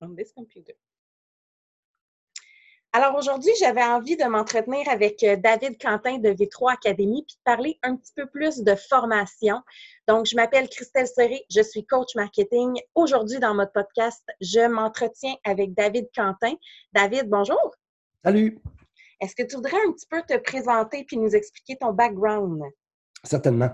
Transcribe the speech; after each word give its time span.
on 0.00 0.14
this 0.14 0.32
computer. 0.32 0.74
Alors 2.96 3.16
aujourd'hui, 3.16 3.50
j'avais 3.58 3.82
envie 3.82 4.16
de 4.16 4.22
m'entretenir 4.22 4.88
avec 4.88 5.20
euh, 5.24 5.34
David 5.34 5.82
Quentin 5.82 6.18
de 6.18 6.28
V3 6.28 6.74
Academy 6.74 7.24
puis 7.26 7.34
de 7.34 7.42
parler 7.42 7.76
un 7.82 7.96
petit 7.96 8.12
peu 8.14 8.26
plus 8.26 8.62
de 8.62 8.76
formation. 8.76 9.60
Donc, 10.06 10.26
je 10.26 10.36
m'appelle 10.36 10.68
Christelle 10.68 11.08
Serré, 11.08 11.44
je 11.50 11.60
suis 11.60 11.84
coach 11.84 12.14
marketing. 12.14 12.80
Aujourd'hui, 12.94 13.40
dans 13.40 13.54
notre 13.54 13.72
podcast, 13.72 14.22
je 14.40 14.68
m'entretiens 14.68 15.34
avec 15.42 15.74
David 15.74 16.06
Quentin. 16.14 16.54
David, 16.92 17.28
bonjour. 17.28 17.74
Salut. 18.24 18.60
Est-ce 19.20 19.34
que 19.34 19.42
tu 19.42 19.56
voudrais 19.56 19.80
un 19.88 19.90
petit 19.90 20.06
peu 20.06 20.22
te 20.22 20.38
présenter 20.38 21.02
puis 21.02 21.16
nous 21.16 21.34
expliquer 21.34 21.74
ton 21.74 21.92
background? 21.92 22.62
Certainement. 23.24 23.70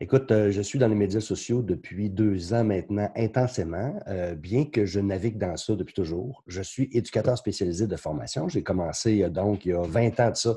Écoute, 0.00 0.32
euh, 0.32 0.50
je 0.50 0.62
suis 0.62 0.78
dans 0.78 0.88
les 0.88 0.94
médias 0.94 1.20
sociaux 1.20 1.60
depuis 1.60 2.08
deux 2.08 2.54
ans 2.54 2.64
maintenant, 2.64 3.10
intensément, 3.14 3.94
euh, 4.08 4.34
bien 4.34 4.64
que 4.64 4.86
je 4.86 4.98
navigue 4.98 5.36
dans 5.36 5.58
ça 5.58 5.76
depuis 5.76 5.92
toujours. 5.92 6.42
Je 6.46 6.62
suis 6.62 6.88
éducateur 6.90 7.36
spécialisé 7.36 7.86
de 7.86 7.96
formation. 7.96 8.48
J'ai 8.48 8.62
commencé 8.62 9.22
euh, 9.22 9.28
donc 9.28 9.66
il 9.66 9.70
y 9.70 9.72
a 9.74 9.82
20 9.82 10.20
ans 10.20 10.30
de 10.30 10.36
ça 10.36 10.54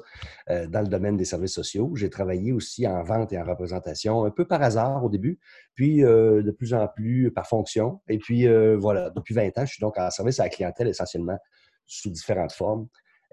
dans 0.70 0.82
le 0.82 0.88
domaine 0.88 1.18
des 1.18 1.26
services 1.26 1.54
sociaux. 1.54 1.92
J'ai 1.96 2.10
travaillé 2.10 2.54
aussi 2.54 2.88
en 2.88 3.04
vente 3.04 3.34
et 3.34 3.38
en 3.40 3.44
représentation, 3.44 4.23
un 4.23 4.32
peu 4.32 4.46
par 4.46 4.62
hasard 4.62 5.04
au 5.04 5.09
début, 5.09 5.40
puis 5.76 5.98
de 5.98 6.52
plus 6.58 6.73
en 6.73 6.88
plus 6.88 7.32
par 7.32 7.48
fonction. 7.48 8.00
Et 8.08 8.18
puis 8.18 8.48
voilà, 8.78 9.09
depuis 9.09 9.34
20 9.34 9.58
ans, 9.58 9.66
je 9.66 9.73
suis 9.73 9.82
donc 9.82 9.98
en 9.98 10.09
service 10.09 10.40
à 10.40 10.44
la 10.44 10.50
clientèle 10.50 10.88
essentiellement 10.88 11.38
sous 11.86 12.09
différentes 12.09 12.54
formes. 12.54 12.88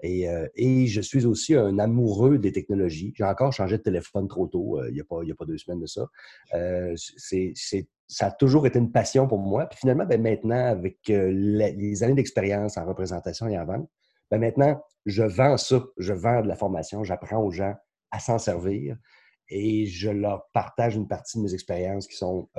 Euh, 0.05 0.47
et, 0.55 0.87
je 0.87 1.01
suis 1.01 1.25
aussi 1.25 1.55
un 1.55 1.79
amoureux 1.79 2.37
des 2.37 2.51
technologies. 2.51 3.13
J'ai 3.15 3.23
encore 3.23 3.53
changé 3.53 3.77
de 3.77 3.83
téléphone 3.83 4.27
trop 4.27 4.47
tôt, 4.47 4.79
euh, 4.79 4.89
il 4.89 4.93
n'y 4.93 5.01
a, 5.01 5.35
pas 5.35 5.45
deux 5.45 5.57
semaines 5.57 5.79
de 5.79 5.85
ça. 5.85 6.07
Euh, 6.53 6.95
ça 8.07 8.27
a 8.27 8.31
toujours 8.31 8.67
été 8.67 8.79
une 8.79 8.91
passion 8.91 9.27
pour 9.27 9.39
moi. 9.39 9.65
Puis 9.67 9.79
finalement, 9.79 10.05
ben, 10.05 10.21
maintenant, 10.21 10.65
avec 10.65 10.99
les 11.07 12.03
années 12.03 12.13
d'expérience 12.13 12.77
en 12.77 12.85
représentation 12.85 13.47
et 13.47 13.57
en 13.57 13.65
vente, 13.65 13.89
ben, 14.29 14.39
maintenant, 14.39 14.81
je 15.05 15.23
vends 15.23 15.57
ça. 15.57 15.83
Je 15.97 16.13
vends 16.13 16.41
de 16.41 16.47
la 16.47 16.55
formation. 16.55 17.03
J'apprends 17.03 17.41
aux 17.41 17.51
gens 17.51 17.75
à 18.11 18.19
s'en 18.19 18.37
servir 18.37 18.97
et 19.49 19.85
je 19.85 20.09
leur 20.09 20.49
partage 20.53 20.95
une 20.95 21.07
partie 21.07 21.37
de 21.37 21.43
mes 21.43 21.53
expériences 21.53 22.07
qui 22.07 22.15
sont 22.15 22.49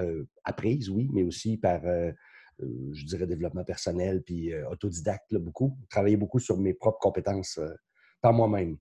apprises, 0.45 0.89
oui, 0.89 1.11
mais 1.12 1.25
aussi 1.25 1.56
par 1.56 1.81
euh, 1.84 2.12
je 2.59 3.05
dirais, 3.05 3.27
développement 3.27 3.65
personnel, 3.65 4.23
puis 4.23 4.53
euh, 4.53 4.69
autodidacte, 4.71 5.35
beaucoup. 5.35 5.77
Travailler 5.89 6.17
beaucoup 6.17 6.39
sur 6.39 6.59
mes 6.59 6.75
propres 6.75 6.99
compétences 6.99 7.59
euh, 7.59 7.75
par 8.21 8.33
moi-même. 8.33 8.77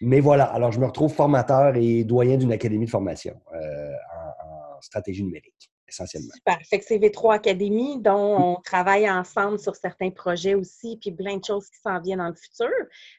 Mais 0.00 0.20
voilà, 0.20 0.44
alors 0.44 0.72
je 0.72 0.80
me 0.80 0.86
retrouve 0.86 1.12
formateur 1.12 1.76
et 1.76 2.04
doyen 2.04 2.36
d'une 2.36 2.52
académie 2.52 2.86
de 2.86 2.90
formation 2.90 3.40
en 3.52 4.80
stratégie 4.80 5.24
numérique 5.24 5.73
essentiellement. 5.88 6.32
Super. 6.34 6.58
Fait 6.68 6.78
que 6.78 6.84
c'est 6.84 6.98
V3 6.98 7.34
Academy 7.34 7.98
dont 8.00 8.36
on 8.38 8.60
travaille 8.62 9.08
ensemble 9.10 9.58
sur 9.58 9.76
certains 9.76 10.10
projets 10.10 10.54
aussi, 10.54 10.96
puis 11.00 11.12
plein 11.12 11.36
de 11.36 11.44
choses 11.44 11.68
qui 11.70 11.80
s'en 11.80 12.00
viennent 12.00 12.18
dans 12.18 12.28
le 12.28 12.34
futur. 12.34 12.70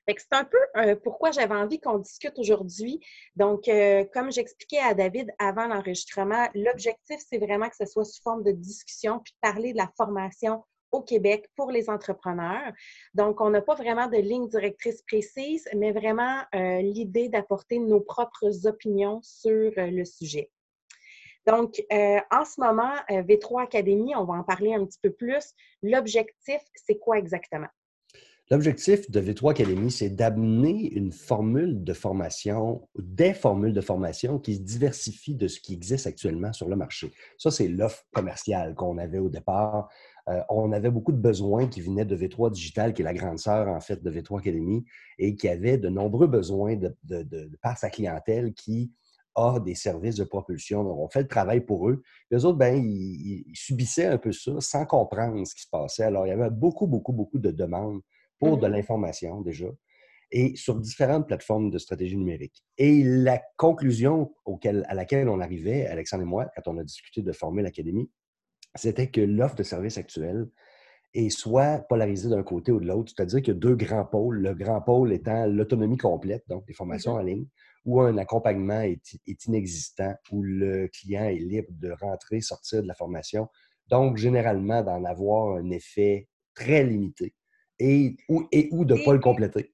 C'est 0.07 0.33
un 0.33 0.43
peu 0.43 0.57
euh, 0.77 0.95
pourquoi 1.03 1.31
j'avais 1.31 1.55
envie 1.55 1.79
qu'on 1.79 1.99
discute 1.99 2.37
aujourd'hui. 2.37 2.99
Donc, 3.35 3.67
euh, 3.67 4.05
comme 4.13 4.31
j'expliquais 4.31 4.79
à 4.79 4.93
David 4.93 5.31
avant 5.39 5.67
l'enregistrement, 5.67 6.47
l'objectif, 6.55 7.19
c'est 7.29 7.37
vraiment 7.37 7.69
que 7.69 7.75
ce 7.75 7.85
soit 7.85 8.05
sous 8.05 8.21
forme 8.21 8.43
de 8.43 8.51
discussion, 8.51 9.19
puis 9.19 9.33
de 9.33 9.39
parler 9.49 9.73
de 9.73 9.77
la 9.77 9.91
formation 9.95 10.63
au 10.91 11.01
Québec 11.01 11.49
pour 11.55 11.71
les 11.71 11.89
entrepreneurs. 11.89 12.71
Donc, 13.13 13.41
on 13.41 13.49
n'a 13.49 13.61
pas 13.61 13.75
vraiment 13.75 14.07
de 14.07 14.17
ligne 14.17 14.47
directrice 14.47 15.01
précise, 15.01 15.67
mais 15.75 15.91
vraiment 15.91 16.41
euh, 16.53 16.81
l'idée 16.81 17.27
d'apporter 17.27 17.79
nos 17.79 17.99
propres 17.99 18.65
opinions 18.65 19.19
sur 19.21 19.73
le 19.75 20.05
sujet. 20.05 20.49
Donc, 21.47 21.83
euh, 21.91 22.17
en 22.31 22.43
ce 22.43 22.59
moment, 22.59 22.93
euh, 23.11 23.21
V3 23.21 23.63
Academy, 23.63 24.15
on 24.15 24.25
va 24.25 24.33
en 24.33 24.43
parler 24.43 24.73
un 24.73 24.83
petit 24.85 24.99
peu 25.01 25.11
plus. 25.11 25.53
L'objectif, 25.83 26.61
c'est 26.73 26.97
quoi 26.97 27.17
exactement? 27.17 27.67
L'objectif 28.51 29.09
de 29.09 29.19
V3 29.21 29.51
Academy, 29.51 29.89
c'est 29.89 30.09
d'amener 30.09 30.91
une 30.91 31.11
formule 31.11 31.83
de 31.83 31.93
formation, 31.93 32.87
des 32.95 33.33
formules 33.33 33.73
de 33.73 33.81
formation 33.81 34.37
qui 34.37 34.55
se 34.55 34.61
diversifient 34.61 35.35
de 35.35 35.47
ce 35.47 35.59
qui 35.59 35.73
existe 35.73 36.05
actuellement 36.05 36.53
sur 36.53 36.69
le 36.69 36.75
marché. 36.75 37.11
Ça, 37.39 37.49
c'est 37.49 37.67
l'offre 37.67 38.05
commerciale 38.13 38.75
qu'on 38.75 38.99
avait 38.99 39.17
au 39.17 39.29
départ. 39.29 39.89
Euh, 40.29 40.41
on 40.49 40.71
avait 40.71 40.91
beaucoup 40.91 41.11
de 41.11 41.17
besoins 41.17 41.67
qui 41.67 41.81
venaient 41.81 42.05
de 42.05 42.15
V3 42.15 42.51
Digital, 42.51 42.93
qui 42.93 43.01
est 43.01 43.05
la 43.05 43.15
grande 43.15 43.39
sœur, 43.39 43.67
en 43.67 43.79
fait, 43.79 44.03
de 44.03 44.11
V3 44.11 44.39
Academy, 44.39 44.83
et 45.17 45.35
qui 45.35 45.47
avait 45.47 45.79
de 45.79 45.89
nombreux 45.89 46.27
besoins 46.27 46.75
par 47.61 47.77
sa 47.79 47.89
clientèle 47.89 48.53
qui 48.53 48.91
a 49.35 49.59
des 49.59 49.75
services 49.75 50.15
de 50.15 50.23
propulsion. 50.23 50.83
Donc, 50.83 50.97
on 50.99 51.09
fait 51.09 51.21
le 51.21 51.27
travail 51.27 51.61
pour 51.61 51.89
eux. 51.89 52.01
Les 52.31 52.45
autres, 52.45 52.57
ben, 52.57 52.75
ils, 52.75 53.43
subissaient 53.53 54.05
un 54.05 54.17
peu 54.17 54.31
ça 54.31 54.59
sans 54.59 54.85
comprendre 54.85 55.45
ce 55.45 55.53
qui 55.55 55.61
se 55.61 55.69
passait. 55.69 56.03
Alors, 56.03 56.25
il 56.25 56.29
y 56.29 56.33
avait 56.33 56.49
beaucoup, 56.49 56.87
beaucoup, 56.87 57.13
beaucoup 57.13 57.39
de 57.39 57.51
demandes 57.51 58.01
pour 58.39 58.57
de 58.57 58.67
mmh 58.67 58.71
l'information 58.71 59.41
déjà 59.41 59.67
et 60.31 60.55
sur 60.55 60.75
différentes 60.75 61.27
plateformes 61.27 61.69
de 61.69 61.77
stratégie 61.77 62.17
numérique. 62.17 62.63
Et 62.77 63.03
la 63.03 63.41
conclusion 63.57 64.33
à 64.63 64.93
laquelle 64.93 65.29
on 65.29 65.39
arrivait, 65.39 65.85
Alexandre 65.87 66.23
et 66.23 66.27
moi, 66.27 66.49
quand 66.55 66.67
on 66.73 66.77
a 66.77 66.83
discuté 66.83 67.21
de 67.21 67.31
former 67.31 67.61
l'Académie, 67.61 68.09
c'était 68.75 69.09
que 69.09 69.21
l'offre 69.21 69.55
de 69.55 69.63
services 69.63 69.97
actuelle 69.97 70.47
est 71.13 71.29
soit 71.29 71.79
polarisée 71.87 72.29
d'un 72.29 72.43
côté 72.43 72.71
ou 72.71 72.79
de 72.79 72.87
l'autre, 72.87 73.13
c'est-à-dire 73.15 73.39
qu'il 73.41 73.53
y 73.53 73.57
a 73.57 73.59
deux 73.59 73.75
grands 73.75 74.05
pôles. 74.05 74.41
Le 74.41 74.53
grand 74.53 74.81
pôle 74.81 75.13
étant 75.13 75.45
l'autonomie 75.45 75.97
complète, 75.97 76.43
donc 76.49 76.65
des 76.65 76.73
formations 76.73 77.13
en 77.13 77.21
ligne, 77.21 77.45
où 77.85 78.01
un 78.01 78.17
accompagnement 78.17 78.81
est, 78.81 79.01
inexistant, 79.45 80.13
où 80.31 80.43
le 80.43 80.87
client 80.87 81.25
est 81.25 81.35
libre 81.35 81.69
de 81.71 81.91
rentrer, 82.01 82.41
sortir 82.41 82.81
de 82.81 82.87
la 82.87 82.95
formation. 82.95 83.47
Donc, 83.87 84.17
généralement, 84.17 84.81
d'en 84.81 85.03
avoir 85.05 85.57
un 85.57 85.69
effet 85.69 86.27
très 86.55 86.83
limité 86.83 87.33
et 87.79 88.15
ou, 88.29 88.47
et, 88.51 88.69
ou 88.71 88.85
de 88.85 88.95
ne 88.95 89.05
pas 89.05 89.13
le 89.13 89.19
compléter. 89.19 89.71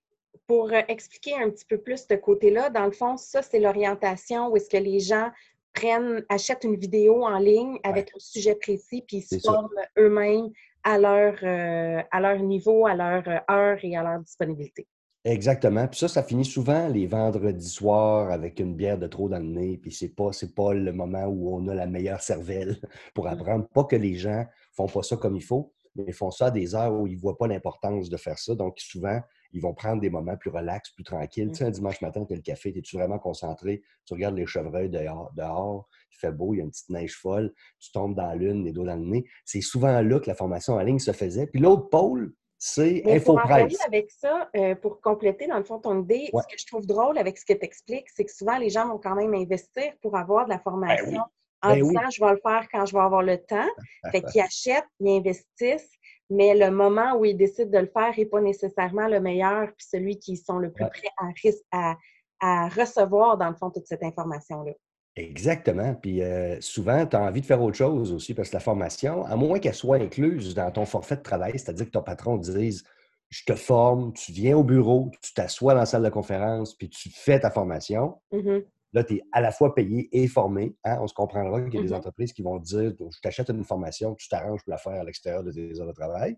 Pour 0.47 0.71
euh, 0.71 0.81
expliquer 0.89 1.35
un 1.35 1.49
petit 1.49 1.65
peu 1.65 1.77
plus 1.77 2.05
ce 2.09 2.15
côté-là, 2.15 2.69
dans 2.69 2.85
le 2.85 2.91
fond, 2.91 3.15
ça, 3.15 3.41
c'est 3.41 3.59
l'orientation 3.59 4.49
où 4.49 4.57
est-ce 4.57 4.69
que 4.69 4.77
les 4.77 4.99
gens 4.99 5.31
prennent, 5.73 6.25
achètent 6.27 6.65
une 6.65 6.75
vidéo 6.75 7.23
en 7.23 7.37
ligne 7.39 7.79
avec 7.83 8.09
un 8.13 8.19
sujet 8.19 8.55
précis, 8.55 9.03
puis 9.07 9.17
ils 9.17 9.21
se 9.21 9.39
forment 9.39 9.69
eux-mêmes 9.97 10.49
à 10.83 10.97
leur, 10.97 11.35
euh, 11.43 12.01
à 12.11 12.19
leur 12.19 12.39
niveau, 12.39 12.85
à 12.85 12.95
leur 12.95 13.27
euh, 13.27 13.39
heure 13.49 13.77
et 13.81 13.95
à 13.95 14.03
leur 14.03 14.19
disponibilité. 14.19 14.87
Exactement. 15.23 15.87
Puis 15.87 15.99
ça, 15.99 16.07
ça 16.07 16.23
finit 16.23 16.45
souvent 16.45 16.87
les 16.87 17.05
vendredis 17.05 17.69
soirs 17.69 18.31
avec 18.31 18.59
une 18.59 18.75
bière 18.75 18.97
de 18.97 19.05
trop 19.05 19.29
dans 19.29 19.37
le 19.37 19.45
nez. 19.45 19.77
Puis 19.77 19.91
c'est 19.91 20.15
pas, 20.15 20.31
c'est 20.31 20.55
pas 20.55 20.73
le 20.73 20.91
moment 20.91 21.25
où 21.25 21.55
on 21.55 21.67
a 21.67 21.75
la 21.75 21.85
meilleure 21.85 22.21
cervelle 22.21 22.77
pour 23.13 23.25
mmh. 23.25 23.33
apprendre. 23.33 23.67
Pas 23.67 23.83
que 23.83 23.95
les 23.95 24.15
gens 24.15 24.45
font 24.73 24.87
pas 24.87 25.03
ça 25.03 25.17
comme 25.17 25.35
il 25.35 25.43
faut, 25.43 25.71
mais 25.95 26.05
ils 26.07 26.13
font 26.13 26.31
ça 26.31 26.47
à 26.47 26.51
des 26.51 26.73
heures 26.73 26.93
où 26.93 27.05
ils 27.05 27.17
voient 27.17 27.37
pas 27.37 27.47
l'importance 27.47 28.09
de 28.09 28.17
faire 28.17 28.39
ça. 28.39 28.55
Donc 28.55 28.79
souvent, 28.79 29.19
ils 29.53 29.61
vont 29.61 29.73
prendre 29.73 30.01
des 30.01 30.09
moments 30.09 30.37
plus 30.37 30.49
relax, 30.49 30.89
plus 30.91 31.03
tranquilles. 31.03 31.49
Tu 31.49 31.55
sais, 31.55 31.65
un 31.65 31.69
mmh. 31.69 31.73
dimanche 31.73 32.01
matin, 32.01 32.25
tu 32.25 32.33
as 32.33 32.35
le 32.35 32.41
café, 32.41 32.73
es-tu 32.75 32.97
vraiment 32.97 33.19
concentré? 33.19 33.81
Tu 34.05 34.13
regardes 34.13 34.35
les 34.35 34.45
chevreuils 34.45 34.89
dehors, 34.89 35.31
dehors, 35.35 35.87
il 36.11 36.17
fait 36.17 36.31
beau, 36.31 36.53
il 36.53 36.57
y 36.57 36.61
a 36.61 36.63
une 36.63 36.71
petite 36.71 36.89
neige 36.89 37.15
folle, 37.15 37.53
tu 37.79 37.91
tombes 37.91 38.15
dans 38.15 38.33
l'une, 38.33 38.63
les 38.63 38.71
dos 38.71 38.85
dans 38.85 38.95
le 38.95 39.05
nez. 39.05 39.25
C'est 39.45 39.61
souvent 39.61 40.01
là 40.01 40.19
que 40.19 40.27
la 40.27 40.35
formation 40.35 40.75
en 40.75 40.81
ligne 40.81 40.99
se 40.99 41.11
faisait. 41.11 41.47
Puis 41.47 41.61
l'autre 41.61 41.89
pôle, 41.89 42.33
c'est 42.63 43.01
InfoPresse. 43.07 43.79
avec 43.87 44.11
ça, 44.11 44.47
euh, 44.55 44.75
pour 44.75 45.01
compléter, 45.01 45.47
dans 45.47 45.57
le 45.57 45.63
fond, 45.63 45.79
ton 45.79 46.03
idée, 46.03 46.29
ce 46.31 46.53
que 46.53 46.59
je 46.59 46.65
trouve 46.67 46.85
drôle 46.85 47.17
avec 47.17 47.39
ce 47.39 47.45
que 47.45 47.53
tu 47.53 47.65
expliques, 47.65 48.07
c'est 48.13 48.23
que 48.23 48.31
souvent, 48.31 48.57
les 48.57 48.69
gens 48.69 48.87
vont 48.87 48.99
quand 48.99 49.15
même 49.15 49.33
investir 49.33 49.91
pour 50.01 50.15
avoir 50.15 50.45
de 50.45 50.51
la 50.51 50.57
ben 50.57 50.63
formation 50.63 51.23
en 51.63 51.73
ben 51.73 51.81
disant 51.81 52.09
je 52.11 52.23
vais 52.23 52.31
le 52.31 52.39
faire 52.39 52.67
quand 52.71 52.85
je 52.85 52.93
vais 52.93 53.01
avoir 53.01 53.23
le 53.23 53.37
temps. 53.39 53.67
fait 54.11 54.21
qu'ils 54.21 54.41
achètent, 54.41 54.85
ils 54.99 55.17
investissent, 55.17 55.91
mais 56.31 56.55
le 56.55 56.71
moment 56.71 57.15
où 57.17 57.25
ils 57.25 57.35
décident 57.35 57.69
de 57.69 57.77
le 57.77 57.91
faire 57.91 58.13
n'est 58.17 58.25
pas 58.25 58.41
nécessairement 58.41 59.07
le 59.07 59.19
meilleur, 59.19 59.67
puis 59.77 59.85
celui 59.87 60.17
qui 60.17 60.37
sont 60.37 60.57
le 60.57 60.71
plus 60.71 60.85
prêts 60.85 61.53
à, 61.71 61.95
à 62.39 62.69
recevoir, 62.69 63.37
dans 63.37 63.49
le 63.49 63.55
fond, 63.55 63.69
toute 63.69 63.85
cette 63.85 64.03
information-là. 64.03 64.71
Exactement. 65.17 65.93
Puis 65.93 66.21
euh, 66.21 66.59
souvent, 66.61 67.05
tu 67.05 67.17
as 67.17 67.21
envie 67.21 67.41
de 67.41 67.45
faire 67.45 67.61
autre 67.61 67.75
chose 67.75 68.13
aussi 68.13 68.33
parce 68.33 68.49
que 68.49 68.55
la 68.55 68.61
formation, 68.61 69.25
à 69.25 69.35
moins 69.35 69.59
qu'elle 69.59 69.73
soit 69.73 69.97
incluse 69.97 70.55
dans 70.55 70.71
ton 70.71 70.85
forfait 70.85 71.17
de 71.17 71.21
travail, 71.21 71.51
c'est-à-dire 71.53 71.85
que 71.85 71.91
ton 71.91 72.01
patron 72.01 72.39
te 72.39 72.49
dise 72.49 72.85
Je 73.29 73.43
te 73.43 73.55
forme, 73.55 74.13
tu 74.13 74.31
viens 74.31 74.55
au 74.55 74.63
bureau, 74.63 75.11
tu 75.21 75.33
t'assois 75.33 75.73
dans 75.73 75.81
la 75.81 75.85
salle 75.85 76.03
de 76.03 76.09
conférence, 76.09 76.75
puis 76.75 76.89
tu 76.89 77.09
fais 77.09 77.41
ta 77.41 77.51
formation. 77.51 78.21
Mmh 78.31 78.59
Là, 78.93 79.03
tu 79.03 79.15
es 79.15 79.21
à 79.31 79.41
la 79.41 79.51
fois 79.51 79.73
payé 79.73 80.09
et 80.11 80.27
formé. 80.27 80.75
Hein. 80.83 80.97
On 81.01 81.07
se 81.07 81.13
comprendra 81.13 81.61
qu'il 81.61 81.75
y 81.75 81.77
a 81.77 81.81
des 81.81 81.93
mmh 81.93 81.95
entreprises 81.95 82.33
qui 82.33 82.41
vont 82.41 82.59
dire 82.59 82.93
Je 82.99 83.19
t'achète 83.21 83.49
une 83.49 83.63
formation, 83.63 84.15
tu 84.15 84.27
t'arranges 84.27 84.63
pour 84.63 84.71
la 84.71 84.77
faire 84.77 84.99
à 84.99 85.03
l'extérieur 85.03 85.43
de 85.43 85.51
tes 85.51 85.79
heures 85.79 85.87
de 85.87 85.93
travail. 85.93 86.37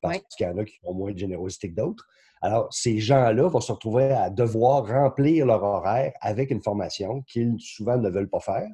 Parce 0.00 0.18
qu'il 0.36 0.46
y 0.46 0.50
en 0.50 0.58
a 0.58 0.64
qui 0.64 0.80
ont 0.82 0.94
moins 0.94 1.12
de 1.12 1.18
générosité 1.18 1.70
que 1.70 1.76
d'autres. 1.76 2.08
Alors, 2.40 2.72
ces 2.72 2.98
gens-là 2.98 3.48
vont 3.48 3.60
se 3.60 3.70
retrouver 3.70 4.10
à 4.10 4.30
devoir 4.30 4.84
remplir 4.84 5.46
leur 5.46 5.62
horaire 5.62 6.12
avec 6.20 6.50
une 6.50 6.60
formation 6.60 7.22
qu'ils 7.22 7.54
souvent 7.60 7.96
ne 7.96 8.10
veulent 8.10 8.28
pas 8.28 8.40
faire. 8.40 8.68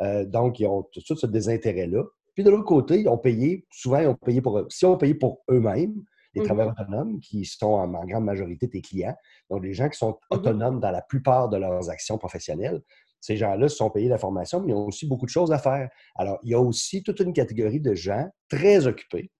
Euh, 0.00 0.24
donc, 0.24 0.60
ils 0.60 0.66
ont 0.66 0.82
tout 0.82 1.16
ce 1.16 1.26
désintérêt-là. 1.26 2.04
Puis 2.34 2.42
de 2.42 2.48
l'autre 2.48 2.64
côté, 2.64 3.00
ils 3.00 3.08
ont 3.08 3.18
payé, 3.18 3.66
souvent, 3.70 3.98
ils 3.98 4.08
ont 4.08 4.14
payé 4.14 4.40
pour, 4.40 4.64
si 4.70 4.86
on 4.86 4.96
payé 4.96 5.14
pour 5.14 5.42
eux-mêmes, 5.50 6.02
les 6.34 6.40
mmh 6.40 6.44
travailleurs 6.44 6.74
autonomes, 6.78 7.20
qui 7.20 7.44
sont 7.44 7.66
en, 7.66 8.04
grande 8.04 8.24
majorité 8.24 8.68
tes 8.68 8.80
clients, 8.80 9.16
donc 9.50 9.62
des 9.62 9.74
gens 9.74 9.88
qui 9.88 9.98
sont 9.98 10.12
mmh 10.12 10.34
autonomes 10.34 10.80
dans 10.80 10.90
la 10.90 11.02
plupart 11.02 11.48
de 11.48 11.56
leurs 11.56 11.90
actions 11.90 12.18
professionnelles, 12.18 12.82
ces 13.20 13.36
gens-là 13.36 13.68
se 13.68 13.76
sont 13.76 13.90
payés 13.90 14.08
la 14.08 14.18
formation, 14.18 14.60
mais 14.60 14.72
ils 14.72 14.74
ont 14.74 14.86
aussi 14.86 15.06
beaucoup 15.06 15.26
de 15.26 15.30
choses 15.30 15.52
à 15.52 15.58
faire. 15.58 15.88
Alors, 16.16 16.38
il 16.42 16.50
y 16.50 16.54
a 16.54 16.60
aussi 16.60 17.04
toute 17.04 17.20
une 17.20 17.32
catégorie 17.32 17.80
de 17.80 17.94
gens 17.94 18.28
très 18.48 18.86
occupés 18.86 19.30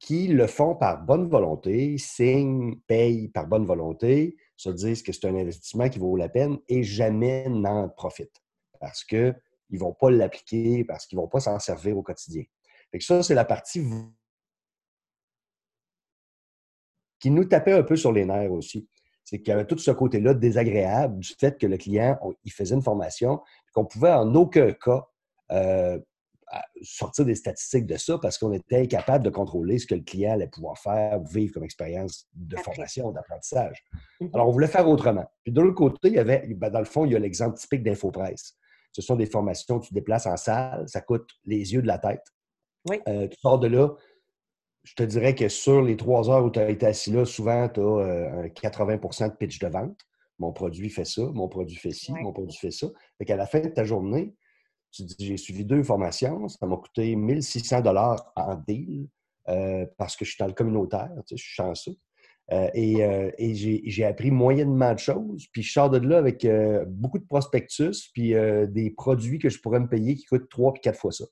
qui 0.00 0.26
le 0.26 0.48
font 0.48 0.74
par 0.74 1.04
bonne 1.04 1.28
volonté, 1.28 1.96
signent, 1.96 2.74
payent 2.88 3.28
par 3.28 3.46
bonne 3.46 3.64
volonté, 3.64 4.36
se 4.56 4.68
disent 4.70 5.02
que 5.02 5.12
c'est 5.12 5.28
un 5.28 5.36
investissement 5.36 5.88
qui 5.88 6.00
vaut 6.00 6.16
la 6.16 6.28
peine 6.28 6.58
et 6.68 6.82
jamais 6.82 7.48
n'en 7.48 7.88
profitent 7.88 8.42
parce 8.80 9.04
qu'ils 9.04 9.36
ne 9.70 9.78
vont 9.78 9.94
pas 9.94 10.10
l'appliquer, 10.10 10.84
parce 10.84 11.06
qu'ils 11.06 11.16
ne 11.16 11.22
vont 11.22 11.28
pas 11.28 11.38
s'en 11.38 11.60
servir 11.60 11.96
au 11.96 12.02
quotidien. 12.02 12.42
Fait 12.90 13.00
ça, 13.00 13.22
c'est 13.22 13.34
la 13.34 13.44
partie 13.44 13.80
qui 17.22 17.30
nous 17.30 17.44
tapait 17.44 17.72
un 17.72 17.84
peu 17.84 17.94
sur 17.94 18.10
les 18.12 18.24
nerfs 18.24 18.52
aussi. 18.52 18.88
C'est 19.24 19.38
qu'il 19.38 19.48
y 19.48 19.52
avait 19.52 19.64
tout 19.64 19.78
ce 19.78 19.92
côté-là 19.92 20.34
désagréable 20.34 21.20
du 21.20 21.32
fait 21.38 21.56
que 21.56 21.68
le 21.68 21.76
client, 21.76 22.18
il 22.44 22.52
faisait 22.52 22.74
une 22.74 22.82
formation, 22.82 23.40
qu'on 23.72 23.84
pouvait 23.84 24.10
en 24.10 24.34
aucun 24.34 24.72
cas 24.72 25.06
euh, 25.52 26.00
sortir 26.82 27.24
des 27.24 27.36
statistiques 27.36 27.86
de 27.86 27.96
ça 27.96 28.18
parce 28.18 28.38
qu'on 28.38 28.52
était 28.52 28.80
incapable 28.80 29.24
de 29.24 29.30
contrôler 29.30 29.78
ce 29.78 29.86
que 29.86 29.94
le 29.94 30.02
client 30.02 30.32
allait 30.32 30.48
pouvoir 30.48 30.76
faire 30.76 31.20
ou 31.20 31.24
vivre 31.24 31.54
comme 31.54 31.62
expérience 31.62 32.26
de 32.34 32.56
formation, 32.56 33.12
d'apprentissage. 33.12 33.84
Mhm. 34.20 34.30
Alors, 34.34 34.48
on 34.48 34.50
voulait 34.50 34.66
faire 34.66 34.88
autrement. 34.88 35.24
Puis 35.44 35.52
de 35.52 35.60
l'autre 35.60 35.76
côté, 35.76 36.08
il 36.08 36.14
y 36.14 36.18
avait, 36.18 36.44
ben, 36.48 36.70
dans 36.70 36.80
le 36.80 36.84
fond, 36.84 37.04
il 37.04 37.12
y 37.12 37.16
a 37.16 37.20
l'exemple 37.20 37.56
typique 37.56 37.84
d'InfoPresse. 37.84 38.56
Ce 38.90 39.00
sont 39.00 39.14
des 39.14 39.26
formations 39.26 39.78
que 39.78 39.86
tu 39.86 39.94
déplaces 39.94 40.26
en 40.26 40.36
salle, 40.36 40.88
ça 40.88 41.00
coûte 41.00 41.30
les 41.46 41.72
yeux 41.72 41.82
de 41.82 41.86
la 41.86 41.98
tête. 41.98 42.24
Oui. 42.90 43.00
Euh, 43.08 43.28
tu 43.28 43.38
sors 43.38 43.60
de 43.60 43.68
là, 43.68 43.90
je 44.84 44.94
te 44.94 45.02
dirais 45.02 45.34
que 45.34 45.48
sur 45.48 45.82
les 45.82 45.96
trois 45.96 46.28
heures 46.30 46.44
où 46.44 46.50
tu 46.50 46.58
as 46.58 46.68
été 46.68 46.86
assis 46.86 47.12
là, 47.12 47.24
souvent, 47.24 47.68
tu 47.68 47.80
as 47.80 47.82
euh, 47.82 48.44
un 48.44 48.46
80% 48.48 49.30
de 49.30 49.36
pitch 49.36 49.58
de 49.58 49.68
vente. 49.68 49.98
Mon 50.38 50.52
produit 50.52 50.90
fait 50.90 51.04
ça, 51.04 51.22
mon 51.22 51.48
produit 51.48 51.76
fait 51.76 51.92
ci, 51.92 52.12
mon 52.12 52.32
produit 52.32 52.56
fait 52.56 52.72
ça. 52.72 52.88
Fait 53.18 53.24
qu'à 53.24 53.36
la 53.36 53.46
fin 53.46 53.60
de 53.60 53.68
ta 53.68 53.84
journée, 53.84 54.34
tu 54.90 55.04
dis, 55.04 55.14
j'ai 55.18 55.36
suivi 55.36 55.64
deux 55.64 55.82
formations, 55.82 56.48
ça 56.48 56.66
m'a 56.66 56.76
coûté 56.76 57.14
1600 57.16 57.80
dollars 57.80 58.32
en 58.36 58.56
deal 58.56 59.08
euh, 59.48 59.86
parce 59.96 60.16
que 60.16 60.24
je 60.24 60.30
suis 60.30 60.38
dans 60.38 60.46
le 60.46 60.52
communautaire, 60.52 61.10
tu 61.26 61.28
sais, 61.28 61.36
je 61.36 61.42
suis 61.42 61.54
chanceux. 61.54 61.96
Euh, 62.50 62.68
et, 62.74 63.04
euh, 63.04 63.30
et 63.38 63.54
j'ai 63.54 64.04
appris 64.04 64.30
moyennement 64.30 64.92
de 64.92 64.98
choses. 64.98 65.46
Puis 65.52 65.62
je 65.62 65.72
sors 65.72 65.90
de 65.90 65.98
là 65.98 66.18
avec 66.18 66.46
beaucoup 66.88 67.18
de 67.18 67.24
prospectus, 67.24 68.10
puis 68.12 68.34
des 68.68 68.90
produits 68.90 69.38
que 69.38 69.48
je 69.48 69.60
pourrais 69.60 69.80
me 69.80 69.88
payer 69.88 70.16
qui 70.16 70.24
coûtent 70.24 70.48
trois 70.50 70.72
puis 70.72 70.82
quatre 70.82 70.98
fois 70.98 71.12
ça. 71.12 71.24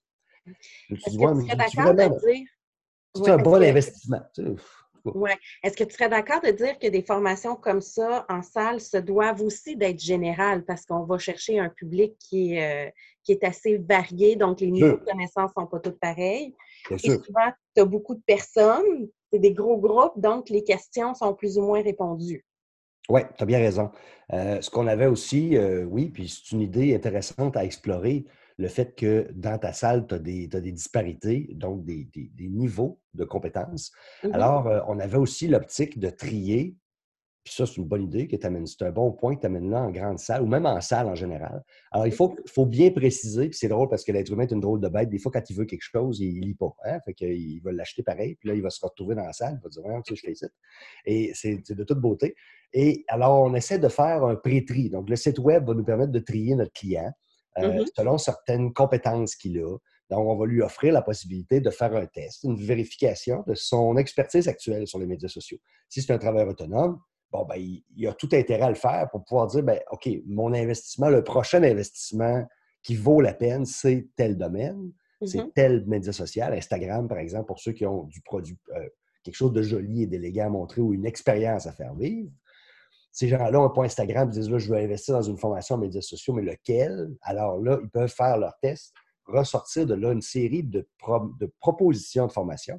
Est-ce 0.46 1.18
que 1.18 1.42
tu 1.42 1.46
serais 1.46 1.56
d'accord 1.56 1.94
de 1.94 2.30
dire... 2.32 2.46
C'est 3.14 3.30
un 3.30 3.38
bon 3.38 3.62
investissement. 3.62 4.20
Ouais. 5.04 5.36
Est-ce 5.62 5.76
que 5.76 5.84
tu 5.84 5.94
serais 5.94 6.10
d'accord 6.10 6.42
de 6.42 6.50
dire 6.50 6.78
que 6.78 6.86
des 6.86 7.02
formations 7.02 7.56
comme 7.56 7.80
ça 7.80 8.26
en 8.28 8.42
salle 8.42 8.80
se 8.80 8.98
doivent 8.98 9.42
aussi 9.42 9.74
d'être 9.74 9.98
générales 9.98 10.64
parce 10.64 10.84
qu'on 10.84 11.04
va 11.04 11.18
chercher 11.18 11.58
un 11.58 11.70
public 11.70 12.16
qui 12.18 12.54
est, 12.56 12.92
qui 13.24 13.32
est 13.32 13.42
assez 13.44 13.78
varié, 13.78 14.36
donc 14.36 14.60
les 14.60 14.70
niveaux 14.70 14.98
de 14.98 15.04
connaissances 15.04 15.52
ne 15.56 15.62
sont 15.62 15.66
pas 15.66 15.80
tous 15.80 15.96
pareils? 15.98 16.54
Et 16.90 16.98
souvent, 16.98 17.50
tu 17.74 17.82
as 17.82 17.84
beaucoup 17.84 18.14
de 18.14 18.22
personnes, 18.26 19.08
c'est 19.32 19.38
des 19.38 19.52
gros 19.52 19.78
groupes, 19.78 20.20
donc 20.20 20.50
les 20.50 20.64
questions 20.64 21.14
sont 21.14 21.34
plus 21.34 21.58
ou 21.58 21.62
moins 21.62 21.82
répondues. 21.82 22.44
Oui, 23.08 23.22
tu 23.36 23.42
as 23.42 23.46
bien 23.46 23.58
raison. 23.58 23.90
Euh, 24.32 24.60
ce 24.60 24.70
qu'on 24.70 24.86
avait 24.86 25.06
aussi, 25.06 25.56
euh, 25.56 25.84
oui, 25.84 26.10
puis 26.10 26.28
c'est 26.28 26.52
une 26.52 26.60
idée 26.60 26.94
intéressante 26.94 27.56
à 27.56 27.64
explorer, 27.64 28.24
le 28.60 28.68
fait 28.68 28.94
que 28.94 29.28
dans 29.34 29.58
ta 29.58 29.72
salle, 29.72 30.06
tu 30.06 30.14
as, 30.14 30.18
des 30.18 30.72
disparités, 30.72 31.48
donc 31.54 31.84
des, 31.84 32.08
niveaux 32.38 33.00
de 33.14 33.24
compétences. 33.24 33.90
Mm-hmm. 34.22 34.32
Alors, 34.32 34.66
euh, 34.68 34.80
on 34.86 34.98
avait 34.98 35.16
aussi 35.16 35.48
l'optique 35.48 35.98
de 35.98 36.10
trier 36.10 36.76
puis 37.44 37.54
ça, 37.54 37.64
c'est 37.64 37.76
une 37.76 37.86
bonne 37.86 38.02
idée 38.02 38.28
que 38.28 38.36
tu 38.36 38.46
amènes. 38.46 38.66
C'est 38.66 38.84
un 38.84 38.90
bon 38.90 39.12
point 39.12 39.34
que 39.34 39.40
tu 39.40 39.46
amènes 39.46 39.70
là 39.70 39.80
en 39.82 39.90
grande 39.90 40.18
salle 40.18 40.42
ou 40.42 40.46
même 40.46 40.66
en 40.66 40.80
salle 40.82 41.06
en 41.06 41.14
général. 41.14 41.62
Alors, 41.90 42.06
il 42.06 42.12
faut, 42.12 42.36
faut 42.46 42.66
bien 42.66 42.90
préciser, 42.90 43.48
puis 43.48 43.58
c'est 43.58 43.68
drôle 43.68 43.88
parce 43.88 44.04
que 44.04 44.12
l'être 44.12 44.30
humain 44.30 44.42
est 44.42 44.52
une 44.52 44.60
drôle 44.60 44.80
de 44.80 44.88
bête. 44.88 45.08
Des 45.08 45.18
fois, 45.18 45.32
quand 45.32 45.48
il 45.48 45.56
veut 45.56 45.64
quelque 45.64 45.82
chose, 45.82 46.20
il 46.20 46.38
ne 46.38 46.44
lit 46.44 46.54
pas. 46.54 46.74
Hein? 46.84 46.98
Fait 47.06 47.14
qu'il 47.14 47.62
va 47.62 47.72
l'acheter 47.72 48.02
pareil, 48.02 48.34
puis 48.34 48.50
là, 48.50 48.54
il 48.54 48.62
va 48.62 48.68
se 48.68 48.84
retrouver 48.84 49.14
dans 49.14 49.24
la 49.24 49.32
salle, 49.32 49.58
il 49.58 49.62
va 49.62 49.70
dire 49.70 49.84
Ouais, 49.84 50.02
tu 50.04 50.14
sais, 50.14 50.20
je 50.20 50.28
fais 50.28 50.34
ça. 50.34 50.48
Et 51.06 51.32
c'est 51.34 51.74
de 51.74 51.84
toute 51.84 51.98
beauté. 51.98 52.34
Et 52.74 53.04
alors, 53.08 53.42
on 53.42 53.54
essaie 53.54 53.78
de 53.78 53.88
faire 53.88 54.22
un 54.24 54.36
pré-tri. 54.36 54.90
Donc, 54.90 55.08
le 55.08 55.16
site 55.16 55.38
Web 55.38 55.66
va 55.66 55.72
nous 55.72 55.84
permettre 55.84 56.12
de 56.12 56.20
trier 56.20 56.54
notre 56.54 56.72
client 56.72 57.10
euh, 57.62 57.68
mm-hmm. 57.68 57.88
selon 57.96 58.18
certaines 58.18 58.72
compétences 58.72 59.36
qu'il 59.36 59.58
a. 59.58 59.76
Donc, 60.10 60.26
on 60.26 60.36
va 60.36 60.46
lui 60.46 60.60
offrir 60.60 60.92
la 60.92 61.02
possibilité 61.02 61.60
de 61.60 61.70
faire 61.70 61.94
un 61.94 62.06
test, 62.06 62.42
une 62.42 62.56
vérification 62.56 63.44
de 63.46 63.54
son 63.54 63.96
expertise 63.96 64.48
actuelle 64.48 64.86
sur 64.86 64.98
les 64.98 65.06
médias 65.06 65.28
sociaux. 65.28 65.58
Si 65.88 66.02
c'est 66.02 66.12
un 66.12 66.18
travailleur 66.18 66.48
autonome, 66.48 66.98
bon, 67.30 67.44
ben, 67.44 67.56
il, 67.56 68.08
a 68.08 68.12
tout 68.14 68.28
intérêt 68.32 68.64
à 68.64 68.68
le 68.68 68.74
faire 68.74 69.08
pour 69.10 69.24
pouvoir 69.24 69.46
dire, 69.46 69.62
ben, 69.62 69.78
OK, 69.92 70.08
mon 70.26 70.52
investissement, 70.52 71.08
le 71.10 71.22
prochain 71.22 71.62
investissement 71.62 72.44
qui 72.82 72.96
vaut 72.96 73.20
la 73.20 73.34
peine, 73.34 73.64
c'est 73.64 74.08
tel 74.16 74.36
domaine, 74.36 74.90
c'est 75.24 75.38
mm-hmm. 75.38 75.52
tel 75.54 75.86
média 75.86 76.12
social, 76.12 76.54
Instagram, 76.54 77.06
par 77.06 77.18
exemple, 77.18 77.46
pour 77.46 77.60
ceux 77.60 77.72
qui 77.72 77.86
ont 77.86 78.04
du 78.04 78.20
produit, 78.22 78.56
euh, 78.74 78.88
quelque 79.22 79.36
chose 79.36 79.52
de 79.52 79.62
joli 79.62 80.02
et 80.02 80.06
d'élégant 80.06 80.46
à 80.46 80.48
montrer 80.48 80.80
ou 80.80 80.92
une 80.92 81.06
expérience 81.06 81.66
à 81.66 81.72
faire 81.72 81.94
vivre. 81.94 82.30
Ces 83.12 83.28
gens-là 83.28 83.60
ont 83.60 83.64
un 83.64 83.70
point 83.70 83.86
Instagram, 83.86 84.30
ils 84.30 84.38
disent, 84.38 84.50
là, 84.50 84.58
je 84.58 84.68
veux 84.68 84.78
investir 84.78 85.14
dans 85.14 85.22
une 85.22 85.38
formation 85.38 85.74
en 85.74 85.78
médias 85.78 86.00
sociaux, 86.00 86.32
mais 86.32 86.42
lequel? 86.42 87.08
Alors 87.22 87.60
là, 87.60 87.78
ils 87.82 87.90
peuvent 87.90 88.12
faire 88.12 88.38
leur 88.38 88.56
test, 88.60 88.94
ressortir 89.26 89.86
de 89.86 89.94
là 89.94 90.12
une 90.12 90.22
série 90.22 90.62
de, 90.62 90.88
propositions 91.60 92.26
de 92.26 92.32
formation 92.32 92.78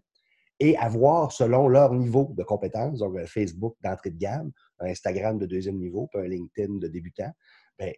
et 0.59 0.77
avoir, 0.77 1.31
selon 1.31 1.67
leur 1.67 1.93
niveau 1.93 2.31
de 2.37 2.43
compétence, 2.43 2.99
donc 2.99 3.17
un 3.17 3.25
Facebook 3.25 3.75
d'entrée 3.81 4.11
de 4.11 4.17
gamme, 4.17 4.51
un 4.79 4.87
Instagram 4.87 5.39
de 5.39 5.47
deuxième 5.47 5.77
niveau, 5.77 6.07
puis 6.11 6.21
un 6.21 6.27
LinkedIn 6.27 6.75
de 6.75 6.87
débutant, 6.87 7.31
bien, 7.79 7.91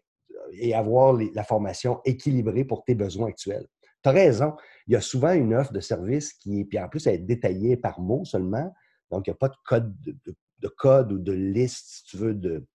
et 0.54 0.74
avoir 0.74 1.14
la 1.14 1.44
formation 1.44 2.00
équilibrée 2.06 2.64
pour 2.64 2.84
tes 2.84 2.96
besoins 2.96 3.28
actuels. 3.28 3.68
Tu 4.02 4.10
as 4.10 4.12
raison, 4.12 4.54
il 4.88 4.94
y 4.94 4.96
a 4.96 5.02
souvent 5.02 5.34
une 5.34 5.54
offre 5.54 5.74
de 5.74 5.80
service 5.80 6.34
qui, 6.34 6.66
puis 6.66 6.80
en 6.80 6.88
plus, 6.90 7.06
elle 7.08 7.16
est 7.16 7.20
détaillée 7.20 7.78
par 7.78 8.00
mot 8.00 8.26
seulement, 8.26 8.74
donc 9.12 9.28
il 9.28 9.30
n'y 9.30 9.34
a 9.34 9.38
pas 9.38 9.50
de 9.50 9.56
code, 9.66 9.94
de, 10.02 10.36
code 10.68 11.12
ou 11.12 11.20
de 11.20 11.32
liste, 11.32 11.88
si 11.88 12.04
tu 12.06 12.18
veux, 12.18 12.34
de, 12.34 12.66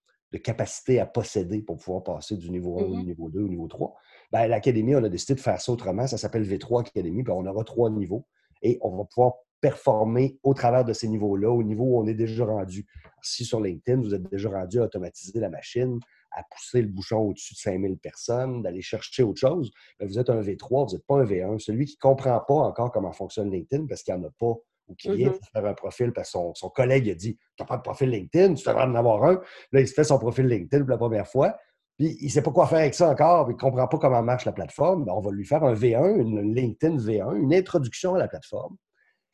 capacité 0.42 1.00
à 1.00 1.06
posséder 1.06 1.62
pour 1.62 1.78
pouvoir 1.78 2.02
passer 2.02 2.36
du 2.36 2.50
niveau 2.50 2.78
1 2.78 2.82
au 2.82 2.88
mm-hmm. 2.88 3.04
niveau 3.04 3.30
2 3.30 3.40
au 3.40 3.48
niveau 3.48 3.66
3. 3.66 3.94
Bien, 4.32 4.46
L'Académie, 4.46 4.94
on 4.94 5.02
a 5.02 5.08
décidé 5.08 5.34
de 5.34 5.40
faire 5.40 5.60
ça 5.60 5.72
autrement. 5.72 6.06
Ça 6.06 6.18
s'appelle 6.18 6.44
V3 6.44 6.80
Académie, 6.80 7.22
puis 7.22 7.32
on 7.32 7.46
aura 7.46 7.64
trois 7.64 7.90
niveaux 7.90 8.26
et 8.62 8.78
on 8.82 8.96
va 8.96 9.04
pouvoir 9.04 9.34
performer 9.60 10.38
au 10.42 10.54
travers 10.54 10.84
de 10.84 10.92
ces 10.92 11.08
niveaux-là, 11.08 11.50
au 11.50 11.62
niveau 11.62 11.84
où 11.84 11.98
on 11.98 12.06
est 12.06 12.14
déjà 12.14 12.44
rendu. 12.44 12.86
Si 13.22 13.44
sur 13.44 13.60
LinkedIn, 13.60 14.00
vous 14.00 14.14
êtes 14.14 14.30
déjà 14.30 14.50
rendu 14.50 14.80
à 14.80 14.84
automatiser 14.84 15.40
la 15.40 15.50
machine, 15.50 15.98
à 16.30 16.42
pousser 16.50 16.82
le 16.82 16.88
bouchon 16.88 17.18
au-dessus 17.18 17.54
de 17.54 17.58
5000 17.58 17.98
personnes, 17.98 18.62
d'aller 18.62 18.82
chercher 18.82 19.22
autre 19.22 19.40
chose, 19.40 19.70
ben, 19.98 20.06
vous 20.06 20.18
êtes 20.18 20.30
un 20.30 20.40
V3, 20.40 20.88
vous 20.88 20.96
n'êtes 20.96 21.06
pas 21.06 21.16
un 21.16 21.24
V1. 21.24 21.58
Celui 21.58 21.86
qui 21.86 21.96
ne 21.96 22.08
comprend 22.08 22.40
pas 22.46 22.54
encore 22.54 22.92
comment 22.92 23.12
fonctionne 23.12 23.50
LinkedIn 23.50 23.86
parce 23.86 24.02
qu'il 24.02 24.14
n'y 24.14 24.20
en 24.20 24.28
a 24.28 24.30
pas 24.38 24.54
ou 24.88 24.94
qui 24.94 25.14
vient 25.14 25.30
mm-hmm. 25.30 25.52
faire 25.52 25.66
un 25.66 25.74
profil 25.74 26.12
parce 26.12 26.32
que 26.32 26.38
son, 26.54 26.70
collègue 26.70 27.10
a 27.10 27.14
dit 27.14 27.36
Tu 27.36 27.62
n'as 27.62 27.66
pas 27.66 27.76
de 27.76 27.82
profil 27.82 28.10
LinkedIn, 28.10 28.54
tu 28.54 28.66
devrais 28.66 28.84
en 28.84 28.94
avoir 28.94 29.24
un. 29.24 29.40
Là, 29.72 29.80
il 29.80 29.88
se 29.88 29.94
fait 29.94 30.04
son 30.04 30.18
profil 30.18 30.46
LinkedIn 30.46 30.82
pour 30.82 30.90
la 30.90 30.98
première 30.98 31.26
fois. 31.26 31.56
Puis 31.96 32.16
il 32.20 32.26
ne 32.26 32.30
sait 32.30 32.42
pas 32.42 32.52
quoi 32.52 32.66
faire 32.66 32.78
avec 32.78 32.94
ça 32.94 33.10
encore, 33.10 33.46
puis 33.46 33.54
il 33.54 33.56
ne 33.56 33.60
comprend 33.60 33.88
pas 33.88 33.98
comment 33.98 34.22
marche 34.22 34.44
la 34.44 34.52
plateforme. 34.52 35.04
Ben, 35.04 35.12
on 35.12 35.20
va 35.20 35.32
lui 35.32 35.44
faire 35.44 35.64
un 35.64 35.74
V1, 35.74 36.20
une 36.20 36.54
LinkedIn 36.54 36.96
V1, 36.96 37.36
une 37.36 37.52
introduction 37.52 38.14
à 38.14 38.18
la 38.18 38.28
plateforme 38.28 38.76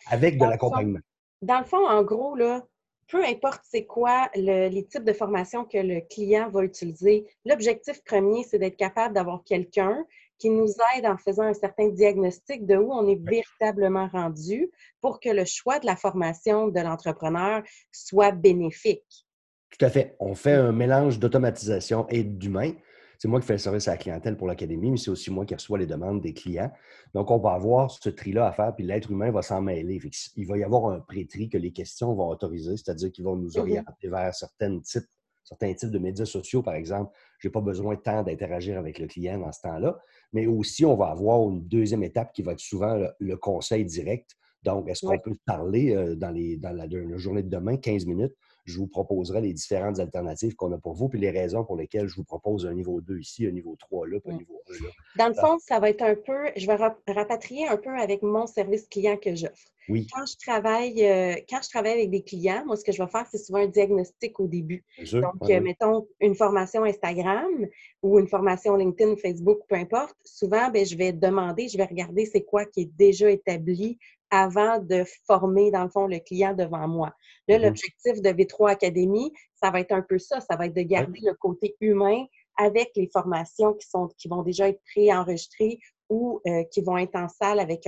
avec 0.07 0.39
de 0.39 0.45
l'accompagnement. 0.45 1.01
Dans 1.43 1.59
le 1.59 1.65
fond, 1.65 1.87
en 1.87 2.03
gros, 2.03 2.35
là, 2.35 2.63
peu 3.09 3.23
importe 3.25 3.61
c'est 3.65 3.85
quoi 3.85 4.31
les 4.35 4.87
types 4.87 5.05
de 5.05 5.13
formation 5.13 5.65
que 5.65 5.79
le 5.79 6.01
client 6.01 6.49
va 6.49 6.65
utiliser, 6.65 7.27
l'objectif 7.45 8.03
premier, 8.05 8.45
c'est 8.45 8.59
d'être 8.59 8.77
capable 8.77 9.15
d'avoir 9.15 9.45
quelqu'un 9.45 10.05
qui 10.45 10.51
nous 10.51 10.69
aide 10.95 11.07
en 11.07 11.17
faisant 11.17 11.45
un 11.45 11.55
certain 11.55 11.89
diagnostic 11.89 12.67
de 12.67 12.77
où 12.77 12.93
on 12.93 13.09
est 13.09 13.19
véritablement 13.19 14.09
rendu 14.09 14.71
pour 15.01 15.19
que 15.19 15.31
le 15.31 15.47
choix 15.47 15.79
de 15.79 15.87
la 15.87 15.97
formation 15.97 16.69
de 16.69 16.81
l'entrepreneur 16.81 17.63
soit 17.91 18.33
bénéfique. 18.33 19.27
Tout 19.71 19.87
à 19.87 19.89
fait. 19.89 20.17
On 20.21 20.35
fait 20.35 20.53
un 20.53 20.71
mélange 20.71 21.19
d'automatisation 21.19 22.07
et 22.11 22.23
d'humain. 22.25 22.73
C'est 23.19 23.27
moi 23.27 23.41
qui 23.41 23.47
fais 23.47 23.55
le 23.55 23.59
service 23.59 23.89
à 23.89 23.93
la 23.93 23.97
clientèle 23.97 24.37
pour 24.37 24.47
l'académie, 24.47 24.91
mais 24.91 24.99
c'est 24.99 25.11
aussi 25.11 25.31
moi 25.31 25.47
qui 25.47 25.55
reçois 25.55 25.79
les 25.79 25.87
demandes 25.87 26.21
des 26.21 26.35
clients. 26.35 26.71
Donc, 27.15 27.31
on 27.31 27.39
va 27.39 27.53
avoir 27.53 27.91
ce 27.91 28.11
tri-là 28.11 28.47
à 28.47 28.53
faire, 28.53 28.75
puis 28.75 28.85
l'être 28.85 29.11
humain 29.11 29.31
va 29.31 29.41
s'en 29.41 29.63
mêler. 29.63 29.99
Il 30.37 30.47
va 30.47 30.59
y 30.59 30.63
avoir 30.63 30.93
un 30.93 31.01
pré-tri 31.01 31.49
que 31.49 31.57
les 31.57 31.73
questions 31.73 32.15
vont 32.15 32.29
autoriser, 32.29 32.77
c'est-à-dire 32.77 33.11
qu'ils 33.11 33.25
vont 33.25 33.37
nous 33.37 33.53
mm-hmm. 33.53 33.61
orienter 33.61 34.09
vers 34.09 34.35
certains 34.35 34.79
types, 34.81 35.09
certains 35.43 35.73
types 35.73 35.91
de 35.91 35.99
médias 35.99 36.27
sociaux, 36.27 36.63
par 36.63 36.75
exemple. 36.75 37.17
Je 37.45 37.49
n'ai 37.51 37.53
pas 37.53 37.61
besoin 37.61 37.95
de 37.95 38.01
temps 38.01 38.23
d'interagir 38.23 38.79
avec 38.79 38.99
le 38.99 39.07
client 39.07 39.39
dans 39.39 39.53
ce 39.53 39.61
temps-là. 39.61 39.99
Mais 40.33 40.47
aussi, 40.47 40.87
on 40.87 40.97
va 40.97 41.09
avoir 41.09 41.47
une 41.51 41.63
deuxième 41.63 42.03
étape 42.03 42.33
qui 42.33 42.41
va 42.41 42.53
être 42.53 42.61
souvent 42.61 42.99
le, 43.19 43.37
conseil 43.37 43.85
direct. 43.85 44.31
Donc, 44.63 44.89
est-ce 44.89 45.05
qu'on 45.05 45.19
peut 45.19 45.37
parler 45.45 45.95
euh, 45.95 46.17
dans, 46.17 46.31
les, 46.31 46.57
dans 46.57 46.71
la, 46.71 46.87
la, 46.87 47.17
journée 47.19 47.43
de 47.43 47.51
demain, 47.51 47.77
15 47.77 48.07
minutes, 48.07 48.33
je 48.65 48.79
vous 48.79 48.87
proposerai 48.87 49.43
les 49.43 49.53
différentes 49.53 50.01
alternatives 50.01 50.55
qu'on 50.55 50.73
a 50.73 50.79
pour 50.79 50.95
vous, 50.95 51.11
puis 51.11 51.21
les 51.21 51.31
raisons 51.31 51.65
pour 51.65 51.77
lesquelles 51.77 52.09
je 52.09 52.17
vous 52.17 52.25
propose 52.25 52.65
un 52.65 52.73
niveau 52.73 53.03
2 53.03 53.19
ici, 53.19 53.47
un 53.47 53.51
niveau 53.51 53.77
3 53.79 54.07
là, 54.07 54.21
puis 54.21 54.33
un 54.33 54.39
niveau 54.39 54.63
1 54.71 54.73
là. 54.85 54.91
Dans 55.19 55.29
le 55.29 55.35
fond, 55.35 55.59
ça 55.59 55.81
va 55.81 55.91
être 55.91 56.01
un 56.01 56.15
peu, 56.15 56.51
je 56.57 56.67
vais 56.67 56.77
rapatrier 57.13 57.69
un 57.69 57.77
peu 57.77 57.91
avec 57.91 58.23
mon 58.23 58.47
service 58.47 58.89
client 58.89 59.19
que 59.19 59.35
j'offre. 59.35 59.74
Oui. 59.89 60.07
Quand 60.13 60.25
je 60.27 60.37
travaille, 60.39 61.05
euh, 61.05 61.35
quand 61.49 61.61
je 61.63 61.69
travaille 61.69 61.93
avec 61.93 62.11
des 62.11 62.23
clients, 62.23 62.65
moi, 62.65 62.77
ce 62.77 62.85
que 62.85 62.93
je 62.93 63.03
vais 63.03 63.09
faire, 63.09 63.27
c'est 63.31 63.39
souvent 63.39 63.61
un 63.61 63.67
diagnostic 63.67 64.39
au 64.41 64.47
début. 64.47 64.85
Donc, 65.13 65.51
euh, 65.51 65.61
mettons 65.61 66.07
une 66.21 66.35
formation 66.35 66.85
Instagram 66.85 67.67
ou 68.03 68.19
une 68.19 68.29
formation 68.29 68.77
LinkedIn, 68.77 69.17
Facebook, 69.17 69.61
peu 69.69 69.77
importe. 69.77 70.17
Souvent, 70.25 70.71
ben, 70.71 70.87
je 70.87 70.97
vais 70.97 71.13
demander, 71.13 71.69
je 71.69 71.77
vais 71.77 71.85
regarder 71.85 72.25
c'est 72.25 72.45
quoi 72.45 72.65
qui 72.65 72.83
est 72.83 72.97
déjà 72.97 73.31
établi 73.31 73.99
avant 74.31 74.79
de 74.79 75.05
former, 75.27 75.71
dans 75.71 75.85
le 75.85 75.91
fond, 75.91 76.07
le 76.07 76.19
client 76.19 76.55
devant 76.55 76.89
moi. 76.89 77.13
Là, 77.47 77.59
mm-hmm. 77.59 77.63
l'objectif 77.63 78.23
de 78.23 78.31
V3 78.31 78.71
Academy, 78.71 79.33
ça 79.55 79.71
va 79.71 79.81
être 79.81 79.93
un 79.93 80.03
peu 80.03 80.19
ça. 80.19 80.41
Ça 80.41 80.57
va 80.57 80.67
être 80.67 80.75
de 80.75 80.83
garder 80.83 81.21
le 81.23 81.35
côté 81.35 81.77
humain 81.81 82.25
avec 82.57 82.91
les 82.97 83.09
formations 83.13 83.75
qui, 83.75 83.87
sont, 83.89 84.09
qui 84.19 84.29
vont 84.29 84.43
déjà 84.43 84.69
être 84.69 84.81
préenregistrées 84.93 85.79
ou 86.09 86.41
euh, 86.47 86.65
qui 86.71 86.83
vont 86.83 86.99
être 86.99 87.17
en 87.17 87.29
salle 87.29 87.61
avec 87.61 87.87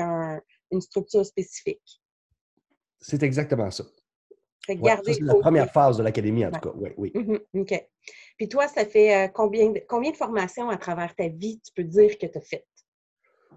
une 0.71 0.81
structure 0.81 1.25
spécifique. 1.25 2.01
C'est 3.01 3.23
exactement 3.23 3.71
ça. 3.71 3.85
c'est 4.67 5.21
la 5.21 5.35
première 5.35 5.71
phase 5.71 5.99
de 5.99 6.03
l'académie, 6.03 6.45
en 6.47 6.51
tout 6.51 6.61
cas. 6.61 6.73
Oui, 6.75 6.91
oui. 6.97 7.13
Mm-hmm. 7.15 7.61
OK. 7.61 7.89
Puis 8.37 8.49
toi, 8.49 8.69
ça 8.69 8.85
fait 8.85 9.15
euh, 9.15 9.29
combien, 9.29 9.71
de, 9.71 9.83
combien 9.89 10.11
de 10.11 10.17
formations 10.17 10.69
à 10.69 10.77
travers 10.77 11.15
ta 11.15 11.29
vie, 11.29 11.61
tu 11.61 11.73
peux 11.75 11.85
dire 11.85 12.19
que 12.19 12.27
tu 12.27 12.39
as 12.39 12.41
faites? 12.41 12.67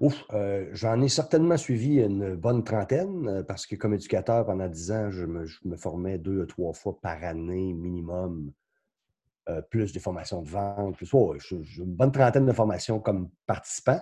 Ouf, 0.01 0.23
euh, 0.33 0.69
j'en 0.71 1.01
ai 1.01 1.09
certainement 1.09 1.57
suivi 1.57 1.99
une 1.99 2.35
bonne 2.35 2.63
trentaine 2.63 3.27
euh, 3.27 3.43
parce 3.43 3.65
que 3.65 3.75
comme 3.75 3.93
éducateur, 3.93 4.45
pendant 4.45 4.67
dix 4.67 4.91
ans, 4.91 5.11
je 5.11 5.25
me, 5.25 5.75
formais 5.75 6.17
deux 6.17 6.41
ou 6.41 6.45
trois 6.45 6.73
fois 6.73 6.97
par 7.01 7.23
année 7.23 7.73
minimum, 7.73 8.51
plus 9.71 9.91
des 9.91 9.99
formations 9.99 10.43
de 10.43 10.47
vente, 10.47 10.95
plus 10.95 11.11
une 11.11 11.95
bonne 11.95 12.11
trentaine 12.11 12.45
de 12.45 12.51
formations 12.51 12.99
comme 12.99 13.31
participant. 13.47 13.99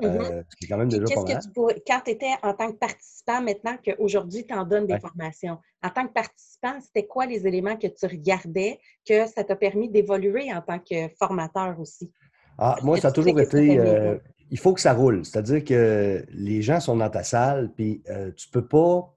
Mmh 0.00 0.44
quand 0.68 0.76
même 0.76 0.88
déjà 0.88 1.04
quand 1.12 2.00
tu 2.04 2.10
étais 2.10 2.30
en 2.42 2.54
tant 2.54 2.70
que 2.70 2.76
participant, 2.76 3.42
maintenant 3.42 3.76
qu'aujourd'hui, 3.84 4.46
tu 4.46 4.54
en 4.54 4.64
donnes 4.64 4.86
des 4.86 4.98
formations, 5.00 5.58
en 5.82 5.90
tant 5.90 6.06
que 6.06 6.12
participant, 6.12 6.78
c'était 6.80 7.06
quoi 7.06 7.26
les 7.26 7.46
éléments 7.46 7.76
que 7.76 7.88
tu 7.88 8.06
regardais 8.06 8.78
que 9.06 9.26
ça 9.26 9.42
t'a 9.42 9.56
permis 9.56 9.88
d'évoluer 9.88 10.52
en 10.52 10.62
tant 10.62 10.78
que 10.78 11.08
formateur 11.18 11.80
aussi? 11.80 12.12
Ah, 12.58 12.76
moi, 12.82 13.00
ça 13.00 13.08
a 13.08 13.12
toujours 13.12 13.40
été. 13.40 13.78
Euh, 13.78 14.18
il 14.50 14.58
faut 14.58 14.72
que 14.72 14.80
ça 14.80 14.92
roule. 14.92 15.24
C'est-à-dire 15.24 15.64
que 15.64 16.24
les 16.30 16.62
gens 16.62 16.80
sont 16.80 16.96
dans 16.96 17.10
ta 17.10 17.24
salle, 17.24 17.72
puis 17.74 18.02
euh, 18.08 18.30
tu 18.32 18.48
peux 18.50 18.66
pas. 18.66 19.14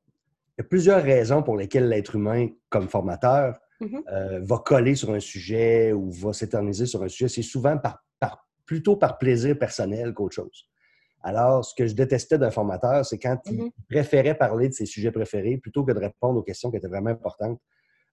Il 0.57 0.61
y 0.61 0.65
a 0.65 0.67
plusieurs 0.67 1.03
raisons 1.03 1.43
pour 1.43 1.57
lesquelles 1.57 1.89
l'être 1.89 2.15
humain, 2.15 2.47
comme 2.69 2.87
formateur, 2.87 3.55
mmh 3.81 3.99
euh, 4.11 4.39
va 4.43 4.57
coller 4.59 4.95
sur 4.95 5.11
un 5.11 5.19
sujet 5.19 5.91
ou 5.91 6.09
va 6.11 6.33
s'éterniser 6.33 6.85
sur 6.87 7.03
un 7.03 7.07
sujet. 7.07 7.27
C'est 7.27 7.41
souvent 7.41 7.77
par, 7.77 8.03
plutôt 8.65 8.95
par 8.95 9.17
plaisir 9.17 9.59
personnel 9.59 10.13
qu'autre 10.13 10.35
chose. 10.35 10.70
Alors, 11.23 11.63
ce 11.63 11.75
que 11.75 11.87
je 11.87 11.93
détestais 11.93 12.37
d'un 12.37 12.51
formateur, 12.51 13.05
c'est 13.05 13.17
quand 13.17 13.37
il 13.45 13.63
mm-hmm. 13.63 13.71
préférait 13.89 14.35
parler 14.35 14.69
de 14.69 14.73
ses 14.73 14.85
sujets 14.85 15.11
préférés 15.11 15.57
plutôt 15.57 15.83
que 15.83 15.91
de 15.91 15.99
répondre 15.99 16.39
aux 16.39 16.43
questions 16.43 16.71
qui 16.71 16.77
étaient 16.77 16.87
vraiment 16.87 17.11
importantes, 17.11 17.59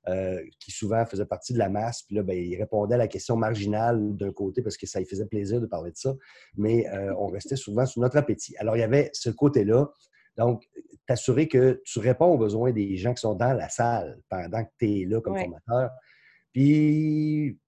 euh, 0.08 0.42
qui 0.60 0.70
souvent 0.70 1.04
faisaient 1.04 1.26
partie 1.26 1.52
de 1.52 1.58
la 1.58 1.68
masse. 1.68 2.02
Puis 2.02 2.16
là, 2.16 2.22
ben, 2.22 2.36
il 2.36 2.56
répondait 2.56 2.94
à 2.94 2.98
la 2.98 3.08
question 3.08 3.36
marginale 3.36 4.16
d'un 4.16 4.32
côté 4.32 4.62
parce 4.62 4.76
que 4.76 4.86
ça 4.86 5.00
lui 5.00 5.06
faisait 5.06 5.26
plaisir 5.26 5.60
de 5.60 5.66
parler 5.66 5.90
de 5.90 5.96
ça, 5.96 6.14
mais 6.56 6.88
euh, 6.88 7.14
on 7.18 7.28
restait 7.28 7.56
souvent 7.56 7.84
sous 7.84 8.00
notre 8.00 8.16
appétit. 8.16 8.56
Alors, 8.58 8.76
il 8.76 8.80
y 8.80 8.84
avait 8.84 9.10
ce 9.12 9.30
côté-là. 9.30 9.90
Donc, 10.36 10.68
t'assurer 11.06 11.48
que 11.48 11.82
tu 11.84 11.98
réponds 11.98 12.26
aux 12.26 12.38
besoins 12.38 12.72
des 12.72 12.96
gens 12.96 13.12
qui 13.12 13.20
sont 13.20 13.34
dans 13.34 13.52
la 13.52 13.68
salle 13.68 14.20
pendant 14.28 14.64
que 14.64 14.70
tu 14.78 15.00
es 15.00 15.04
là 15.04 15.20
comme 15.20 15.36
formateur. 15.36 15.90
Puis, 16.52 17.58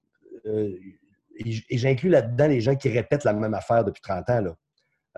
euh, 0.46 0.78
et 1.36 1.78
j'inclus 1.78 2.10
là-dedans 2.10 2.46
les 2.46 2.60
gens 2.60 2.76
qui 2.76 2.88
répètent 2.88 3.24
la 3.24 3.32
même 3.32 3.54
affaire 3.54 3.84
depuis 3.84 4.02
30 4.02 4.30
ans. 4.30 4.40
Là. 4.40 4.56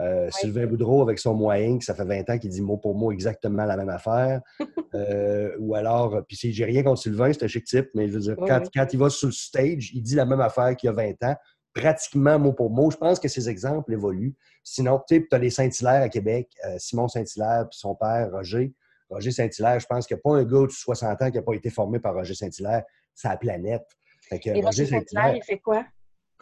Euh, 0.00 0.30
Sylvain 0.30 0.66
Boudreau 0.66 1.02
avec 1.02 1.18
son 1.18 1.34
moyen, 1.34 1.78
que 1.78 1.84
ça 1.84 1.94
fait 1.94 2.04
20 2.04 2.30
ans 2.30 2.38
qu'il 2.38 2.50
dit 2.50 2.62
mot 2.62 2.78
pour 2.78 2.94
mot 2.94 3.12
exactement 3.12 3.64
la 3.64 3.76
même 3.76 3.90
affaire. 3.90 4.40
Euh, 4.94 5.56
ou 5.58 5.74
alors, 5.74 6.20
puis 6.28 6.36
j'ai 6.52 6.66
rien 6.66 6.82
contre 6.82 7.00
Sylvain, 7.00 7.32
c'est 7.32 7.44
un 7.44 7.48
chic 7.48 7.64
type, 7.64 7.88
mais 7.94 8.08
je 8.08 8.12
veux 8.12 8.20
dire, 8.20 8.36
quand, 8.36 8.60
quand, 8.74 8.86
il 8.92 8.98
va 8.98 9.08
sur 9.08 9.28
le 9.28 9.32
stage, 9.32 9.90
il 9.94 10.02
dit 10.02 10.14
la 10.14 10.26
même 10.26 10.42
affaire 10.42 10.76
qu'il 10.76 10.88
y 10.88 10.90
a 10.90 10.92
20 10.92 11.22
ans, 11.22 11.34
pratiquement 11.72 12.38
mot 12.38 12.52
pour 12.52 12.68
mot. 12.68 12.90
Je 12.90 12.98
pense 12.98 13.18
que 13.18 13.26
ces 13.26 13.48
exemples 13.48 13.94
évoluent. 13.94 14.34
Sinon, 14.62 15.00
tu 15.08 15.26
as 15.30 15.38
les 15.38 15.48
Saint-Hilaire 15.48 16.02
à 16.02 16.10
Québec, 16.10 16.50
euh, 16.66 16.76
Simon 16.78 17.08
Saint-Hilaire, 17.08 17.68
puis 17.70 17.78
son 17.78 17.94
père, 17.94 18.30
Roger. 18.32 18.74
Roger 19.08 19.30
Saint-Hilaire, 19.30 19.80
je 19.80 19.86
pense 19.86 20.06
qu'il 20.06 20.14
n'y 20.16 20.20
a 20.20 20.22
pas 20.22 20.36
un 20.36 20.44
gars 20.44 20.66
de 20.66 20.72
60 20.72 21.22
ans 21.22 21.30
qui 21.30 21.36
n'a 21.36 21.42
pas 21.42 21.54
été 21.54 21.70
formé 21.70 21.98
par 21.98 22.12
Roger 22.14 22.34
Saint-Hilaire. 22.34 22.82
C'est 23.14 23.28
la 23.28 23.38
planète. 23.38 23.86
Et 24.30 24.62
Roger 24.62 24.86
Saint-Hilaire, 24.86 25.36
il 25.36 25.42
fait 25.42 25.58
quoi? 25.58 25.86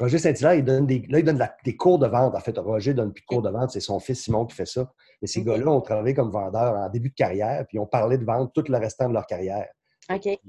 Roger 0.00 0.19
Saint-Hilaire, 0.19 0.54
il 0.54 0.64
donne, 0.64 0.87
des, 0.87 1.04
là, 1.11 1.19
il 1.19 1.25
donne 1.25 1.47
des 1.62 1.76
cours 1.76 1.99
de 1.99 2.07
vente. 2.07 2.35
En 2.35 2.40
fait, 2.40 2.57
Roger 2.57 2.95
donne 2.95 3.12
plus 3.12 3.21
de 3.21 3.26
cours 3.26 3.42
de 3.42 3.50
vente, 3.50 3.71
c'est 3.71 3.80
son 3.80 4.00
fils 4.00 4.23
Simon 4.25 4.47
qui 4.47 4.57
fait 4.57 4.66
ça. 4.66 4.90
Mais 5.21 5.28
ces 5.28 5.42
gars-là 5.42 5.71
ont 5.71 5.83
travaillé 5.83 6.14
comme 6.14 6.30
vendeurs 6.30 6.75
en 6.75 6.88
début 6.88 7.11
de 7.11 7.14
carrière, 7.14 7.66
puis 7.69 7.76
ils 7.76 7.80
ont 7.80 7.87
parlé 7.87 8.16
de 8.16 8.25
vente 8.25 8.52
tout 8.54 8.64
le 8.66 8.78
restant 8.78 9.11
de 9.11 9.12
leur 9.12 9.26
carrière. 9.26 9.69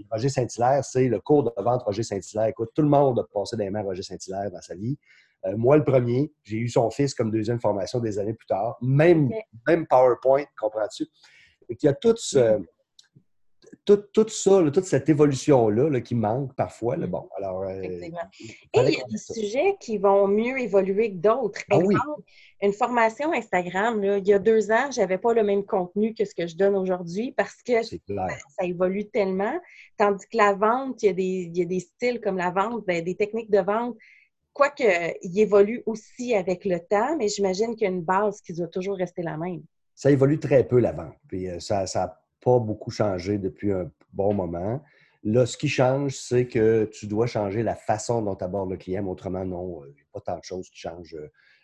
Roger 0.10 0.30
Saint-Hilaire, 0.30 0.86
c'est 0.86 1.10
le 1.10 1.20
cours 1.20 1.44
de 1.44 1.52
vente 1.62 1.84
Roger 1.84 2.04
Saint-Hilaire. 2.04 2.48
Écoute, 2.48 2.70
tout 2.74 2.82
le 2.82 2.88
monde 2.88 3.20
a 3.20 3.24
passé 3.34 3.58
des 3.58 3.70
mains 3.70 3.84
Roger 3.84 4.04
Saint-Hilaire 4.04 4.50
dans 4.52 4.62
sa 4.62 4.76
vie. 4.76 4.98
Euh, 5.46 5.58
moi, 5.58 5.76
le 5.76 5.84
premier, 5.84 6.32
j'ai 6.44 6.58
eu 6.58 6.70
son 6.70 6.90
fils 6.90 7.14
comme 7.14 7.30
deuxième 7.30 7.60
formation 7.60 8.00
des 8.00 8.20
années 8.20 8.34
plus 8.34 8.48
tard. 8.48 8.78
Même, 8.82 9.30
même 9.68 9.86
PowerPoint, 9.86 10.46
comprends-tu? 10.58 11.08
Il 11.68 11.78
y 11.84 11.88
a 11.88 11.94
tout 11.94 12.16
ce, 12.16 12.62
mm-hmm 13.72 14.12
tout, 14.14 14.30
ça, 14.30 14.64
toute 14.72 14.86
cette 14.86 15.10
évolution-là 15.10 16.02
qui 16.02 16.16
manque 16.16 16.54
parfois. 16.56 16.98
Là, 16.98 17.08
mm. 17.08 17.10
bon, 17.10 17.30
alors, 17.38 17.64
euh, 17.64 17.82
Et 17.82 18.12
il 18.76 18.90
y 18.90 19.02
a 19.02 19.08
des 19.10 19.18
sujets 19.18 19.76
qui 19.80 19.98
vont 19.98 20.28
mieux 20.28 20.60
évoluer 20.60 21.12
que 21.12 21.18
d'autres. 21.18 21.62
Ah 21.72 21.80
une 22.64 22.74
formation 22.74 23.34
Instagram, 23.34 24.04
il 24.04 24.28
y 24.28 24.34
a 24.34 24.40
deux 24.40 24.72
ans, 24.72 24.92
je 24.92 25.02
n'avais 25.02 25.18
pas 25.18 25.34
le 25.34 25.44
même 25.44 25.66
contenu 25.66 26.14
que 26.14 26.26
ce 26.26 26.36
que 26.36 26.46
je 26.46 26.56
donne 26.56 26.76
aujourd'hui 26.76 27.34
parce 27.36 27.64
que 27.64 27.82
ça, 27.82 27.96
évolue 28.62 29.10
tellement. 29.10 29.60
Tandis 29.98 30.26
que 30.32 30.38
la 30.38 30.54
vente, 30.54 31.02
il 31.02 31.08
y 31.08 31.10
a 31.10 31.14
des, 31.14 31.52
y 31.56 31.62
a 31.64 31.66
des 31.66 31.80
styles 31.80 32.22
comme 32.22 32.38
la 32.38 32.52
vente, 32.52 32.86
ben, 32.86 33.04
des 33.04 33.16
techniques 33.16 33.50
de 33.50 33.60
vente 33.60 33.98
quoique 34.54 34.84
il 35.24 35.40
évolue 35.40 35.82
aussi 35.86 36.36
avec 36.36 36.66
le 36.66 36.80
temps, 36.80 37.16
mais 37.18 37.30
j'imagine 37.30 37.74
qu'il 37.74 37.88
y 37.88 37.90
a 37.90 37.94
une 37.94 38.04
base 38.04 38.42
qui 38.42 38.54
doit 38.54 38.68
toujours 38.68 38.98
rester 38.98 39.24
la 39.24 39.38
même. 39.38 39.64
Ça 39.96 40.12
évolue 40.12 40.40
très 40.40 40.64
peu 40.64 40.80
la 40.80 40.92
vente. 40.92 41.16
Puis 41.28 41.50
euh, 41.50 41.60
ça, 41.60 41.88
ça 41.88 42.21
pas 42.44 42.60
beaucoup 42.60 42.92
changé 42.92 43.38
depuis 43.38 43.72
un 43.72 43.90
bon 44.14 44.34
moment. 44.34 44.82
Là, 45.24 45.46
ce 45.46 45.56
qui 45.56 45.70
change, 45.70 46.16
c'est 46.16 46.48
que 46.48 46.86
tu 46.86 47.06
dois 47.08 47.28
changer 47.28 47.62
la 47.62 47.76
façon 47.76 48.22
dont 48.22 48.36
tu 48.36 48.44
abordes 48.44 48.72
le 48.72 48.78
client, 48.78 49.04
mais 49.04 49.10
autrement, 49.10 49.46
non, 49.46 49.86
il 49.86 49.94
n'y 49.94 50.02
a 50.02 50.06
pas 50.12 50.20
tant 50.22 50.38
de 50.38 50.44
choses 50.44 50.70
qui 50.70 50.80
changent. 50.80 51.18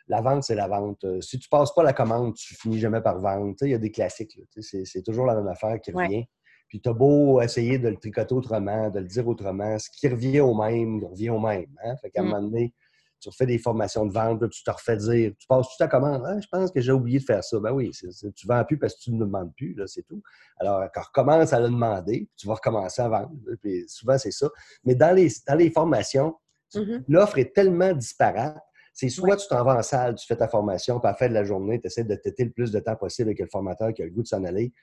La 0.08 0.22
vente, 0.22 0.44
c'est 0.44 0.56
la 0.56 0.68
vente. 0.68 1.06
Si 1.22 1.40
tu 1.40 1.48
ne 1.52 1.58
passes 1.58 1.74
pas 1.74 1.84
la 1.84 1.94
commande, 1.94 2.36
tu 2.36 2.56
finis 2.56 2.80
jamais 2.80 3.02
par 3.02 3.20
vendre. 3.20 3.56
Il 3.62 3.70
y 3.70 3.74
a 3.74 3.80
des 3.80 3.92
classiques. 3.92 4.40
C'est 4.60 5.04
toujours 5.04 5.26
la 5.26 5.36
même 5.36 5.48
affaire 5.48 5.82
qui 5.82 5.92
revient. 5.92 6.26
Puis 6.68 6.82
tu 6.82 6.90
as 6.90 6.94
beau 6.94 7.42
essayer 7.42 7.80
de 7.80 7.90
le 7.90 7.98
tricoter 7.98 8.36
autrement, 8.36 8.90
de 8.90 9.00
le 9.00 9.06
dire 9.06 9.28
autrement, 9.28 9.80
ce 9.80 9.90
qui 9.90 10.08
revient 10.08 10.42
au 10.42 10.54
même, 10.54 11.04
revient 11.04 11.30
au 11.30 11.40
même. 11.40 11.74
Hein? 11.84 11.96
Fait 12.02 12.10
qu'à 12.10 12.22
un 12.22 12.26
mm. 12.26 12.28
moment 12.28 12.42
donné, 12.42 12.74
tu 13.20 13.30
refais 13.30 13.46
des 13.46 13.58
formations 13.58 14.06
de 14.06 14.12
vente, 14.12 14.50
tu 14.50 14.64
te 14.64 14.72
refais 14.72 14.98
dire, 14.98 15.32
tu 15.38 15.48
passes 15.48 15.68
toute 15.68 15.78
ta 15.80 15.88
commande, 15.88 16.24
ah, 16.26 16.40
je 16.40 16.48
pense 16.52 16.72
que 16.72 16.82
j'ai 16.82 16.92
oublié 16.92 17.20
de 17.20 17.24
faire 17.24 17.44
ça. 17.44 17.60
Ben 17.60 17.72
oui, 17.72 17.92
tu 17.92 18.08
ne 18.08 18.32
vends 18.48 18.64
plus 18.64 18.78
parce 18.78 18.96
que 18.96 19.02
tu 19.02 19.12
ne 19.12 19.20
demandes 19.20 19.54
plus, 19.56 19.76
c'est 19.88 20.04
tout. 20.04 20.22
Alors, 20.60 20.84
quand 20.94 21.02
recommence 21.02 21.54
à 21.54 21.60
le 21.60 21.70
demander, 21.70 22.30
tu 22.36 22.48
vas 22.48 22.56
recommencer 22.56 23.02
à 23.02 23.10
vendre. 23.10 23.32
Puis 23.62 23.86
souvent, 23.88 24.18
c'est 24.18 24.32
ça. 24.32 24.50
Mais 24.84 24.96
dans 24.96 25.16
les, 25.16 25.30
dans 25.48 25.56
les 25.56 25.72
formations, 25.72 26.36
mm-hmm. 26.74 27.04
l'offre 27.08 27.38
est 27.40 27.54
tellement 27.54 27.94
disparate. 27.94 28.58
C'est 28.94 29.10
soit 29.10 29.36
tu 29.38 29.48
t'en 29.48 29.64
vas 29.64 29.78
en 29.78 29.84
salle, 29.84 30.16
tu 30.16 30.26
fais 30.26 30.36
ta 30.36 30.48
formation, 30.48 31.00
puis 31.00 31.08
à 31.08 31.12
la 31.12 31.18
fin 31.18 31.30
de 31.30 31.34
la 31.34 31.44
journée, 31.44 31.80
tu 31.80 31.86
essaies 31.86 32.04
de 32.04 32.16
têter 32.16 32.46
le 32.46 32.52
plus 32.52 32.72
de 32.72 32.80
temps 32.80 32.96
possible 32.96 33.30
avec 33.30 33.40
le 33.40 33.48
formateur 33.48 33.94
qui 33.94 34.02
a 34.02 34.06
le 34.06 34.12
goût 34.12 34.24
de 34.24 34.28
s'en 34.28 34.44
aller. 34.44 34.74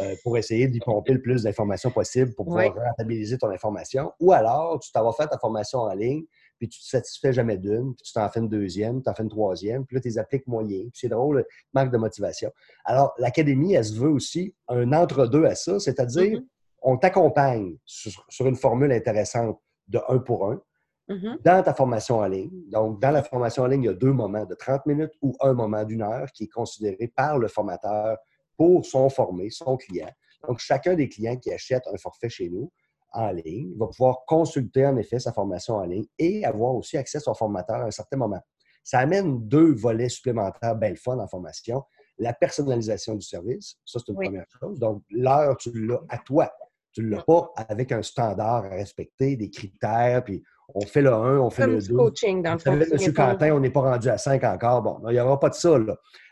Euh, 0.00 0.14
pour 0.24 0.38
essayer 0.38 0.68
d'y 0.68 0.80
pomper 0.80 1.12
le 1.12 1.20
plus 1.20 1.42
d'informations 1.42 1.90
possible 1.90 2.34
pour 2.34 2.46
pouvoir 2.46 2.74
rentabiliser 2.74 3.36
ton 3.36 3.50
information. 3.50 4.12
Ou 4.20 4.32
alors, 4.32 4.78
tu 4.80 4.90
t'en 4.90 5.04
vas 5.04 5.12
faire 5.12 5.28
ta 5.28 5.38
formation 5.38 5.80
en 5.80 5.92
ligne, 5.92 6.24
puis 6.62 6.68
tu 6.68 6.78
te 6.78 6.86
satisfais 6.86 7.32
jamais 7.32 7.58
d'une, 7.58 7.92
puis 7.92 8.04
tu 8.04 8.12
t'en 8.12 8.28
fais 8.28 8.38
une 8.38 8.48
deuxième, 8.48 8.98
tu 8.98 9.02
t'en 9.02 9.14
fais 9.14 9.24
une 9.24 9.28
troisième, 9.28 9.84
puis 9.84 9.96
là, 9.96 10.00
tu 10.00 10.06
les 10.06 10.18
appliques 10.18 10.46
moyen. 10.46 10.84
c'est 10.94 11.08
drôle, 11.08 11.44
manque 11.74 11.90
de 11.90 11.98
motivation. 11.98 12.52
Alors, 12.84 13.12
l'académie, 13.18 13.74
elle 13.74 13.84
se 13.84 13.98
veut 13.98 14.10
aussi 14.10 14.54
un 14.68 14.92
entre-deux 14.92 15.44
à 15.44 15.56
ça, 15.56 15.80
c'est-à-dire, 15.80 16.38
mm-hmm. 16.38 16.46
on 16.82 16.98
t'accompagne 16.98 17.78
sur, 17.84 18.46
une 18.46 18.54
formule 18.54 18.92
intéressante 18.92 19.58
de 19.88 19.98
un 20.08 20.18
pour 20.18 20.52
un, 20.52 20.62
mm-hmm. 21.08 21.42
dans 21.42 21.64
ta 21.64 21.74
formation 21.74 22.18
en 22.18 22.26
ligne. 22.26 22.70
Donc, 22.70 23.02
dans 23.02 23.10
la 23.10 23.24
formation 23.24 23.64
en 23.64 23.66
ligne, 23.66 23.82
il 23.82 23.86
y 23.86 23.90
a 23.90 23.94
deux 23.94 24.12
moments 24.12 24.46
de 24.46 24.54
30 24.54 24.86
minutes 24.86 25.14
ou 25.20 25.34
un 25.40 25.54
moment 25.54 25.82
d'une 25.82 26.02
heure 26.02 26.30
qui 26.30 26.44
est 26.44 26.52
considéré 26.52 27.08
par 27.08 27.38
le 27.38 27.48
formateur 27.48 28.18
pour 28.56 28.86
son 28.86 29.08
formé, 29.08 29.50
son 29.50 29.76
client. 29.76 30.12
Donc, 30.46 30.60
chacun 30.60 30.94
des 30.94 31.08
clients 31.08 31.36
qui 31.36 31.52
achètent 31.52 31.88
un 31.92 31.96
forfait 31.96 32.28
chez 32.28 32.48
nous 32.48 32.70
en 33.12 33.30
ligne. 33.30 33.70
Il 33.72 33.78
va 33.78 33.86
pouvoir 33.86 34.24
consulter 34.26 34.86
en 34.86 34.96
effet 34.96 35.18
sa 35.18 35.32
formation 35.32 35.76
en 35.76 35.84
ligne 35.84 36.06
et 36.18 36.44
avoir 36.44 36.74
aussi 36.74 36.96
accès 36.96 37.18
à 37.18 37.20
son 37.20 37.34
formateur 37.34 37.76
à 37.76 37.84
un 37.84 37.90
certain 37.90 38.16
moment. 38.16 38.40
Ça 38.82 38.98
amène 38.98 39.46
deux 39.46 39.72
volets 39.74 40.08
supplémentaires 40.08 40.74
belle 40.74 40.96
fun 40.96 41.18
en 41.18 41.28
formation. 41.28 41.82
La 42.18 42.32
personnalisation 42.32 43.14
du 43.14 43.26
service, 43.26 43.76
ça 43.84 43.98
c'est 43.98 44.12
une 44.12 44.18
première 44.18 44.46
chose. 44.60 44.78
Donc, 44.78 45.02
l'heure, 45.10 45.56
tu 45.56 45.70
l'as 45.86 46.00
à 46.08 46.18
toi. 46.18 46.52
Tu 46.92 47.02
ne 47.02 47.08
l'as 47.08 47.22
pas 47.22 47.50
avec 47.56 47.90
un 47.90 48.02
standard 48.02 48.66
à 48.66 48.68
respecter, 48.68 49.36
des 49.36 49.48
critères, 49.48 50.22
puis 50.24 50.42
on 50.74 50.82
fait 50.82 51.00
le 51.00 51.12
1, 51.12 51.38
on 51.38 51.48
fait 51.48 51.66
le 51.66 51.80
2. 51.80 51.94
coaching 51.94 52.42
dans 52.42 52.52
le 52.52 52.92
Monsieur 52.92 53.12
Quentin, 53.12 53.52
on 53.52 53.60
n'est 53.60 53.70
pas 53.70 53.80
rendu 53.80 54.08
à 54.08 54.18
5 54.18 54.42
encore. 54.44 54.82
Bon, 54.82 55.00
il 55.08 55.14
n'y 55.14 55.20
aura 55.20 55.40
pas 55.40 55.48
de 55.48 55.54
ça. 55.54 55.78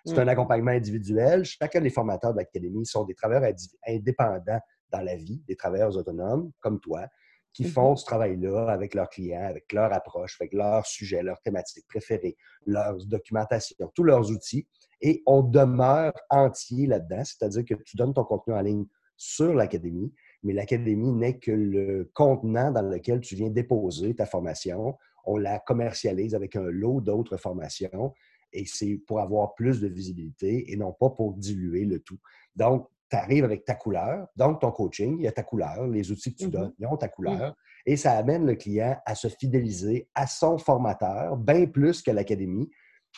C'est 0.05 0.19
un 0.19 0.29
accompagnement 0.29 0.73
individuel. 0.73 1.45
Chacun 1.45 1.81
des 1.81 1.91
formateurs 1.91 2.33
de 2.33 2.39
l'Académie 2.39 2.85
sont 2.85 3.05
des 3.05 3.15
travailleurs 3.15 3.51
indépendants 3.87 4.61
dans 4.90 5.00
la 5.00 5.16
vie, 5.16 5.42
des 5.47 5.56
travailleurs 5.56 5.97
autonomes 5.97 6.50
comme 6.61 6.80
toi, 6.80 7.06
qui 7.52 7.64
mmh 7.64 7.68
font 7.68 7.97
ce 7.97 8.04
travail-là 8.04 8.68
avec 8.68 8.94
leurs 8.94 9.09
clients, 9.09 9.44
avec 9.44 9.73
leur 9.73 9.92
approche, 9.92 10.37
avec 10.40 10.52
leur 10.52 10.87
sujet, 10.87 11.23
leur 11.23 11.40
thématique 11.40 11.85
préférée, 11.88 12.37
leur 12.66 12.97
documentation, 13.06 13.90
tous 13.94 14.04
leurs 14.04 14.30
outils. 14.30 14.68
Et 15.00 15.23
on 15.26 15.42
demeure 15.42 16.12
entier 16.28 16.87
là-dedans, 16.87 17.25
c'est-à-dire 17.25 17.64
que 17.64 17.75
tu 17.82 17.97
donnes 17.97 18.14
ton 18.14 18.25
contenu 18.25 18.54
en 18.54 18.61
ligne 18.61 18.87
sur 19.16 19.52
l'académie, 19.52 20.12
mais 20.42 20.52
l'académie 20.52 21.12
n'est 21.12 21.38
que 21.38 21.50
le 21.50 22.11
contenant 22.14 22.70
dans 22.70 22.82
lequel 22.82 23.20
tu 23.20 23.35
viens 23.35 23.50
déposer 23.50 24.14
ta 24.14 24.26
formation. 24.26 24.97
On 25.25 25.37
la 25.37 25.59
commercialise 25.59 26.35
avec 26.35 26.56
un 26.56 26.70
lot 26.70 27.00
d'autres 27.00 27.37
formations 27.37 28.14
et 28.52 28.64
c'est 28.66 29.00
pour 29.06 29.20
avoir 29.20 29.54
plus 29.54 29.80
de 29.80 29.88
visibilité 29.88 30.73
et 30.73 30.76
non 30.76 30.92
pas 30.92 31.11
pour 31.11 31.35
diluer 31.35 31.85
le 31.85 32.00
tout. 32.00 32.18
Donc, 32.56 32.88
tu 33.11 33.17
arrives 33.17 33.45
avec 33.45 33.64
ta 33.64 33.75
couleur, 33.75 34.29
donc 34.37 34.61
ton 34.61 34.71
coaching, 34.71 35.17
il 35.19 35.25
y 35.25 35.29
a 35.29 35.33
ta 35.33 35.43
couleur, 35.43 35.87
les 35.87 36.11
outils 36.11 36.33
que 36.33 36.38
tu 36.38 36.47
mm-hmm. 36.47 36.50
donnes, 36.50 36.75
ils 36.79 36.87
ont 36.87 36.97
ta 36.97 37.09
couleur, 37.09 37.55
et 37.87 37.97
ça 37.97 38.12
amène 38.12 38.47
le 38.47 38.55
client 38.55 38.97
à 39.05 39.14
se 39.14 39.29
fidéliser 39.29 40.09
à 40.14 40.26
son 40.26 40.59
formateur, 40.59 41.37
bien 41.37 41.67
plus 41.67 42.02
que 42.02 42.11
l'académie. 42.11 42.71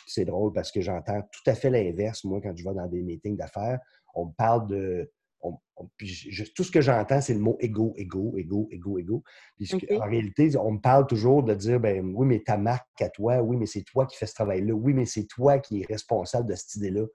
C'est 0.07 0.25
drôle 0.25 0.51
parce 0.53 0.71
que 0.71 0.81
j'entends 0.81 1.21
tout 1.21 1.49
à 1.49 1.53
fait 1.53 1.69
l'inverse, 1.69 2.23
moi, 2.23 2.39
quand 2.41 2.55
je 2.55 2.63
vais 2.63 2.73
dans 2.73 2.87
des 2.87 3.03
meetings 3.03 3.37
d'affaires, 3.37 3.79
on 4.15 4.27
me 4.27 4.31
parle 4.35 4.67
de 4.67 5.11
tout 6.55 6.63
ce 6.63 6.71
que 6.71 6.81
j'entends, 6.81 7.21
c'est 7.21 7.33
le 7.33 7.39
mot 7.39 7.57
égo, 7.59 7.93
égo, 7.97 8.33
égo, 8.37 8.67
égo, 8.71 8.97
égo. 8.97 9.23
En 9.99 10.05
réalité, 10.05 10.55
on 10.57 10.71
me 10.71 10.79
parle 10.79 11.05
toujours 11.07 11.43
de 11.43 11.53
dire 11.53 11.79
ben 11.79 12.13
oui, 12.15 12.25
mais 12.25 12.39
ta 12.39 12.57
marque 12.57 13.01
à 13.01 13.09
toi, 13.09 13.41
oui, 13.41 13.57
mais 13.57 13.65
c'est 13.65 13.83
toi 13.83 14.05
qui 14.05 14.17
fais 14.17 14.25
ce 14.25 14.33
travail-là, 14.33 14.73
oui, 14.73 14.93
mais 14.93 15.05
c'est 15.05 15.25
toi 15.25 15.59
qui 15.59 15.81
es 15.81 15.85
responsable 15.85 16.49
de 16.49 16.55
cette 16.55 16.75
idée-là. 16.75 17.05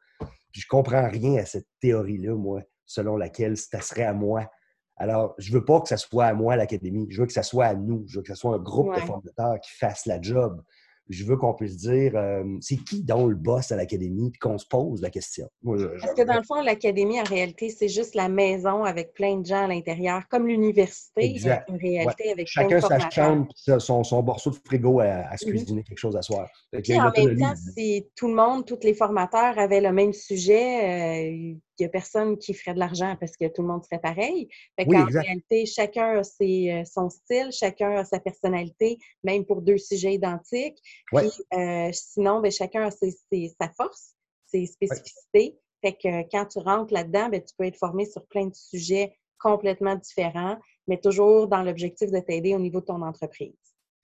Puis 0.52 0.62
je 0.62 0.67
comprends 0.67 1.09
rien 1.09 1.37
à 1.37 1.45
cette 1.45 1.69
théorie-là, 1.81 2.35
moi, 2.35 2.62
selon 2.87 3.17
laquelle 3.17 3.57
ça 3.57 3.81
serait 3.81 4.05
à 4.05 4.12
moi. 4.12 4.50
Alors, 4.97 5.35
je 5.38 5.52
veux 5.52 5.64
pas 5.64 5.81
que 5.81 5.88
ça 5.88 5.97
soit 5.97 6.26
à 6.26 6.35
moi 6.35 6.57
l'Académie, 6.57 7.07
je 7.11 7.21
veux 7.21 7.26
que 7.26 7.33
ça 7.33 7.43
soit 7.43 7.67
à 7.67 7.75
nous, 7.75 8.05
je 8.07 8.17
veux 8.17 8.23
que 8.23 8.28
ce 8.28 8.35
soit 8.35 8.57
un 8.57 8.59
groupe 8.59 8.95
de 8.95 9.00
formateurs 9.00 9.61
qui 9.61 9.71
fasse 9.73 10.07
la 10.07 10.21
job 10.21 10.62
je 11.08 11.24
veux 11.24 11.36
qu'on 11.36 11.54
puisse 11.54 11.76
dire 11.76 12.12
euh, 12.14 12.44
c'est 12.60 12.76
qui 12.76 13.02
donc 13.02 13.30
le 13.30 13.36
boss 13.36 13.72
à 13.72 13.76
l'académie, 13.76 14.30
puis 14.30 14.38
qu'on 14.38 14.58
se 14.58 14.66
pose 14.66 15.00
la 15.00 15.10
question. 15.10 15.48
Parce 15.64 16.14
que 16.14 16.22
dans 16.22 16.36
le 16.36 16.42
fond, 16.42 16.62
l'académie, 16.62 17.20
en 17.20 17.24
réalité, 17.24 17.70
c'est 17.70 17.88
juste 17.88 18.14
la 18.14 18.28
maison 18.28 18.84
avec 18.84 19.14
plein 19.14 19.36
de 19.36 19.46
gens 19.46 19.64
à 19.64 19.66
l'intérieur, 19.66 20.22
comme 20.28 20.46
l'université, 20.46 21.36
en 21.68 21.76
réalité, 21.76 22.32
avec 22.32 22.46
Chacun 22.46 22.80
sa 22.80 23.10
chambre, 23.10 23.48
son, 23.54 24.04
son 24.04 24.22
morceau 24.22 24.50
de 24.50 24.56
frigo 24.64 25.00
à, 25.00 25.36
se 25.36 25.46
mhm. 25.46 25.50
cuisiner 25.50 25.82
quelque 25.82 25.98
chose 25.98 26.16
à 26.16 26.22
soir. 26.22 26.48
Puis 26.72 26.98
en 26.98 27.10
même 27.10 27.38
temps, 27.38 27.54
si 27.74 28.06
tout 28.16 28.28
le 28.28 28.34
monde, 28.34 28.64
tous 28.66 28.80
les 28.82 28.94
formateurs 28.94 29.58
avaient 29.58 29.80
le 29.80 29.92
même 29.92 30.12
sujet, 30.12 31.28
euh, 31.28 31.58
il 31.78 31.84
n'y 31.84 31.86
a 31.86 31.90
personne 31.90 32.38
qui 32.38 32.54
ferait 32.54 32.74
de 32.74 32.78
l'argent 32.78 33.16
parce 33.20 33.36
que 33.36 33.46
tout 33.46 33.62
le 33.62 33.68
monde 33.68 33.84
serait 33.84 34.00
pareil. 34.00 34.48
en 34.78 35.04
réalité, 35.04 35.64
chacun 35.66 36.18
a 36.18 36.22
euh, 36.22 36.84
son 36.84 37.08
style, 37.08 37.50
chacun 37.52 37.92
a 37.92 38.04
sa 38.04 38.18
personnalité, 38.18 38.98
même 39.22 39.44
pour 39.44 39.62
deux 39.62 39.78
sujets 39.78 40.14
identiques. 40.14 40.78
Euh, 41.14 41.90
sinon, 41.93 42.40
ben, 42.40 42.50
chacun 42.50 42.87
a 42.87 42.90
sa 42.90 43.69
force, 43.76 44.14
ses 44.47 44.67
spécificités. 44.67 45.59
Fait 45.81 45.93
que 45.93 46.28
quand 46.31 46.47
tu 46.47 46.59
rentres 46.59 46.93
là-dedans, 46.93 47.28
ben, 47.28 47.43
tu 47.43 47.55
peux 47.57 47.64
être 47.64 47.78
formé 47.78 48.05
sur 48.05 48.26
plein 48.26 48.47
de 48.47 48.55
sujets 48.55 49.17
complètement 49.38 49.95
différents, 49.95 50.59
mais 50.88 50.99
toujours 50.99 51.47
dans 51.47 51.62
l'objectif 51.62 52.11
de 52.11 52.19
t'aider 52.19 52.55
au 52.55 52.59
niveau 52.59 52.81
de 52.81 52.87
ton 52.87 53.02
entreprise. 53.02 53.55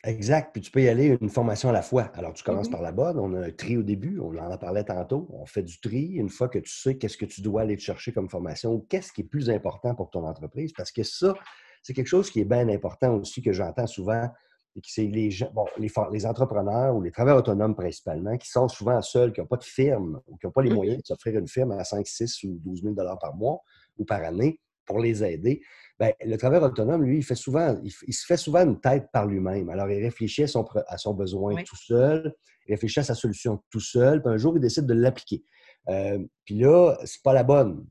Exact. 0.05 0.51
Puis 0.53 0.61
tu 0.61 0.71
peux 0.71 0.83
y 0.83 0.89
aller 0.89 1.17
une 1.21 1.31
formation 1.31 1.71
à 1.71 1.73
la 1.73 1.83
fois. 1.83 2.11
Alors, 2.15 2.35
tu 2.35 2.45
commences 2.45 2.69
mm-hmm. 2.69 2.73
par 2.73 2.83
la 2.83 2.93
bonne. 2.93 3.19
On 3.19 3.33
a 3.35 3.47
un 3.47 3.51
tri 3.51 3.79
au 3.79 3.83
début. 3.83 4.21
On 4.21 4.37
en 4.37 4.51
a 4.51 4.59
parlé 4.59 4.85
tantôt. 4.85 5.27
On 5.33 5.47
fait 5.47 5.63
du 5.63 5.81
tri. 5.81 6.13
Une 6.15 6.29
fois 6.29 6.49
que 6.49 6.59
tu 6.59 6.71
sais 6.71 6.99
qu'est-ce 6.99 7.17
que 7.17 7.25
tu 7.25 7.41
dois 7.41 7.63
aller 7.63 7.77
te 7.77 7.83
chercher 7.83 8.13
comme 8.13 8.29
formation 8.29 8.75
ou 8.75 8.87
qu'est-ce 8.89 9.13
qui 9.13 9.23
est 9.23 9.25
plus 9.25 9.49
important 9.49 9.95
pour 9.95 10.11
ton 10.11 10.27
entreprise. 10.27 10.73
Parce 10.75 10.93
que 10.93 11.03
ça, 11.03 11.35
c'est 11.83 11.95
quelque 11.95 12.07
chose 12.07 12.31
qui 12.31 12.41
est 12.41 12.45
bien 12.45 12.69
important 12.69 13.15
aussi 13.17 13.41
que 13.41 13.53
j'entends 13.53 13.87
souvent. 13.87 14.29
Et 14.77 14.81
que 14.81 14.89
c'est 14.89 15.07
les, 15.07 15.31
gens, 15.31 15.51
bon, 15.55 15.67
les, 15.79 15.89
les, 16.13 16.27
entrepreneurs 16.27 16.97
ou 16.97 17.03
les 17.03 17.13
travailleurs 17.13 17.39
autonomes 17.39 17.77
principalement 17.77 18.37
qui 18.37 18.49
sont 18.49 18.67
souvent 18.69 19.01
seuls, 19.03 19.33
qui 19.33 19.41
n'ont 19.41 19.47
pas 19.47 19.57
de 19.57 19.65
firme 19.65 20.21
ou 20.27 20.37
qui 20.37 20.47
n'ont 20.47 20.53
pas 20.53 20.63
les 20.63 20.71
mm-hmm. 20.71 20.75
moyens 20.75 20.99
de 20.99 21.07
s'offrir 21.07 21.39
une 21.39 21.47
firme 21.47 21.73
à 21.73 21.85
5, 21.85 22.05
6 22.05 22.43
ou 22.45 22.61
12 22.65 22.83
000 22.83 22.95
par 23.21 23.37
mois 23.37 23.61
ou 23.99 24.05
par 24.05 24.23
année 24.25 24.61
pour 24.85 24.99
les 24.99 25.23
aider. 25.25 25.63
Bien, 25.99 26.13
le 26.25 26.37
travailleur 26.37 26.65
autonome, 26.65 27.05
lui, 27.05 27.19
il, 27.19 27.23
fait 27.25 27.35
souvent, 27.35 27.79
il, 27.83 27.91
se 27.91 28.27
fait 28.27 28.37
souvent 28.37 28.65
une 28.65 28.81
tête 28.81 29.07
par 29.13 29.27
lui-même. 29.27 29.71
Alors, 29.71 29.89
il 29.91 30.03
réfléchit 30.03 30.43
à 30.43 30.49
son, 30.49 30.65
à 30.89 30.99
son 30.99 31.15
besoin 31.15 31.55
tout 31.63 31.77
seul, 31.77 32.35
il 32.67 32.75
réfléchit 32.75 33.01
à 33.01 33.05
sa 33.05 33.15
solution 33.15 33.63
tout 33.71 33.81
seul, 33.81 34.23
puis 34.23 34.33
un 34.33 34.37
jour, 34.37 34.57
il 34.57 34.61
décide 34.61 34.87
de 34.87 34.95
l'appliquer. 34.95 35.45
Euh, 35.89 36.19
puis 36.45 36.59
là, 36.59 36.97
c'est 37.05 37.23
pas 37.23 37.33
la 37.33 37.45
bonne. 37.45 37.87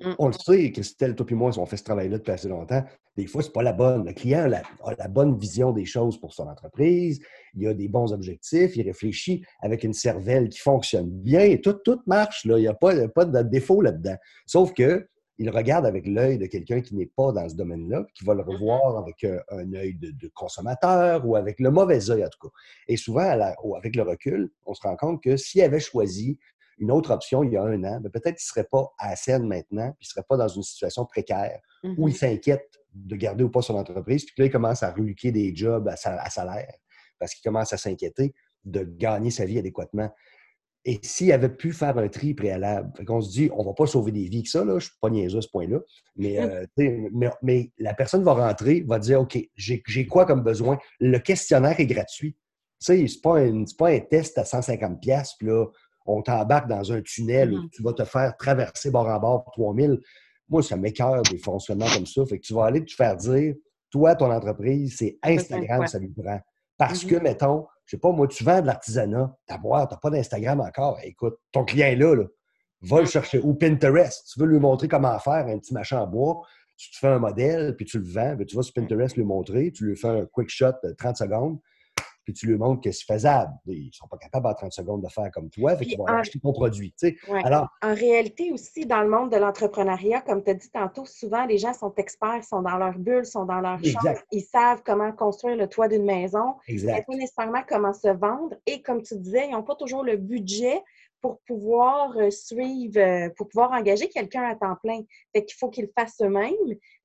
Mmh. 0.00 0.14
On 0.18 0.28
le 0.28 0.32
sait, 0.32 0.72
Christelle, 0.72 1.14
toi 1.14 1.26
et 1.28 1.34
moi, 1.34 1.50
on 1.58 1.66
fait 1.66 1.76
ce 1.76 1.84
travail-là 1.84 2.18
depuis 2.18 2.32
assez 2.32 2.48
longtemps. 2.48 2.82
Des 3.16 3.26
fois, 3.26 3.42
c'est 3.42 3.52
pas 3.52 3.62
la 3.62 3.72
bonne. 3.72 4.06
Le 4.06 4.12
client 4.12 4.50
a 4.50 4.94
la, 4.96 5.08
bonne 5.08 5.38
vision 5.38 5.72
des 5.72 5.84
choses 5.84 6.18
pour 6.18 6.32
son 6.32 6.48
entreprise, 6.48 7.20
il 7.54 7.66
a 7.66 7.74
des 7.74 7.88
bons 7.88 8.12
objectifs, 8.12 8.76
il 8.76 8.82
réfléchit 8.82 9.44
avec 9.60 9.84
une 9.84 9.92
cervelle 9.92 10.48
qui 10.48 10.58
fonctionne 10.58 11.10
bien, 11.10 11.56
tout, 11.56 11.74
tout 11.84 12.00
marche, 12.06 12.44
là. 12.46 12.56
il 12.58 12.62
n'y 12.62 12.68
a, 12.68 12.74
pas, 12.74 12.98
a 12.98 13.08
pas 13.08 13.24
de 13.24 13.42
défaut 13.42 13.82
là-dedans. 13.82 14.16
Sauf 14.46 14.72
que 14.72 15.06
il 15.40 15.48
regarde 15.48 15.86
avec 15.86 16.06
l'œil 16.06 16.36
de 16.36 16.44
quelqu'un 16.44 16.82
qui 16.82 16.94
n'est 16.94 17.10
pas 17.16 17.32
dans 17.32 17.48
ce 17.48 17.54
domaine-là, 17.54 18.04
qui 18.14 18.24
va 18.24 18.34
le 18.34 18.42
mm-hmm. 18.42 18.52
revoir 18.52 18.98
avec 18.98 19.24
euh, 19.24 19.40
un, 19.48 19.72
œil 19.72 19.94
de, 19.94 20.28
consommateur 20.34 21.26
ou 21.26 21.34
avec 21.34 21.58
le 21.60 21.70
mauvais 21.70 22.10
œil, 22.10 22.22
en 22.22 22.28
tout 22.28 22.48
cas. 22.48 22.52
Et 22.88 22.98
souvent, 22.98 23.22
avec 23.76 23.96
le 23.96 24.02
recul, 24.02 24.50
on 24.66 24.74
se 24.74 24.82
rend 24.82 24.96
compte 24.96 25.22
que 25.22 25.38
s'il 25.38 25.62
avait 25.62 25.80
choisi 25.80 26.38
une 26.80 26.90
autre 26.90 27.12
option 27.12 27.44
il 27.44 27.52
y 27.52 27.56
a 27.56 27.62
un 27.62 27.84
an, 27.84 28.00
ben, 28.00 28.10
peut-être 28.10 28.36
qu'il 28.36 28.46
ne 28.46 28.62
serait 28.62 28.68
pas 28.70 28.92
à 28.98 29.10
la 29.10 29.16
scène 29.16 29.46
maintenant, 29.46 29.90
puis 29.98 30.06
il 30.06 30.08
ne 30.08 30.10
serait 30.10 30.26
pas 30.28 30.36
dans 30.36 30.48
une 30.48 30.62
situation 30.62 31.04
précaire 31.06 31.60
où 31.84 32.08
il 32.08 32.14
mm-hmm. 32.14 32.18
s'inquiète 32.18 32.80
de 32.94 33.16
garder 33.16 33.44
ou 33.44 33.50
pas 33.50 33.62
son 33.62 33.76
entreprise, 33.76 34.24
puis 34.24 34.34
là, 34.38 34.46
il 34.46 34.50
commence 34.50 34.82
à 34.82 34.90
reluquer 34.90 35.30
des 35.30 35.54
jobs 35.54 35.88
à, 35.88 35.94
à 35.94 36.30
salaire 36.30 36.74
parce 37.18 37.34
qu'il 37.34 37.42
commence 37.42 37.72
à 37.72 37.76
s'inquiéter 37.76 38.34
de 38.64 38.82
gagner 38.82 39.30
sa 39.30 39.44
vie 39.44 39.58
adéquatement. 39.58 40.10
Et 40.86 40.98
s'il 41.02 41.30
avait 41.30 41.50
pu 41.50 41.72
faire 41.72 41.98
un 41.98 42.08
tri 42.08 42.32
préalable, 42.32 42.90
on 43.06 43.20
se 43.20 43.30
dit, 43.30 43.50
on 43.52 43.60
ne 43.60 43.66
va 43.66 43.74
pas 43.74 43.86
sauver 43.86 44.12
des 44.12 44.24
vies 44.24 44.42
que 44.42 44.48
ça, 44.48 44.64
là, 44.64 44.72
je 44.72 44.74
ne 44.76 44.80
suis 44.80 44.98
pas 45.00 45.10
niaiseux 45.10 45.38
à 45.38 45.42
ce 45.42 45.48
point-là, 45.48 45.78
mais, 46.16 46.40
euh, 46.40 46.64
mais, 47.42 47.70
la 47.78 47.92
personne 47.92 48.24
va 48.24 48.32
rentrer, 48.32 48.82
va 48.88 48.98
dire, 48.98 49.20
OK, 49.20 49.38
j'ai 49.56 50.06
quoi 50.06 50.24
comme 50.24 50.42
besoin? 50.42 50.78
Le 50.98 51.18
questionnaire 51.18 51.78
est 51.78 51.86
gratuit. 51.86 52.34
Ce 52.78 52.92
n'est 52.92 53.04
pas, 53.22 53.40
pas, 53.78 53.90
un 53.90 54.00
test 54.00 54.38
à 54.38 54.46
150 54.46 55.02
pièces 55.02 55.34
puis 55.38 55.48
là, 55.48 55.66
on 56.06 56.22
t'embarque 56.22 56.68
dans 56.68 56.92
un 56.92 57.00
tunnel 57.02 57.52
où 57.52 57.58
mm-hmm. 57.58 57.70
tu 57.70 57.82
vas 57.82 57.92
te 57.92 58.04
faire 58.04 58.36
traverser 58.36 58.90
bord 58.90 59.08
en 59.08 59.18
bord 59.18 59.44
pour 59.44 59.52
3000. 59.52 60.00
Moi, 60.48 60.62
ça 60.62 60.76
m'écœure 60.76 61.22
des 61.22 61.38
fonctionnements 61.38 61.88
comme 61.94 62.06
ça. 62.06 62.24
Fait 62.26 62.38
que 62.38 62.46
tu 62.46 62.54
vas 62.54 62.66
aller 62.66 62.84
te 62.84 62.92
faire 62.92 63.16
dire, 63.16 63.54
toi, 63.90 64.14
ton 64.14 64.30
entreprise, 64.32 64.96
c'est 64.98 65.18
Instagram, 65.22 65.86
ça 65.86 65.98
lui 65.98 66.08
prend. 66.08 66.40
Parce 66.76 67.04
que, 67.04 67.16
mm-hmm. 67.16 67.22
mettons, 67.22 67.66
je 67.84 67.96
sais 67.96 68.00
pas, 68.00 68.12
moi, 68.12 68.28
tu 68.28 68.44
vends 68.44 68.60
de 68.60 68.66
l'artisanat, 68.66 69.36
t'as 69.46 69.58
boire, 69.58 69.88
t'as 69.88 69.96
pas 69.96 70.10
d'Instagram 70.10 70.60
encore. 70.60 70.98
écoute, 71.02 71.36
ton 71.52 71.64
client 71.64 71.88
est 71.88 71.96
là, 71.96 72.14
là. 72.14 72.24
Va 72.82 73.00
le 73.00 73.06
chercher. 73.06 73.40
Ou 73.40 73.54
Pinterest, 73.54 74.26
tu 74.32 74.40
veux 74.40 74.46
lui 74.46 74.58
montrer 74.58 74.88
comment 74.88 75.18
faire 75.18 75.46
un 75.46 75.58
petit 75.58 75.74
machin 75.74 76.00
en 76.00 76.06
bois, 76.06 76.40
tu 76.76 76.90
te 76.90 76.96
fais 76.96 77.08
un 77.08 77.18
modèle, 77.18 77.76
puis 77.76 77.84
tu 77.84 77.98
le 77.98 78.06
vends, 78.06 78.36
puis 78.36 78.46
tu 78.46 78.56
vas 78.56 78.62
sur 78.62 78.72
Pinterest 78.72 79.16
lui 79.16 79.24
montrer, 79.24 79.70
tu 79.70 79.84
lui 79.84 79.96
fais 79.96 80.08
un 80.08 80.24
quick 80.24 80.48
shot 80.48 80.72
de 80.82 80.92
30 80.92 81.16
secondes, 81.16 81.58
puis 82.24 82.32
tu 82.34 82.46
lui 82.46 82.56
montres 82.56 82.82
que 82.82 82.92
c'est 82.92 83.04
faisable. 83.04 83.52
Ils 83.66 83.86
ne 83.86 83.92
sont 83.92 84.06
pas 84.06 84.18
capables 84.18 84.46
en 84.46 84.54
30 84.54 84.72
secondes 84.72 85.02
de 85.02 85.08
faire 85.08 85.30
comme 85.32 85.50
toi, 85.50 85.76
fait 85.76 85.86
qu'ils 85.86 85.98
vont 85.98 86.06
acheter 86.06 86.38
ton 86.38 86.52
produit. 86.52 86.94
Alors, 87.44 87.68
en 87.82 87.94
réalité 87.94 88.52
aussi, 88.52 88.86
dans 88.86 89.02
le 89.02 89.08
monde 89.08 89.30
de 89.30 89.36
l'entrepreneuriat, 89.36 90.20
comme 90.22 90.42
tu 90.42 90.50
as 90.50 90.54
dit 90.54 90.70
tantôt, 90.70 91.04
souvent 91.06 91.44
les 91.46 91.58
gens 91.58 91.72
sont 91.72 91.94
experts, 91.96 92.44
sont 92.44 92.62
dans 92.62 92.76
leur 92.76 92.98
bulle, 92.98 93.26
sont 93.26 93.44
dans 93.44 93.60
leur 93.60 93.82
chambre, 93.84 94.18
ils 94.32 94.42
savent 94.42 94.82
comment 94.84 95.12
construire 95.12 95.56
le 95.56 95.68
toit 95.68 95.88
d'une 95.88 96.04
maison, 96.04 96.54
ils 96.68 96.82
ne 96.84 96.90
savent 96.90 97.04
pas 97.06 97.14
nécessairement 97.14 97.62
comment 97.68 97.92
se 97.92 98.08
vendre. 98.08 98.56
Et 98.66 98.82
comme 98.82 99.02
tu 99.02 99.16
disais, 99.16 99.48
ils 99.48 99.52
n'ont 99.52 99.62
pas 99.62 99.76
toujours 99.76 100.04
le 100.04 100.16
budget 100.16 100.82
pour 101.20 101.40
pouvoir 101.46 102.16
euh, 102.16 102.30
suivre, 102.30 102.98
euh, 102.98 103.28
pour 103.36 103.48
pouvoir 103.48 103.72
engager 103.72 104.08
quelqu'un 104.08 104.42
à 104.42 104.54
temps 104.54 104.76
plein. 104.82 105.00
Fait 105.34 105.44
qu'il 105.44 105.56
faut 105.58 105.68
qu'ils 105.68 105.84
le 105.84 105.92
fassent 105.96 106.20
eux-mêmes. 106.22 106.54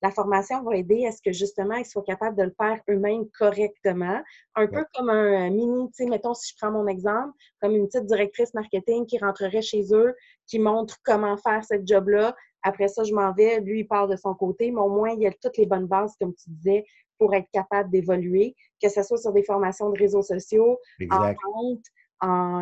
La 0.01 0.12
formation 0.12 0.63
va 0.63 0.78
aider 0.78 1.06
à 1.06 1.12
ce 1.12 1.21
que 1.21 1.32
justement 1.32 1.75
ils 1.75 1.86
soient 1.86 2.04
capables 2.04 2.38
de 2.38 2.43
le 2.43 2.54
faire 2.60 2.80
eux-mêmes 2.89 3.25
correctement. 3.38 4.21
Un 4.56 4.67
peu 4.67 4.86
comme 4.93 5.10
un 5.10 5.47
euh, 5.47 5.49
mini, 5.49 5.88
tu 5.89 6.04
sais, 6.04 6.06
mettons 6.06 6.34
si 6.34 6.51
je 6.51 6.56
prends 6.60 6.71
mon 6.71 6.88
exemple, 6.88 7.34
comme 7.62 7.75
une 7.75 7.88
petite 7.88 8.06
directrice 8.06 8.54
marketing 8.54 9.06
qui 9.06 9.17
rentrerait 9.17 9.62
chez 9.62 9.84
eux, 9.91 10.15
qui 10.47 10.60
montre 10.60 10.97
comment 11.04 11.38
faire 11.38 11.63
cette 11.63 11.88
job-là. 11.88 12.36
Après 12.63 12.88
ça, 12.88 13.04
je 13.04 13.13
m'en 13.13 13.32
vais, 13.34 13.60
lui, 13.60 13.82
il 13.82 13.88
part 13.88 14.08
de 14.08 14.15
son 14.15 14.34
côté, 14.34 14.71
mais 14.71 14.82
au 14.82 14.89
moins, 14.89 15.12
il 15.12 15.21
y 15.21 15.28
a 15.28 15.32
toutes 15.41 15.58
les 15.58 15.67
bonnes 15.67 15.86
bases, 15.86 16.13
comme 16.19 16.34
tu 16.34 16.49
disais, 16.49 16.86
pour 17.19 17.34
être 17.34 17.47
capable 17.54 17.91
d'évoluer, 17.91 18.56
que 18.82 18.89
ce 18.89 19.04
soit 19.04 19.17
sur 19.17 19.32
des 19.32 19.43
formations 19.43 19.89
de 19.91 19.99
réseaux 19.99 20.23
sociaux, 20.23 20.80
en 21.12 21.34
vente, 21.34 21.84
en, 22.21 22.62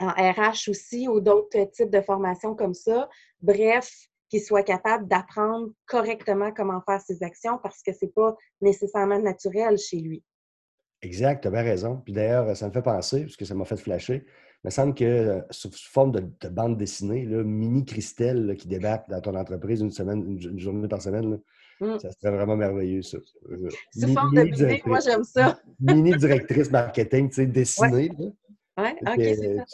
en 0.00 0.08
RH 0.08 0.68
aussi 0.68 1.08
ou 1.08 1.20
d'autres 1.20 1.62
types 1.70 1.90
de 1.90 2.00
formations 2.00 2.54
comme 2.54 2.74
ça. 2.74 3.08
Bref, 3.42 3.90
qu'il 4.30 4.40
soit 4.40 4.62
capable 4.62 5.08
d'apprendre 5.08 5.70
correctement 5.86 6.52
comment 6.52 6.80
faire 6.82 7.00
ses 7.00 7.22
actions 7.22 7.58
parce 7.62 7.82
que 7.82 7.92
ce 7.92 8.04
n'est 8.04 8.12
pas 8.12 8.36
nécessairement 8.60 9.18
naturel 9.18 9.76
chez 9.76 9.98
lui. 9.98 10.22
Exact, 11.02 11.42
tu 11.42 11.48
as 11.48 11.50
bien 11.50 11.62
raison. 11.62 12.00
Puis 12.04 12.12
d'ailleurs, 12.12 12.56
ça 12.56 12.68
me 12.68 12.72
fait 12.72 12.82
penser, 12.82 13.22
parce 13.22 13.36
que 13.36 13.44
ça 13.44 13.54
m'a 13.54 13.64
fait 13.64 13.76
flasher. 13.76 14.24
Il 14.62 14.66
me 14.66 14.70
semble 14.70 14.94
que 14.94 15.04
euh, 15.04 15.40
sous 15.50 15.70
forme 15.72 16.12
de, 16.12 16.48
bande 16.48 16.76
dessinée, 16.76 17.24
là, 17.24 17.42
mini 17.42 17.84
Christelle 17.84 18.54
qui 18.58 18.68
débarque 18.68 19.08
dans 19.08 19.20
ton 19.20 19.34
entreprise 19.34 19.80
une 19.80 19.90
semaine, 19.90 20.38
une, 20.38 20.60
journée 20.60 20.86
par 20.86 21.00
semaine, 21.00 21.40
mm. 21.80 21.98
ça 21.98 22.10
serait 22.12 22.36
vraiment 22.36 22.56
merveilleux, 22.56 23.00
ça. 23.00 23.16
Euh, 23.50 23.68
sous 23.94 24.12
forme 24.12 24.34
de 24.34 24.42
BD, 24.42 24.82
moi 24.84 24.98
j'aime 25.00 25.24
ça. 25.24 25.58
mini 25.80 26.14
directrice 26.14 26.70
marketing, 26.70 27.30
tu 27.30 27.36
sais, 27.36 27.46
dessinée. 27.46 28.10
Ouais, 28.78 28.94
ok, 29.02 29.14
c'est 29.16 29.56
ça. 29.56 29.64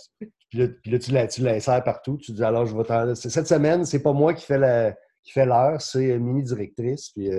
Puis 0.51 0.91
là, 0.91 1.29
tu 1.29 1.43
l'insères 1.43 1.85
partout. 1.85 2.19
Tu 2.19 2.33
dis 2.33 2.45
alors, 2.45 2.67
je 2.67 2.77
vais 2.77 3.15
Cette 3.15 3.47
semaine, 3.47 3.85
c'est 3.85 4.03
pas 4.03 4.13
moi 4.13 4.35
qui 4.35 4.45
fais 4.47 4.59
l'heure, 4.59 5.81
c'est 5.81 6.19
mini 6.19 6.43
directrice. 6.43 7.11
Puis 7.11 7.31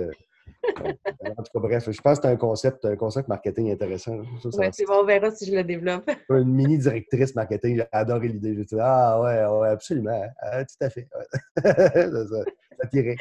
en 0.80 1.42
tout 1.42 1.52
cas, 1.52 1.60
bref, 1.60 1.90
je 1.90 2.00
pense 2.00 2.18
que 2.18 2.26
c'est 2.26 2.32
un 2.32 2.36
concept, 2.36 2.84
un 2.84 2.96
concept 2.96 3.28
marketing 3.28 3.70
intéressant. 3.70 4.18
Oui, 4.18 4.66
c'est 4.72 4.84
bon, 4.84 5.00
on 5.02 5.04
verra 5.04 5.30
si 5.30 5.46
je 5.46 5.56
le 5.56 5.64
développe. 5.64 6.08
Une 6.30 6.54
mini 6.54 6.78
directrice 6.78 7.34
marketing, 7.34 7.76
j'ai 7.76 7.86
adoré 7.92 8.28
l'idée. 8.28 8.54
J'ai 8.54 8.64
dit, 8.64 8.76
ah 8.80 9.20
ouais, 9.20 9.44
ouais, 9.44 9.68
absolument. 9.68 10.22
Ah, 10.40 10.64
tout 10.64 10.74
à 10.80 10.90
fait. 10.90 11.08
ça, 11.56 11.72
ça, 11.92 12.26
ça 12.80 12.88
tirait. 12.88 13.16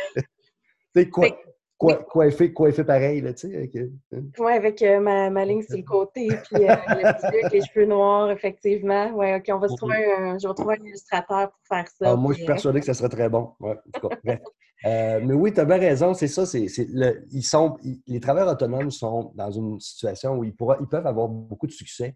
sais 0.95 1.09
quoi? 1.09 1.27
Quoi, 1.77 1.95
quoi, 1.97 2.31
fait, 2.31 2.53
quoi 2.53 2.71
fait 2.71 2.83
pareil, 2.83 3.21
là, 3.21 3.33
tu 3.33 3.49
sais. 3.49 3.55
Avec, 3.55 3.75
euh, 3.75 3.89
hein? 4.15 4.23
Oui, 4.39 4.51
avec 4.51 4.81
euh, 4.81 4.99
ma, 4.99 5.29
ma, 5.29 5.45
ligne 5.45 5.61
sur 5.61 5.77
le 5.77 5.83
côté, 5.83 6.27
puis 6.27 6.63
euh, 6.63 6.75
le 6.89 7.43
petit 7.43 7.55
les 7.55 7.61
cheveux 7.61 7.85
noirs, 7.85 8.31
effectivement. 8.31 9.11
Oui, 9.13 9.35
OK, 9.35 9.43
on 9.49 9.59
va 9.59 9.67
se 9.67 9.75
trouver 9.75 10.11
un, 10.17 10.39
je 10.39 10.47
vais 10.47 10.53
trouver 10.55 10.77
un 10.79 10.83
illustrateur 10.83 11.51
pour 11.51 11.59
faire 11.67 11.87
ça. 11.87 12.11
Ah, 12.11 12.15
moi, 12.15 12.33
je 12.33 12.37
suis 12.37 12.47
persuadé 12.47 12.79
que 12.79 12.85
ça 12.87 12.95
serait 12.95 13.09
très 13.09 13.29
bon. 13.29 13.51
Ouais, 13.59 13.71
en 13.73 13.99
tout 13.99 14.07
cas, 14.07 14.15
bref. 14.23 14.39
mais 14.83 15.33
oui, 15.33 15.53
tu 15.53 15.59
as 15.59 15.65
bien 15.65 15.77
raison, 15.77 16.15
c'est 16.15 16.27
ça. 16.27 16.47
C'est, 16.47 16.67
le, 16.89 17.23
ils 17.31 17.43
sont, 17.43 17.77
les 18.07 18.19
travailleurs 18.19 18.51
autonomes 18.51 18.89
sont 18.89 19.31
dans 19.35 19.51
une 19.51 19.79
situation 19.79 20.35
où 20.35 20.43
ils, 20.43 20.55
pourra, 20.55 20.77
ils 20.79 20.87
peuvent 20.87 21.05
avoir 21.05 21.27
beaucoup 21.27 21.67
de 21.67 21.71
succès 21.71 22.15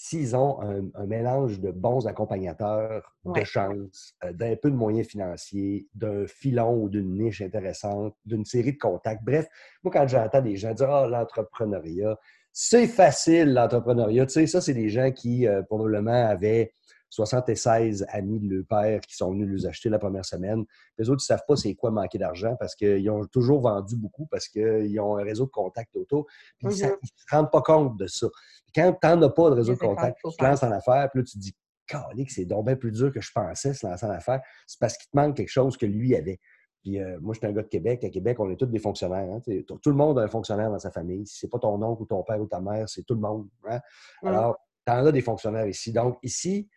s'ils 0.00 0.36
ont 0.36 0.60
un, 0.62 1.06
mélange 1.08 1.58
de 1.58 1.72
bons 1.72 2.06
accompagnateurs, 2.06 3.16
de 3.24 3.42
chance, 3.42 4.14
euh, 4.22 4.32
d'un 4.32 4.54
peu 4.54 4.70
de 4.70 4.76
moyens 4.76 5.08
financiers, 5.08 5.88
d'un 5.92 6.24
filon 6.28 6.84
ou 6.84 6.88
d'une 6.88 7.18
niche 7.18 7.42
intéressante, 7.42 8.14
d'une 8.24 8.44
série 8.44 8.74
de 8.74 8.78
contacts. 8.78 9.24
Bref, 9.24 9.48
moi, 9.82 9.92
quand 9.92 10.06
j'entends 10.06 10.40
des 10.40 10.56
gens 10.56 10.72
dire 10.72 10.88
Ah, 10.88 11.08
l'entrepreneuriat, 11.08 12.16
c'est 12.52 12.86
facile, 12.86 13.52
l'entrepreneuriat. 13.52 14.26
Tu 14.26 14.34
sais, 14.34 14.46
ça, 14.46 14.60
c'est 14.60 14.72
des 14.72 14.88
gens 14.88 15.10
qui 15.10 15.48
euh, 15.48 15.62
probablement 15.62 16.28
avaient 16.28 16.70
76 17.10 18.06
amis 18.08 18.40
de 18.40 18.54
leur 18.54 18.66
père 18.66 19.00
qui 19.00 19.16
sont 19.16 19.30
venus 19.32 19.48
les 19.48 19.66
acheter 19.66 19.88
la 19.88 19.98
première 19.98 20.24
semaine. 20.24 20.64
Les 20.98 21.08
autres, 21.10 21.22
ils 21.22 21.32
ne 21.32 21.36
savent 21.36 21.44
pas 21.46 21.56
c'est 21.56 21.74
quoi 21.74 21.90
manquer 21.90 22.18
d'argent 22.18 22.56
parce 22.58 22.74
qu'ils 22.74 23.08
ont 23.10 23.24
toujours 23.26 23.60
vendu 23.60 23.96
beaucoup 23.96 24.26
parce 24.26 24.48
qu'ils 24.48 25.00
ont 25.00 25.16
un 25.16 25.24
réseau 25.24 25.46
de 25.46 25.50
contacts 25.50 25.94
auto. 25.96 26.26
Puis 26.58 26.68
ils 26.68 26.84
ne 26.84 26.90
mm-hmm. 26.90 26.98
se 27.02 27.34
rendent 27.34 27.50
pas 27.50 27.62
compte 27.62 27.96
de 27.98 28.06
ça. 28.06 28.26
quand 28.74 28.92
tu 29.00 29.06
n'en 29.06 29.22
as 29.22 29.30
pas 29.30 29.50
de 29.50 29.54
réseau 29.54 29.74
de 29.74 29.78
contacts, 29.78 30.18
tu 30.22 30.36
te 30.36 30.44
lances 30.44 30.62
en 30.62 30.70
affaires, 30.70 31.08
puis 31.10 31.20
là, 31.20 31.24
tu 31.24 31.38
te 31.38 31.42
dis, 31.42 31.54
que 31.88 32.32
c'est 32.32 32.44
donc 32.44 32.66
bien 32.66 32.76
plus 32.76 32.92
dur 32.92 33.12
que 33.12 33.20
je 33.20 33.32
pensais 33.32 33.72
se 33.72 33.86
lancer 33.86 34.06
en 34.06 34.10
affaires. 34.10 34.40
C'est 34.66 34.78
parce 34.78 34.96
qu'il 34.96 35.10
te 35.10 35.16
manque 35.16 35.36
quelque 35.36 35.48
chose 35.48 35.76
que 35.76 35.86
lui 35.86 36.14
avait. 36.14 36.38
Puis 36.82 37.00
euh, 37.00 37.18
moi, 37.20 37.34
je 37.34 37.38
suis 37.38 37.46
un 37.46 37.52
gars 37.52 37.62
de 37.62 37.68
Québec. 37.68 38.04
À 38.04 38.10
Québec, 38.10 38.38
on 38.40 38.50
est 38.50 38.56
tous 38.56 38.66
des 38.66 38.78
fonctionnaires. 38.78 39.28
Hein. 39.30 39.40
Tout 39.66 39.90
le 39.90 39.96
monde 39.96 40.18
a 40.18 40.22
un 40.22 40.28
fonctionnaire 40.28 40.70
dans 40.70 40.78
sa 40.78 40.90
famille. 40.90 41.26
Si 41.26 41.38
ce 41.38 41.46
n'est 41.46 41.50
pas 41.50 41.58
ton 41.58 41.80
oncle 41.82 42.02
ou 42.02 42.06
ton 42.06 42.22
père 42.22 42.40
ou 42.40 42.46
ta 42.46 42.60
mère, 42.60 42.88
c'est 42.88 43.02
tout 43.02 43.14
le 43.14 43.20
monde. 43.20 43.48
Hein. 43.68 43.80
Alors, 44.22 44.58
tu 44.86 44.92
en 44.92 45.06
as 45.06 45.12
des 45.12 45.22
fonctionnaires 45.22 45.66
ici. 45.66 45.92
Donc, 45.92 46.18
ici, 46.22 46.68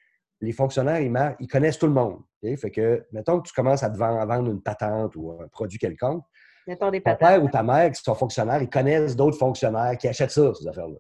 les 0.42 0.52
fonctionnaires, 0.52 1.00
ils, 1.00 1.36
ils 1.40 1.48
connaissent 1.48 1.78
tout 1.78 1.88
le 1.88 1.94
monde. 1.94 2.20
Fait 2.58 2.72
que, 2.72 3.06
mettons 3.12 3.40
que 3.40 3.48
tu 3.48 3.54
commences 3.54 3.84
à 3.84 3.90
te 3.90 3.98
vendre, 3.98 4.50
une 4.50 4.62
patente 4.62 5.16
ou 5.16 5.38
un 5.40 5.48
produit 5.48 5.78
quelconque. 5.78 6.24
Mettons 6.68 6.92
des 6.92 7.02
ton 7.02 7.16
père 7.16 7.44
ou 7.44 7.50
ta 7.50 7.64
mère 7.64 7.92
qui 7.92 8.02
sont 8.02 8.16
fonctionnaires, 8.16 8.62
ils 8.62 8.70
connaissent 8.70 9.16
d'autres 9.16 9.38
fonctionnaires 9.38 9.98
qui 9.98 10.08
achètent 10.08 10.32
ça, 10.32 10.54
ces 10.54 10.68
affaires-là. 10.68 10.98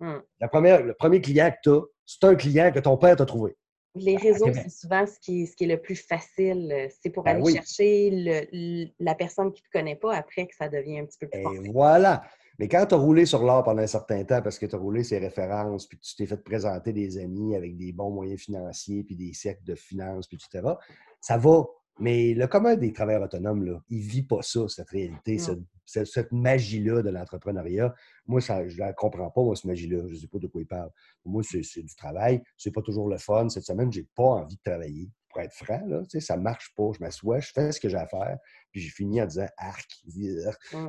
Hmm. 0.00 0.20
le 0.40 0.92
premier 0.92 1.20
client 1.20 1.50
que 1.50 1.56
tu 1.62 1.70
as, 1.70 1.82
c'est 2.06 2.24
un 2.24 2.34
client 2.34 2.72
que 2.72 2.80
ton 2.80 2.96
père 2.96 3.16
t'a 3.16 3.26
trouvé. 3.26 3.56
Les 3.96 4.16
réseaux, 4.16 4.52
c'est 4.52 4.70
souvent 4.70 5.04
ce 5.04 5.18
qui, 5.20 5.42
est, 5.42 5.66
le 5.66 5.76
plus 5.76 5.96
facile. 5.96 6.88
C'est 7.02 7.10
pour 7.10 7.24
ben 7.24 7.36
aller 7.36 7.54
chercher 7.54 8.48
la 9.00 9.14
personne 9.16 9.52
qui 9.52 9.62
ne 9.62 9.66
te 9.66 9.78
connaît 9.78 9.96
pas 9.96 10.14
après 10.14 10.46
que 10.46 10.54
ça 10.54 10.68
devient 10.68 11.00
un 11.00 11.06
petit 11.06 11.18
peu 11.18 11.28
plus 11.28 11.40
Et 11.40 11.70
voilà. 11.72 12.22
Mais 12.60 12.68
quand 12.68 12.84
tu 12.84 12.94
as 12.94 12.98
roulé 12.98 13.24
sur 13.24 13.42
l'or 13.42 13.64
pendant 13.64 13.80
un 13.80 13.86
certain 13.86 14.22
temps 14.22 14.42
parce 14.42 14.58
que 14.58 14.66
tu 14.66 14.74
as 14.74 14.78
roulé 14.78 15.02
ses 15.02 15.16
références, 15.16 15.86
puis 15.86 15.98
tu 15.98 16.14
t'es 16.14 16.26
fait 16.26 16.36
présenter 16.36 16.92
des 16.92 17.16
amis 17.16 17.56
avec 17.56 17.74
des 17.74 17.90
bons 17.90 18.10
moyens 18.10 18.38
financiers, 18.38 19.02
puis 19.02 19.16
des 19.16 19.32
cercles 19.32 19.64
de 19.64 19.74
finances, 19.74 20.26
puis 20.28 20.36
etc., 20.36 20.74
ça 21.22 21.38
va. 21.38 21.64
Mais 22.00 22.34
le 22.34 22.46
commun 22.48 22.76
des 22.76 22.92
travailleurs 22.92 23.22
autonomes, 23.22 23.64
là, 23.64 23.80
il 23.88 24.04
ne 24.04 24.10
vit 24.10 24.24
pas 24.24 24.42
ça, 24.42 24.68
cette 24.68 24.90
réalité, 24.90 25.38
cette, 25.86 26.32
magie-là 26.32 27.00
de 27.00 27.08
l'entrepreneuriat. 27.08 27.94
Moi, 28.26 28.42
ça, 28.42 28.68
je 28.68 28.74
ne 28.74 28.80
la 28.80 28.92
comprends 28.92 29.30
pas, 29.30 29.42
moi, 29.42 29.56
cette 29.56 29.64
magie-là. 29.64 30.02
Je 30.08 30.12
ne 30.12 30.18
sais 30.18 30.28
pas 30.28 30.38
de 30.38 30.46
quoi 30.46 30.60
il 30.60 30.66
parle. 30.66 30.90
Pour 31.22 31.32
moi, 31.32 31.42
c'est 31.42 31.82
du 31.82 31.96
travail. 31.96 32.42
C'est 32.58 32.72
pas 32.72 32.82
toujours 32.82 33.08
le 33.08 33.16
fun. 33.16 33.48
Cette 33.48 33.64
semaine, 33.64 33.90
je 33.90 34.00
n'ai 34.00 34.06
pas 34.14 34.22
envie 34.22 34.56
de 34.56 34.62
travailler. 34.62 35.10
Pour 35.30 35.40
être 35.40 35.54
franc, 35.54 35.80
là, 35.86 36.02
ça 36.20 36.36
ne 36.36 36.42
marche 36.42 36.74
pas. 36.76 36.90
Je 36.92 37.00
m'assois, 37.00 37.40
je 37.40 37.52
fais 37.52 37.72
ce 37.72 37.80
que 37.80 37.88
j'ai 37.88 37.96
à 37.96 38.06
faire, 38.06 38.36
puis 38.70 38.82
j'ai 38.82 38.90
fini 38.90 39.22
en 39.22 39.26
disant 39.26 39.46
arc. 39.56 39.88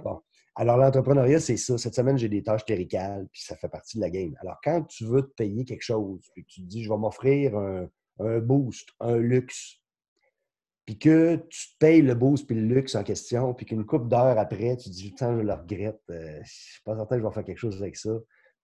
Bon. 0.04 0.20
Alors, 0.56 0.78
l'entrepreneuriat, 0.78 1.40
c'est 1.40 1.58
ça. 1.58 1.78
Cette 1.78 1.96
semaine, 1.96 2.18
j'ai 2.18 2.28
des 2.28 2.44
tâches 2.44 2.66
cléricales, 2.66 3.28
puis 3.32 3.42
ça 3.42 3.56
fait 3.56 3.70
partie 3.70 3.98
de 3.98 4.02
la 4.02 4.10
game. 4.10 4.36
Alors, 4.42 4.60
quand 4.64 4.84
tu 4.84 5.06
veux 5.06 5.22
te 5.22 5.34
payer 5.34 5.64
quelque 5.64 5.84
chose, 5.84 6.30
puis 6.34 6.44
tu 6.46 6.62
te 6.62 6.68
dis, 6.68 6.84
je 6.84 6.90
vais 6.90 6.98
m'offrir 6.98 7.56
un, 7.58 8.40
boost, 8.40 8.90
un 9.00 9.18
luxe, 9.18 9.80
puis 10.86 11.00
que 11.00 11.36
tu 11.50 11.74
te 11.74 11.78
payes 11.80 12.02
le 12.02 12.16
boost 12.16 12.46
puis 12.46 12.56
le 12.56 12.76
luxe 12.76 12.96
en 12.96 13.04
question, 13.04 13.54
puis 13.54 13.66
qu'une 13.66 13.86
couple 13.86 14.10
d'heures 14.10 14.38
après, 14.38 14.76
tu 14.76 14.90
te 14.90 14.94
dis, 14.94 15.10
putain, 15.10 15.38
je 15.38 15.42
le 15.42 15.54
regrette, 15.54 16.02
euh, 16.10 16.42
je 16.44 16.52
suis 16.52 16.82
pas 16.84 16.96
certain 16.96 17.16
que 17.16 17.22
je 17.22 17.28
vais 17.28 17.34
faire 17.34 17.46
quelque 17.46 17.58
chose 17.58 17.82
avec 17.82 17.96
ça. 17.96 18.12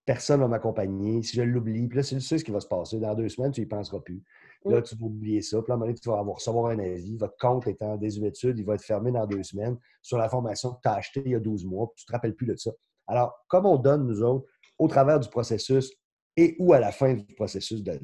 Personne 0.06 0.40
ne 0.40 0.46
va 0.46 0.50
m'accompagner. 0.50 1.22
Si 1.24 1.38
je 1.38 1.42
l'oublie, 1.42 1.88
puis 1.88 1.98
là, 1.98 2.04
c'est 2.04 2.20
ce 2.20 2.44
qui 2.44 2.52
va 2.52 2.60
se 2.60 2.68
passer. 2.68 3.00
Dans 3.00 3.14
deux 3.14 3.30
semaines, 3.30 3.52
tu 3.52 3.62
n'y 3.62 3.68
penseras 3.68 4.00
plus. 4.00 4.24
Là, 4.70 4.82
tu 4.82 4.96
vas 4.96 5.06
oublier 5.06 5.42
ça. 5.42 5.62
Puis 5.62 5.70
là, 5.70 5.74
à 5.74 5.76
un 5.76 5.80
moment 5.80 5.88
donné, 5.88 6.00
tu 6.00 6.10
vas 6.10 6.20
avoir, 6.20 6.36
recevoir 6.36 6.68
un 6.68 6.80
avis. 6.80 7.18
Votre 7.18 7.38
compte 7.38 7.68
est 7.68 7.82
en 7.82 7.98
désuétude, 7.98 8.58
il 8.58 8.66
va 8.66 8.76
être 8.76 8.84
fermé 8.84 9.12
dans 9.12 9.26
deux 9.26 9.44
semaines 9.44 9.78
sur 10.02 10.18
la 10.18 10.30
formation 10.30 10.74
que 10.74 10.82
tu 10.84 10.90
as 10.90 10.94
achetée 10.94 11.22
il 11.26 11.32
y 11.32 11.36
a 11.36 11.40
12 11.40 11.66
mois, 11.66 11.88
puis 11.88 12.04
tu 12.04 12.06
ne 12.06 12.08
te 12.08 12.12
rappelles 12.14 12.36
plus 12.36 12.48
de 12.48 12.56
ça. 12.56 12.72
Alors, 13.08 13.34
comme 13.48 13.66
on 13.66 13.78
donne, 13.78 14.06
nous 14.06 14.22
autres, 14.22 14.46
au 14.78 14.88
travers 14.88 15.20
du 15.20 15.30
processus 15.30 15.92
et 16.36 16.56
ou 16.60 16.74
à 16.74 16.80
la 16.80 16.92
fin 16.92 17.14
du 17.14 17.34
processus 17.36 17.84
de, 17.84 18.00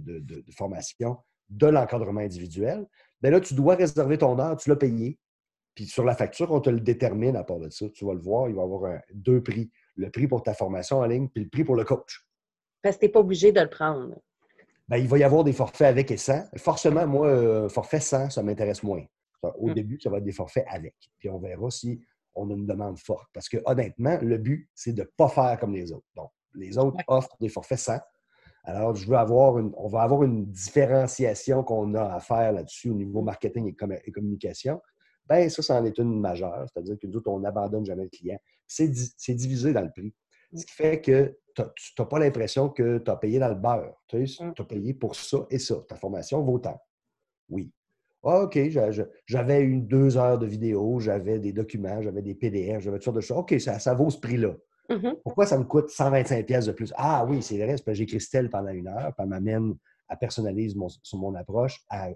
formation, 0.55 1.17
de 1.49 1.67
l'encadrement 1.67 2.21
individuel, 2.21 2.85
bien 3.21 3.31
là, 3.31 3.39
tu 3.39 3.53
dois 3.53 3.75
réserver 3.75 4.17
ton 4.17 4.39
heure, 4.39 4.57
tu 4.57 4.69
l'as 4.69 4.75
payé. 4.75 5.19
Puis 5.75 5.85
sur 5.85 6.03
la 6.03 6.15
facture, 6.15 6.51
on 6.51 6.61
te 6.61 6.69
le 6.69 6.79
détermine 6.79 7.35
à 7.35 7.43
part 7.43 7.59
de 7.59 7.69
ça. 7.69 7.87
Tu 7.89 8.05
vas 8.05 8.13
le 8.13 8.19
voir, 8.19 8.47
il 8.47 8.55
va 8.55 8.61
y 8.61 8.63
avoir 8.63 9.01
deux 9.13 9.41
prix. 9.41 9.71
Le 9.95 10.09
prix 10.09 10.27
pour 10.27 10.43
ta 10.43 10.53
formation 10.53 10.99
en 10.99 11.05
ligne, 11.05 11.29
puis 11.29 11.43
le 11.43 11.49
prix 11.49 11.63
pour 11.63 11.75
le 11.75 11.83
coach. 11.83 12.27
Parce 12.81 12.95
que 12.95 13.01
tu 13.01 13.05
n'es 13.05 13.11
pas 13.11 13.19
obligé 13.19 13.51
de 13.51 13.61
le 13.61 13.69
prendre. 13.69 14.15
Ben, 14.93 14.99
il 14.99 15.07
va 15.07 15.17
y 15.17 15.23
avoir 15.23 15.43
des 15.43 15.53
forfaits 15.53 15.87
avec 15.87 16.11
et 16.11 16.17
sans. 16.17 16.45
Forcément, 16.55 17.07
moi, 17.07 17.25
euh, 17.25 17.67
forfait 17.67 17.99
sans, 17.99 18.29
ça 18.29 18.43
m'intéresse 18.43 18.83
moins. 18.83 19.03
Au 19.41 19.69
hum. 19.69 19.73
début, 19.73 19.99
ça 19.99 20.11
va 20.11 20.19
être 20.19 20.23
des 20.23 20.31
forfaits 20.31 20.65
avec. 20.69 20.93
Puis 21.17 21.29
on 21.29 21.39
verra 21.39 21.71
si 21.71 22.05
on 22.35 22.47
a 22.51 22.53
une 22.53 22.67
demande 22.67 22.99
forte. 22.99 23.27
Parce 23.33 23.49
que 23.49 23.57
honnêtement, 23.65 24.19
le 24.21 24.37
but, 24.37 24.69
c'est 24.75 24.93
de 24.93 25.01
ne 25.01 25.07
pas 25.17 25.29
faire 25.29 25.57
comme 25.59 25.73
les 25.73 25.91
autres. 25.91 26.05
Donc, 26.15 26.29
les 26.53 26.77
autres 26.77 26.99
offrent 27.07 27.35
des 27.39 27.49
forfaits 27.49 27.79
sans. 27.79 27.99
Alors, 28.65 28.93
je 28.93 29.07
veux 29.07 29.17
avoir 29.17 29.57
une, 29.57 29.71
on 29.77 29.87
va 29.87 30.03
avoir 30.03 30.21
une 30.21 30.45
différenciation 30.45 31.63
qu'on 31.63 31.95
a 31.95 32.13
à 32.13 32.19
faire 32.19 32.51
là-dessus 32.51 32.91
au 32.91 32.93
niveau 32.93 33.23
marketing 33.23 33.73
et, 34.05 34.11
communication. 34.11 34.79
Ben 35.25 35.49
ça, 35.49 35.63
ça 35.63 35.81
en 35.81 35.85
est 35.85 35.97
une 35.97 36.19
majeure. 36.19 36.67
C'est-à-dire 36.71 36.99
que 37.01 37.07
nous 37.07 37.17
autres, 37.17 37.31
on 37.31 37.39
n'abandonne 37.39 37.83
jamais 37.83 38.03
le 38.03 38.09
client. 38.09 38.37
C'est 38.67 38.89
divisé 38.89 39.73
dans 39.73 39.81
le 39.81 39.89
prix. 39.89 40.13
Ce 40.55 40.65
qui 40.65 40.73
fait 40.73 41.01
que 41.01 41.37
tu 41.55 41.63
n'as 41.99 42.05
pas 42.05 42.19
l'impression 42.19 42.69
que 42.69 42.97
tu 42.97 43.11
as 43.11 43.15
payé 43.15 43.39
dans 43.39 43.49
le 43.49 43.55
beurre. 43.55 44.01
Tu 44.07 44.17
as 44.17 44.43
mmh. 44.43 44.65
payé 44.67 44.93
pour 44.93 45.15
ça 45.15 45.45
et 45.49 45.59
ça. 45.59 45.75
Ta 45.87 45.95
formation 45.95 46.41
vaut 46.43 46.59
tant. 46.59 46.79
Oui. 47.49 47.71
Ah, 48.23 48.43
OK, 48.43 48.57
j'avais 49.27 49.61
une 49.61 49.85
deux 49.85 50.17
heures 50.17 50.39
de 50.39 50.45
vidéo, 50.45 50.99
j'avais 50.99 51.39
des 51.39 51.51
documents, 51.51 52.01
j'avais 52.01 52.21
des 52.21 52.35
PDF, 52.35 52.81
j'avais 52.81 52.97
toutes 52.97 53.03
sortes 53.03 53.17
de 53.17 53.21
choses. 53.21 53.37
OK, 53.37 53.59
ça, 53.59 53.79
ça 53.79 53.93
vaut 53.93 54.09
ce 54.09 54.19
prix-là. 54.19 54.55
Mmh 54.89 55.13
Pourquoi 55.23 55.45
ça 55.45 55.57
me 55.57 55.63
coûte 55.63 55.89
125 55.89 56.45
pièces 56.45 56.65
de 56.65 56.71
plus? 56.71 56.93
Ah 56.95 57.25
oui, 57.27 57.41
c'est 57.41 57.57
vrai, 57.57 57.67
parce 57.67 57.81
que 57.81 57.93
j'ai 57.93 58.05
Christelle 58.05 58.49
pendant 58.49 58.71
une 58.71 58.87
heure, 58.87 59.13
puis 59.13 59.23
elle 59.23 59.27
m'amène, 59.27 59.75
elle 60.09 60.17
personnalise 60.17 60.75
mon, 60.75 60.87
sur 60.89 61.17
mon 61.17 61.35
approche, 61.35 61.81
elle, 61.89 62.15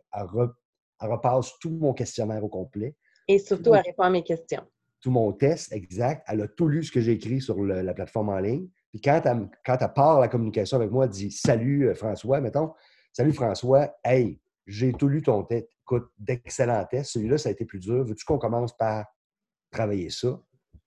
repasse 1.00 1.58
tout 1.60 1.72
mon 1.72 1.94
questionnaire 1.94 2.44
au 2.44 2.50
complet. 2.50 2.96
Et 3.28 3.40
surtout, 3.40 3.74
elle 3.76 3.84
répond 3.86 4.04
à 4.04 4.10
mes 4.10 4.24
questions. 4.24 4.64
Tout 5.02 5.12
mon 5.12 5.32
test, 5.32 5.72
exact. 5.72 6.26
Elle 6.28 6.42
a 6.42 6.48
tout 6.48 6.68
lu 6.68 6.84
ce 6.84 6.92
que 6.92 7.00
j'ai 7.02 7.14
écrit 7.14 7.40
sur 7.40 7.64
la 7.64 7.94
plateforme 7.94 8.30
en 8.30 8.40
ligne. 8.40 8.68
Puis 8.92 9.02
quand 9.02 9.22
elle, 9.26 9.50
quand 9.66 9.78
elle 9.80 9.94
part 9.94 10.20
la 10.20 10.28
communication 10.28 10.78
avec 10.78 10.92
moi, 10.92 11.06
elle 11.06 11.12
dit 11.12 11.32
Salut 11.32 11.90
euh, 11.90 11.96
François, 11.96 12.42
mettons. 12.42 12.74
Salut 13.14 13.34
François, 13.34 13.96
hey, 14.04 14.40
j'ai 14.66 14.94
tout 14.94 15.08
lu 15.08 15.22
ton 15.22 15.44
test. 15.44 15.68
Écoute, 15.84 16.10
d'excellents 16.18 16.86
tests. 16.90 17.12
Celui-là, 17.12 17.38
ça 17.38 17.50
a 17.50 17.52
été 17.52 17.66
plus 17.66 17.80
dur. 17.80 18.04
Veux-tu 18.04 18.26
qu'on 18.26 18.38
commence 18.38 18.76
par 18.76 19.06
travailler 19.72 20.10
ça? 20.10 20.40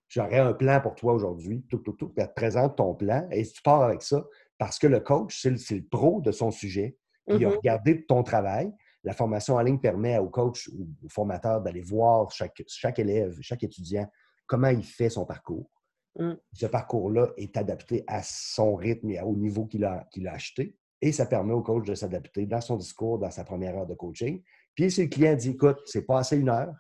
J'aurais 0.09 0.39
un 0.39 0.53
plan 0.53 0.81
pour 0.81 0.95
toi 0.95 1.13
aujourd'hui. 1.13 1.65
Tout, 1.69 1.79
tout, 1.79 1.93
tout. 1.93 2.09
Puis 2.09 2.23
elle 2.23 2.29
te 2.29 2.35
présente 2.35 2.77
ton 2.77 2.95
plan 2.95 3.27
et 3.31 3.45
tu 3.45 3.63
pars 3.63 3.83
avec 3.83 4.03
ça 4.03 4.25
parce 4.59 4.79
que 4.79 4.87
le 4.87 5.01
coach, 5.01 5.41
c'est 5.41 5.75
le, 5.75 5.85
pro 5.89 6.21
de 6.21 6.33
son 6.33 6.51
sujet. 6.51 6.97
Il 7.29 7.35
a 7.35 7.39
mm-hmm. 7.39 7.57
regardé 7.57 8.05
ton 8.07 8.23
travail. 8.23 8.73
La 9.05 9.15
formation 9.15 9.55
en 9.55 9.61
ligne 9.61 9.79
permet 9.79 10.19
au 10.19 10.29
coach 10.29 10.69
ou 10.69 10.89
au 11.05 11.09
formateur 11.09 11.61
d'aller 11.63 11.81
voir 11.81 12.31
chaque, 12.31 12.63
chaque 12.67 12.99
élève, 12.99 13.39
chaque 13.41 13.63
étudiant, 13.63 14.07
comment 14.47 14.69
il 14.69 14.85
fait 14.85 15.11
son 15.11 15.25
parcours. 15.25 15.71
Mm. 16.19 16.33
Ce 16.53 16.67
parcours-là 16.67 17.31
est 17.37 17.57
adapté 17.57 18.05
à 18.07 18.23
son 18.23 18.75
rythme 18.75 19.11
et 19.11 19.21
au 19.21 19.37
niveau 19.37 19.67
qu'il 19.67 19.85
a, 19.85 20.07
qu'il 20.11 20.27
a 20.27 20.33
acheté. 20.33 20.77
et 21.01 21.13
ça 21.13 21.25
permet 21.25 21.55
au 21.55 21.63
coach 21.63 21.87
de 21.87 21.95
s'adapter 21.95 22.47
dans 22.47 22.61
son 22.61 22.77
discours, 22.77 23.19
dans 23.19 23.31
sa 23.31 23.45
première 23.45 23.77
heure 23.77 23.87
de 23.87 23.95
coaching. 23.95 24.43
Puis 24.75 24.91
si 24.91 25.03
le 25.03 25.09
client 25.09 25.35
dit, 25.35 25.51
écoute, 25.51 25.81
c'est 25.87 26.05
pas 26.05 26.19
assez 26.19 26.37
une 26.37 26.49
heure, 26.49 26.75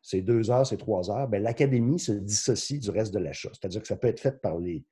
c'est 0.00 0.22
deux 0.22 0.50
heures, 0.50 0.66
c'est 0.66 0.76
trois 0.76 1.10
heures, 1.10 1.28
bien, 1.28 1.40
l'académie 1.40 1.98
se 1.98 2.12
dissocie 2.12 2.80
du 2.80 2.90
reste 2.90 3.14
de 3.14 3.20
l'achat. 3.20 3.50
C'est-à-dire 3.52 3.82
que 3.82 3.86
ça 3.86 3.96
peut 3.96 4.08
être 4.08 4.20
fait 4.20 4.40
par 4.40 4.58
les, 4.58 4.84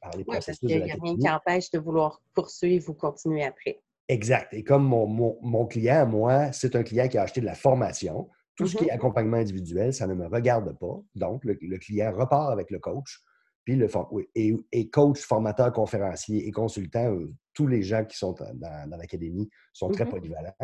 par 0.00 0.16
les 0.16 0.24
processus 0.24 0.58
Il 0.62 0.82
n'y 0.82 0.90
a 0.90 0.96
rien 1.00 1.16
qui 1.16 1.28
empêche 1.28 1.70
de 1.70 1.78
vouloir 1.78 2.22
poursuivre 2.32 2.90
ou 2.90 2.94
continuer 2.94 3.44
après. 3.44 3.82
Exact. 4.08 4.52
Et 4.52 4.64
comme 4.64 4.84
mon, 4.84 5.06
mon, 5.06 5.66
client, 5.66 6.06
moi, 6.06 6.52
c'est 6.52 6.76
un 6.76 6.82
client 6.82 7.08
qui 7.08 7.16
a 7.16 7.22
acheté 7.22 7.40
de 7.40 7.46
la 7.46 7.54
formation, 7.54 8.28
tout 8.56 8.66
ce 8.66 8.76
qui 8.76 8.84
est 8.84 8.88
mm-hmm. 8.88 8.94
accompagnement 8.94 9.36
individuel, 9.38 9.94
ça 9.94 10.06
ne 10.06 10.14
me 10.14 10.26
regarde 10.26 10.78
pas. 10.78 11.00
Donc, 11.14 11.44
le, 11.44 11.78
client 11.78 12.12
repart 12.12 12.52
avec 12.52 12.70
le 12.70 12.78
coach. 12.78 13.20
Puis 13.64 13.76
le, 13.76 13.88
et, 14.34 14.90
coach, 14.90 15.20
formateur, 15.20 15.72
conférencier 15.72 16.46
et 16.46 16.52
consultant, 16.52 17.14
euh, 17.14 17.32
tous 17.54 17.66
les 17.66 17.82
gens 17.82 18.04
qui 18.04 18.16
sont 18.16 18.32
dans, 18.32 18.90
l'académie 18.98 19.48
sont 19.72 19.88
très 19.88 20.04
mm-hmm. 20.04 20.10
polyvalents. 20.10 20.54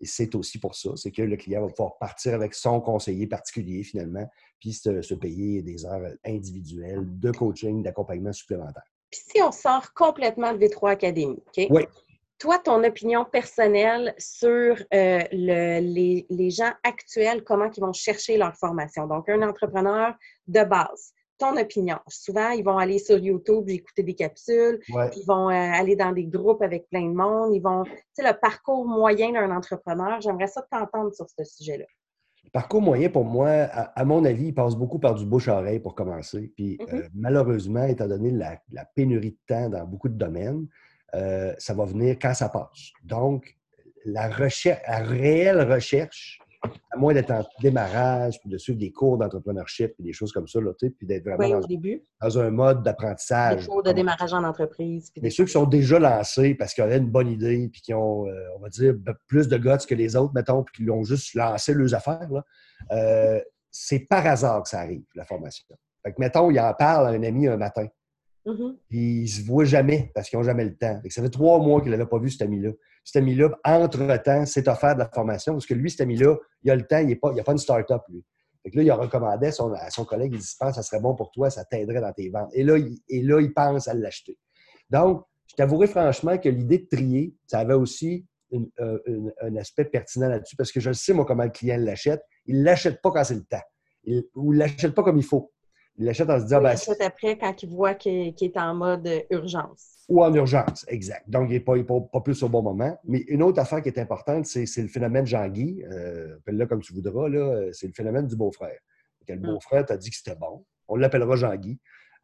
Et 0.00 0.06
c'est 0.06 0.34
aussi 0.34 0.58
pour 0.58 0.74
ça, 0.74 0.90
c'est 0.96 1.10
que 1.10 1.22
le 1.22 1.36
client 1.36 1.60
va 1.60 1.68
pouvoir 1.68 1.98
partir 1.98 2.34
avec 2.34 2.54
son 2.54 2.80
conseiller 2.80 3.26
particulier 3.26 3.82
finalement, 3.82 4.26
puis 4.58 4.72
se, 4.72 5.14
payer 5.14 5.62
des 5.62 5.84
heures 5.84 6.14
individuelles 6.24 7.04
de 7.04 7.30
coaching, 7.30 7.82
d'accompagnement 7.82 8.32
supplémentaire. 8.32 8.82
Puis 9.10 9.20
si 9.26 9.42
on 9.42 9.52
sort 9.52 9.92
complètement 9.92 10.54
de 10.54 10.58
V3 10.58 10.92
Academy, 10.92 11.36
OK? 11.46 11.66
Oui. 11.68 11.82
Toi, 12.40 12.58
ton 12.58 12.82
opinion 12.84 13.26
personnelle 13.26 14.14
sur 14.16 14.74
euh, 14.94 15.22
les, 15.30 16.26
les, 16.30 16.50
gens 16.50 16.72
actuels, 16.82 17.44
comment 17.44 17.70
ils 17.70 17.80
vont 17.82 17.92
chercher 17.92 18.38
leur 18.38 18.56
formation? 18.56 19.06
Donc, 19.06 19.28
un 19.28 19.42
entrepreneur 19.42 20.14
de 20.48 20.64
base, 20.64 21.12
ton 21.36 21.54
opinion. 21.58 21.98
Souvent, 22.08 22.48
ils 22.50 22.64
vont 22.64 22.78
aller 22.78 22.98
sur 22.98 23.18
YouTube, 23.18 23.68
écouter 23.68 24.02
des 24.04 24.14
capsules, 24.14 24.80
ils 24.88 25.24
vont 25.26 25.50
euh, 25.50 25.52
aller 25.52 25.96
dans 25.96 26.12
des 26.12 26.24
groupes 26.24 26.62
avec 26.62 26.88
plein 26.88 27.06
de 27.06 27.14
monde, 27.14 27.54
ils 27.54 27.60
vont, 27.60 27.84
tu 27.84 27.92
sais, 28.14 28.22
le 28.22 28.32
parcours 28.40 28.86
moyen 28.86 29.32
d'un 29.32 29.54
entrepreneur, 29.54 30.18
j'aimerais 30.22 30.46
ça 30.46 30.62
t'entendre 30.70 31.12
sur 31.14 31.26
ce 31.28 31.44
sujet-là. 31.44 31.84
Le 32.44 32.50
parcours 32.50 32.80
moyen, 32.80 33.10
pour 33.10 33.26
moi, 33.26 33.48
à, 33.48 34.04
mon 34.06 34.24
avis, 34.24 34.46
il 34.46 34.54
passe 34.54 34.74
beaucoup 34.74 34.98
par 34.98 35.14
du 35.14 35.26
bouche-oreille 35.26 35.80
pour 35.80 35.94
commencer. 35.94 36.50
Puis, 36.56 36.78
mm-hmm. 36.78 36.94
euh, 36.94 37.08
malheureusement, 37.14 37.84
étant 37.84 38.08
donné 38.08 38.30
la, 38.30 38.58
pénurie 38.94 39.32
de 39.32 39.38
temps 39.46 39.68
dans 39.68 39.84
beaucoup 39.84 40.08
de 40.08 40.16
domaines, 40.16 40.66
euh, 41.14 41.54
ça 41.58 41.74
va 41.74 41.84
venir 41.84 42.16
quand 42.20 42.34
ça 42.34 42.48
passe. 42.48 42.90
Donc, 43.04 43.56
la 44.04 44.28
recherche, 44.28 44.80
la 44.86 44.98
réelle 44.98 45.70
recherche, 45.70 46.38
à 46.90 46.96
moins 46.98 47.14
d'être 47.14 47.30
en 47.30 47.44
démarrage, 47.62 48.38
puis 48.40 48.50
de 48.50 48.58
suivre 48.58 48.78
des 48.78 48.92
cours 48.92 49.16
d'entrepreneurship, 49.16 49.94
et 49.98 50.02
des 50.02 50.12
choses 50.12 50.32
comme 50.32 50.46
ça, 50.46 50.60
là, 50.60 50.72
puis 50.78 51.06
d'être 51.06 51.24
vraiment 51.24 51.60
dans, 52.20 52.38
un 52.38 52.50
mode 52.50 52.82
d'apprentissage. 52.82 53.62
Des 53.62 53.66
cours 53.66 53.82
de 53.82 53.92
démarrage 53.92 54.32
en 54.34 54.44
entreprise. 54.44 55.10
Mais 55.22 55.30
ceux 55.30 55.44
qui 55.44 55.52
sont 55.52 55.64
déjà 55.64 55.98
lancés 55.98 56.54
parce 56.54 56.74
qu'ils 56.74 56.84
avaient 56.84 56.98
une 56.98 57.10
bonne 57.10 57.28
idée, 57.28 57.68
puis 57.72 57.80
qui 57.80 57.94
ont, 57.94 58.26
euh, 58.26 58.32
on 58.56 58.60
va 58.60 58.68
dire, 58.68 58.94
plus 59.26 59.48
de 59.48 59.56
guts 59.56 59.86
que 59.88 59.94
les 59.94 60.16
autres, 60.16 60.32
mettons, 60.34 60.62
puis 60.62 60.74
qui 60.76 60.82
l'ont 60.84 61.02
juste 61.02 61.34
lancé 61.34 61.72
leurs 61.72 61.94
affaires, 61.94 62.28
euh, 62.92 63.40
c'est 63.70 64.00
par 64.00 64.26
hasard 64.26 64.62
que 64.62 64.68
ça 64.68 64.80
arrive, 64.80 65.04
la 65.14 65.24
formation. 65.24 65.64
Fait 66.02 66.12
que, 66.12 66.16
mettons, 66.18 66.50
il 66.50 66.58
en 66.60 66.74
parle 66.74 67.06
à 67.06 67.10
un 67.10 67.22
ami 67.22 67.46
un 67.46 67.56
matin. 67.56 67.86
Mm-hmm. 68.46 68.76
Puis 68.88 69.22
ils 69.22 69.28
se 69.28 69.44
voient 69.44 69.64
jamais 69.64 70.10
parce 70.14 70.28
qu'ils 70.28 70.38
n'ont 70.38 70.44
jamais 70.44 70.64
le 70.64 70.76
temps. 70.76 71.00
ça 71.08 71.22
fait 71.22 71.30
trois 71.30 71.58
mois 71.58 71.80
qu'il 71.80 71.90
n'avait 71.90 72.06
pas 72.06 72.18
vu 72.18 72.30
cet 72.30 72.42
ami-là 72.42 72.70
cet 73.04 73.16
ami-là, 73.16 73.50
entre-temps, 73.64 74.46
s'est 74.46 74.68
offert 74.68 74.94
de 74.94 75.00
la 75.00 75.08
formation 75.08 75.54
parce 75.54 75.66
que 75.66 75.74
lui, 75.74 75.90
cet 75.90 76.02
ami-là, 76.02 76.36
il 76.62 76.70
a 76.70 76.76
le 76.76 76.86
temps, 76.86 76.98
il 76.98 77.08
n'a 77.08 77.16
pas, 77.16 77.32
pas 77.32 77.52
une 77.52 77.58
start-up, 77.58 78.02
lui. 78.08 78.24
Là, 78.74 78.82
il 78.82 78.90
a 78.90 78.94
recommandé 78.94 79.46
à 79.46 79.52
son, 79.90 80.04
collègue, 80.04 80.32
il 80.34 80.38
dit, 80.38 80.56
pense, 80.58 80.74
ça 80.74 80.82
serait 80.82 81.00
bon 81.00 81.14
pour 81.14 81.30
toi, 81.30 81.48
ça 81.48 81.64
t'aiderait 81.64 82.02
dans 82.02 82.12
tes 82.12 82.28
ventes. 82.28 82.50
Et 82.52 82.62
là, 82.62 82.76
il, 82.76 82.98
il 83.08 83.52
pense 83.54 83.88
à 83.88 83.94
l'acheter. 83.94 84.38
Donc, 84.90 85.24
je 85.46 85.54
t'avouerai 85.56 85.86
franchement 85.86 86.36
que 86.36 86.48
l'idée 86.48 86.78
de 86.78 86.86
trier, 86.86 87.34
ça 87.46 87.60
avait 87.60 87.74
aussi 87.74 88.26
euh, 88.52 88.98
un 89.40 89.56
aspect 89.56 89.86
pertinent 89.86 90.28
là-dessus 90.28 90.56
parce 90.56 90.72
que 90.72 90.80
je 90.80 90.92
sais, 90.92 91.14
moi, 91.14 91.24
comment 91.24 91.44
le 91.44 91.50
client 91.50 91.78
l'achète. 91.78 92.22
Il 92.46 92.60
ne 92.60 92.64
l'achète 92.64 93.00
pas 93.00 93.10
quand 93.10 93.24
c'est 93.24 93.34
le 93.34 93.44
temps. 93.44 93.62
ou 94.34 94.52
il 94.52 94.56
ne 94.56 94.58
l'achète 94.58 94.94
pas 94.94 95.02
comme 95.02 95.18
il 95.18 95.24
faut. 95.24 95.50
Il 95.96 96.04
l'achète 96.04 96.30
en 96.30 96.38
se 96.38 96.44
disant... 96.44 96.58
Il 96.58 96.62
ben, 96.62 96.68
l'achète 96.70 97.00
après 97.02 97.38
quand 97.38 97.62
il 97.62 97.68
voit 97.68 97.94
qu'il 97.94 98.34
est 98.40 98.56
en 98.56 98.74
mode 98.74 99.08
urgence 99.30 100.00
ou 100.10 100.24
en 100.24 100.34
urgence, 100.34 100.84
exact. 100.88 101.30
Donc, 101.30 101.48
il 101.50 101.52
n'est 101.52 101.60
pas, 101.60 101.74
pas, 102.12 102.20
plus 102.20 102.42
au 102.42 102.48
bon 102.48 102.62
moment. 102.62 102.98
Mais 103.04 103.20
une 103.28 103.44
autre 103.44 103.60
affaire 103.60 103.80
qui 103.80 103.88
est 103.90 103.98
importante, 103.98 104.44
c'est 104.44 104.82
le 104.82 104.88
phénomène 104.88 105.24
Jean-Guy. 105.24 105.84
Euh, 105.84 106.36
appelle-le 106.38 106.66
comme 106.66 106.80
tu 106.80 106.92
voudras. 106.92 107.28
C'est 107.72 107.86
le 107.86 107.92
phénomène 107.92 108.26
du 108.26 108.34
beau-frère. 108.34 108.76
Le 109.28 109.34
ah. 109.36 109.46
beau-frère 109.46 109.86
t'a 109.86 109.96
dit 109.96 110.10
que 110.10 110.16
c'était 110.16 110.34
bon. 110.34 110.64
On 110.88 110.96
l'appellera 110.96 111.36
Jean-Guy. 111.36 111.78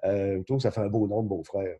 Euh, 0.05 0.39
je 0.39 0.43
trouve 0.43 0.57
que 0.57 0.65
ça 0.65 0.73
fait 0.73 0.81
un 0.81 0.89
beau 0.89 1.07
nom 1.07 1.23
de 1.23 1.29
beau-frère. 1.29 1.77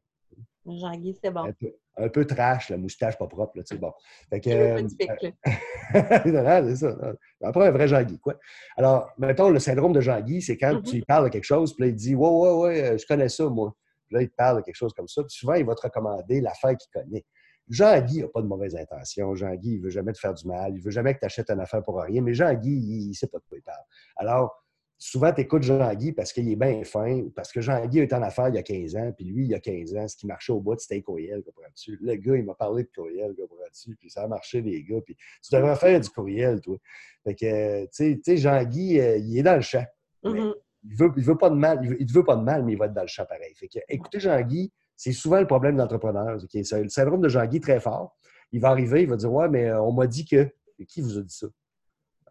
Jean-Guy, 0.67 1.19
c'est 1.23 1.31
bon. 1.31 1.53
Un 1.99 2.09
peu, 2.09 2.27
trash, 2.27 2.71
la 2.71 2.77
moustache 2.77 3.17
pas 3.17 3.27
propre, 3.27 3.59
c'est 3.65 3.79
bon. 3.79 3.93
Fait 4.29 4.41
que, 4.41 4.51
euh, 4.51 4.89
c'est 6.69 6.77
ça. 6.77 6.97
Après, 7.43 7.69
un 7.69 7.71
vrai 7.71 7.89
Jean-Guy, 7.89 8.19
quoi. 8.19 8.35
Alors, 8.77 9.11
mettons, 9.19 9.49
le 9.51 9.59
syndrome 9.59 9.93
de 9.93 10.01
Jean-Guy, 10.01 10.43
c'est 10.43 10.59
quand 10.59 10.75
mm-hmm. 10.75 10.91
tu 10.91 11.03
parles 11.03 11.25
de 11.25 11.31
quelque 11.31 11.45
chose, 11.45 11.75
puis 11.75 11.85
là, 11.85 11.89
il 11.89 11.95
dit 11.95 12.15
Ouais, 12.15 12.29
ouais, 12.29 12.53
ouais, 12.53 12.99
je 12.99 13.07
connais 13.07 13.29
ça, 13.29 13.49
moi 13.49 13.75
là, 14.11 14.23
il 14.23 14.29
te 14.29 14.35
parle 14.35 14.59
de 14.59 14.63
quelque 14.63 14.77
chose 14.77 14.93
comme 14.95 15.09
ça. 15.09 15.23
Puis 15.23 15.37
souvent, 15.37 15.55
il 15.55 15.65
va 15.65 15.75
te 15.75 15.83
recommander 15.83 16.41
l'affaire 16.41 16.77
qu'il 16.77 16.91
connaît. 16.93 17.25
Jean-Guy 17.69 18.21
n'a 18.21 18.29
pas 18.29 18.43
de 18.43 18.47
mauvaise 18.47 18.77
intention. 18.77 19.35
Jean-Guy, 19.35 19.73
il 19.73 19.79
ne 19.79 19.85
veut 19.85 19.91
jamais 19.91 20.13
te 20.13 20.19
faire 20.19 20.35
du 20.35 20.47
mal. 20.47 20.73
Il 20.73 20.79
ne 20.79 20.85
veut 20.85 20.91
jamais 20.91 21.15
que 21.15 21.21
tu 21.21 21.27
achètes 21.27 21.51
une 21.51 21.61
affaire 21.61 21.83
pour 21.83 22.01
rien. 22.01 22.23
Mais 22.23 22.33
Jean-Guy, 22.33 22.71
il 22.71 23.09
ne 23.09 23.13
sait 23.13 23.27
pas 23.27 23.39
de 23.39 23.45
quoi 23.49 23.59
il 23.59 23.63
parle. 23.63 23.83
Alors, 24.17 24.66
souvent, 24.99 25.33
tu 25.33 25.43
écoutes 25.43 25.63
Jean-Guy 25.63 26.13
parce 26.13 26.33
qu'il 26.33 26.51
est 26.51 26.57
bien 26.57 26.83
fin 26.85 27.21
ou 27.21 27.31
parce 27.31 27.53
que 27.53 27.61
Jean-Guy 27.61 28.01
est 28.01 28.13
en 28.13 28.23
affaires 28.23 28.49
il 28.49 28.55
y 28.55 28.59
a 28.59 28.63
15 28.63 28.97
ans. 28.97 29.13
Puis 29.17 29.25
lui, 29.27 29.45
il 29.45 29.51
y 29.51 29.55
a 29.55 29.61
15 29.61 29.97
ans, 29.97 30.09
ce 30.09 30.17
qui 30.17 30.27
marchait 30.27 30.53
au 30.53 30.61
bout, 30.61 30.79
c'était 30.79 31.03
courriel, 31.03 31.43
comprends-tu? 31.43 31.99
Le 32.01 32.15
gars, 32.17 32.37
il 32.37 32.45
m'a 32.45 32.55
parlé 32.55 32.85
de 32.85 32.91
courriel, 32.95 33.35
comprends-tu? 33.35 33.97
Puis 33.97 34.11
ça 34.11 34.23
a 34.23 34.27
marché, 34.27 34.61
les 34.61 34.83
gars. 34.83 35.01
Puis 35.05 35.17
tu 35.43 35.55
devrais 35.55 35.77
faire 35.77 36.01
du 36.01 36.09
courriel, 36.09 36.61
toi. 36.61 36.77
Fait 37.25 37.35
que, 37.35 37.87
tu 37.87 38.21
sais, 38.23 38.37
Jean-Guy, 38.37 39.01
euh, 39.01 39.17
il 39.19 39.39
est 39.39 39.43
dans 39.43 39.57
le 39.57 39.63
champ. 39.63 39.85
Mm-hmm 40.25 40.55
il 40.89 40.97
veut, 40.97 41.13
veut 41.17 41.39
pas 41.39 41.51
de 41.51 41.55
mal, 41.55 41.81
il 41.99 42.13
veut, 42.13 42.25
pas 42.25 42.37
de 42.37 42.43
mal, 42.43 42.65
mais 42.65 42.73
il 42.73 42.79
va 42.79 42.87
être 42.87 42.95
dans 42.95 43.03
le 43.03 43.09
champ 43.09 43.25
pareil. 43.27 43.55
Fait 43.55 43.69
que, 43.69 43.79
écoutez, 43.89 44.21
Jean-Guy, 44.21 44.73
c'est 44.97 45.13
souvent 45.13 45.41
le 45.41 45.47
problème 45.47 45.77
d'entrepreneur. 45.77 46.39
C'est 46.51 46.83
le 46.83 46.89
syndrome 46.89 47.21
de 47.21 47.29
Jean-Guy 47.29 47.61
très 47.61 47.81
fort. 47.81 48.17
Il 48.53 48.61
va 48.61 48.71
arriver, 48.71 49.03
il 49.03 49.09
va 49.09 49.17
dire 49.17 49.33
Ouais, 49.33 49.49
mais 49.49 49.67
euh, 49.67 49.83
on 49.83 49.93
m'a 49.93 50.07
dit 50.07 50.25
que. 50.25 50.49
qui 50.87 51.01
vous 51.01 51.19
a 51.19 51.23
dit 51.23 51.35
ça? 51.35 51.47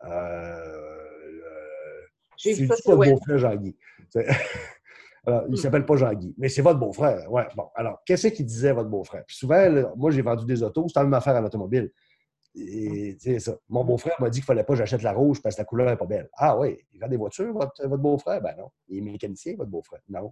Euh, 0.06 0.75
euh, 2.46 2.68
pas 2.68 2.96
votre 2.96 3.12
beau-frère 3.12 3.38
Jean-Guy. 3.38 3.76
Alors, 5.28 5.44
il 5.48 5.52
ne 5.52 5.54
hmm. 5.54 5.58
s'appelle 5.58 5.86
pas 5.86 5.96
Jean-Guy, 5.96 6.36
mais 6.38 6.50
c'est 6.50 6.62
votre 6.62 6.80
beau-frère. 6.80 7.32
Ouais, 7.32 7.48
bon. 7.56 7.68
Alors, 7.76 8.02
qu'est-ce 8.06 8.28
qu'il 8.28 8.46
disait, 8.46 8.74
votre 8.74 8.90
beau-frère? 8.90 9.24
Puis 9.26 9.38
souvent, 9.38 9.94
moi, 9.96 10.12
j'ai 10.12 10.22
vendu 10.22 10.46
des 10.46 10.62
autos, 10.62 10.86
c'est 10.88 11.00
la 11.00 11.04
même 11.04 11.14
affaire 11.16 11.36
à 11.36 11.42
l'automobile. 11.42 11.92
Et, 12.56 13.18
ça. 13.40 13.58
Mon 13.68 13.84
beau-frère 13.84 14.16
m'a 14.20 14.30
dit 14.30 14.40
qu'il 14.40 14.44
ne 14.44 14.48
fallait 14.48 14.64
pas 14.64 14.74
que 14.74 14.80
j'achète 14.80 15.02
la 15.02 15.12
rouge 15.12 15.42
parce 15.42 15.56
que 15.56 15.62
la 15.62 15.66
couleur 15.66 15.88
n'est 15.88 15.98
pas 15.98 16.06
belle. 16.06 16.30
Ah 16.38 16.58
oui, 16.58 16.78
il 16.94 17.00
vend 17.00 17.08
des 17.08 17.18
voitures, 17.18 17.52
votre, 17.54 17.98
beau-frère? 17.98 18.42
Ben 18.42 18.56
non. 18.58 18.70
Il 18.88 19.00
est 19.00 19.02
mécanicien, 19.02 19.56
votre 19.58 19.70
beau-frère? 19.70 20.00
Non. 20.08 20.32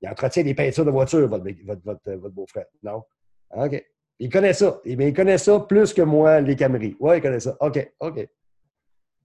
Il 0.00 0.08
entretient 0.08 0.42
des 0.42 0.54
peintures 0.54 0.84
de 0.84 0.90
voitures, 0.90 1.28
votre, 1.28 1.44
votre, 1.84 2.34
beau-frère? 2.34 2.66
Non. 2.82 3.02
OK. 3.56 3.84
Il 4.18 4.28
connaît 4.28 4.52
ça. 4.52 4.80
Il 4.84 5.14
connaît 5.14 5.38
ça 5.38 5.60
plus 5.60 5.94
que 5.94 6.02
moi, 6.02 6.40
les 6.40 6.56
cameries. 6.56 6.96
Oui, 7.00 7.16
il 7.16 7.22
connaît 7.22 7.40
ça. 7.40 7.56
OK, 7.60 7.94
OK. 8.00 8.28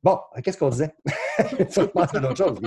Bon, 0.02 0.20
qu'est-ce 0.44 0.58
qu'on 0.58 0.70
disait? 0.70 0.94
ça 1.69 1.88
pense 1.88 2.13
à 2.15 2.19
d'autres 2.19 2.38
choses. 2.38 2.60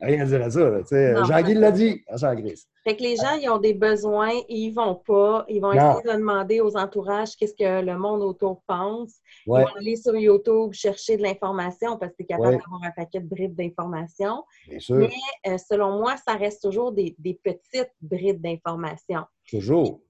Rien 0.00 0.22
à 0.22 0.24
dire 0.24 0.42
à 0.42 0.50
ça. 0.50 1.24
Jean-Guy 1.24 1.54
l'a 1.54 1.70
dit, 1.70 2.02
en 2.10 2.34
grise. 2.34 2.66
Fait 2.84 2.96
que 2.96 3.02
les 3.02 3.16
gens, 3.16 3.34
ils 3.40 3.48
ont 3.48 3.58
des 3.58 3.74
besoins, 3.74 4.32
ils 4.48 4.70
vont 4.70 4.94
pas. 4.94 5.44
Ils 5.48 5.60
vont 5.60 5.72
essayer 5.72 6.02
de 6.02 6.18
demander 6.18 6.60
aux 6.60 6.76
entourages 6.76 7.36
qu'est-ce 7.36 7.54
que 7.54 7.84
le 7.84 7.98
monde 7.98 8.22
autour 8.22 8.62
pense. 8.66 9.14
Ils 9.46 9.50
vont 9.50 9.76
aller 9.78 9.96
sur 9.96 10.16
YouTube 10.16 10.72
chercher 10.72 11.16
de 11.16 11.22
l'information 11.22 11.98
parce 11.98 12.12
que 12.12 12.18
tu 12.18 12.22
es 12.24 12.26
capable 12.26 12.58
d'avoir 12.58 12.84
un 12.84 12.90
paquet 12.90 13.20
de 13.20 13.28
brides 13.28 13.54
d'informations. 13.54 14.44
Mais 14.68 15.10
euh, 15.46 15.58
selon 15.58 15.98
moi, 15.98 16.16
ça 16.26 16.34
reste 16.34 16.62
toujours 16.62 16.92
des, 16.92 17.14
des 17.18 17.38
petites 17.42 17.92
brides 18.00 18.40
d'informations. 18.40 19.24
Toujours. 19.48 20.00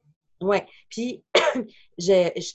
Oui. 0.40 0.58
Puis, 0.88 1.24
je, 1.98 2.30
je 2.36 2.52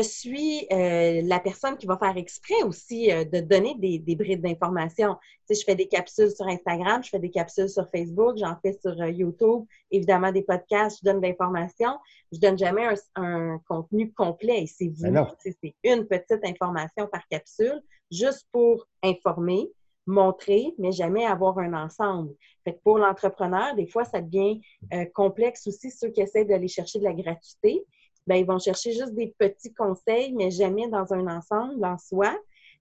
suis 0.00 0.66
euh, 0.72 1.22
la 1.24 1.40
personne 1.40 1.78
qui 1.78 1.86
va 1.86 1.96
faire 1.96 2.16
exprès 2.16 2.62
aussi 2.64 3.10
euh, 3.10 3.24
de 3.24 3.40
donner 3.40 3.74
des, 3.76 3.98
des 3.98 4.14
brides 4.14 4.42
d'informations. 4.42 5.16
Tu 5.48 5.54
sais, 5.54 5.60
je 5.60 5.64
fais 5.64 5.74
des 5.74 5.88
capsules 5.88 6.30
sur 6.30 6.46
Instagram, 6.46 7.02
je 7.02 7.08
fais 7.08 7.18
des 7.18 7.30
capsules 7.30 7.68
sur 7.68 7.88
Facebook, 7.88 8.36
j'en 8.36 8.56
fais 8.60 8.74
sur 8.74 9.00
euh, 9.00 9.08
YouTube, 9.08 9.64
évidemment 9.90 10.32
des 10.32 10.42
podcasts, 10.42 10.98
je 11.02 11.10
donne 11.10 11.20
de 11.20 11.26
l'information. 11.26 11.98
Je 12.30 12.38
donne 12.38 12.58
jamais 12.58 12.86
un, 13.16 13.58
contenu 13.66 14.12
complet. 14.12 14.66
C'est 14.66 14.88
ben 15.00 15.26
c'est 15.38 15.74
une 15.82 16.06
petite 16.06 16.44
information 16.44 17.08
par 17.10 17.26
capsule, 17.28 17.80
juste 18.10 18.46
pour 18.52 18.86
informer, 19.02 19.68
montrer, 20.06 20.74
mais 20.78 20.92
jamais 20.92 21.24
avoir 21.24 21.58
un 21.58 21.72
ensemble. 21.72 22.34
Fait 22.64 22.74
que 22.74 22.80
pour 22.84 22.98
l'entrepreneur, 22.98 23.74
des 23.74 23.86
fois, 23.86 24.04
ça 24.04 24.20
devient 24.20 24.60
complexe 25.14 25.66
aussi, 25.66 25.90
ceux 25.90 26.10
qui 26.10 26.20
essaient 26.20 26.44
d'aller 26.44 26.68
chercher 26.68 26.98
de 26.98 27.04
la 27.04 27.14
gratuité. 27.14 27.84
Ben, 28.26 28.36
ils 28.36 28.46
vont 28.46 28.58
chercher 28.58 28.92
juste 28.92 29.14
des 29.14 29.34
petits 29.38 29.72
conseils, 29.72 30.32
mais 30.32 30.50
jamais 30.50 30.88
dans 30.88 31.12
un 31.12 31.26
ensemble, 31.26 31.84
en 31.84 31.98
soi. 31.98 32.36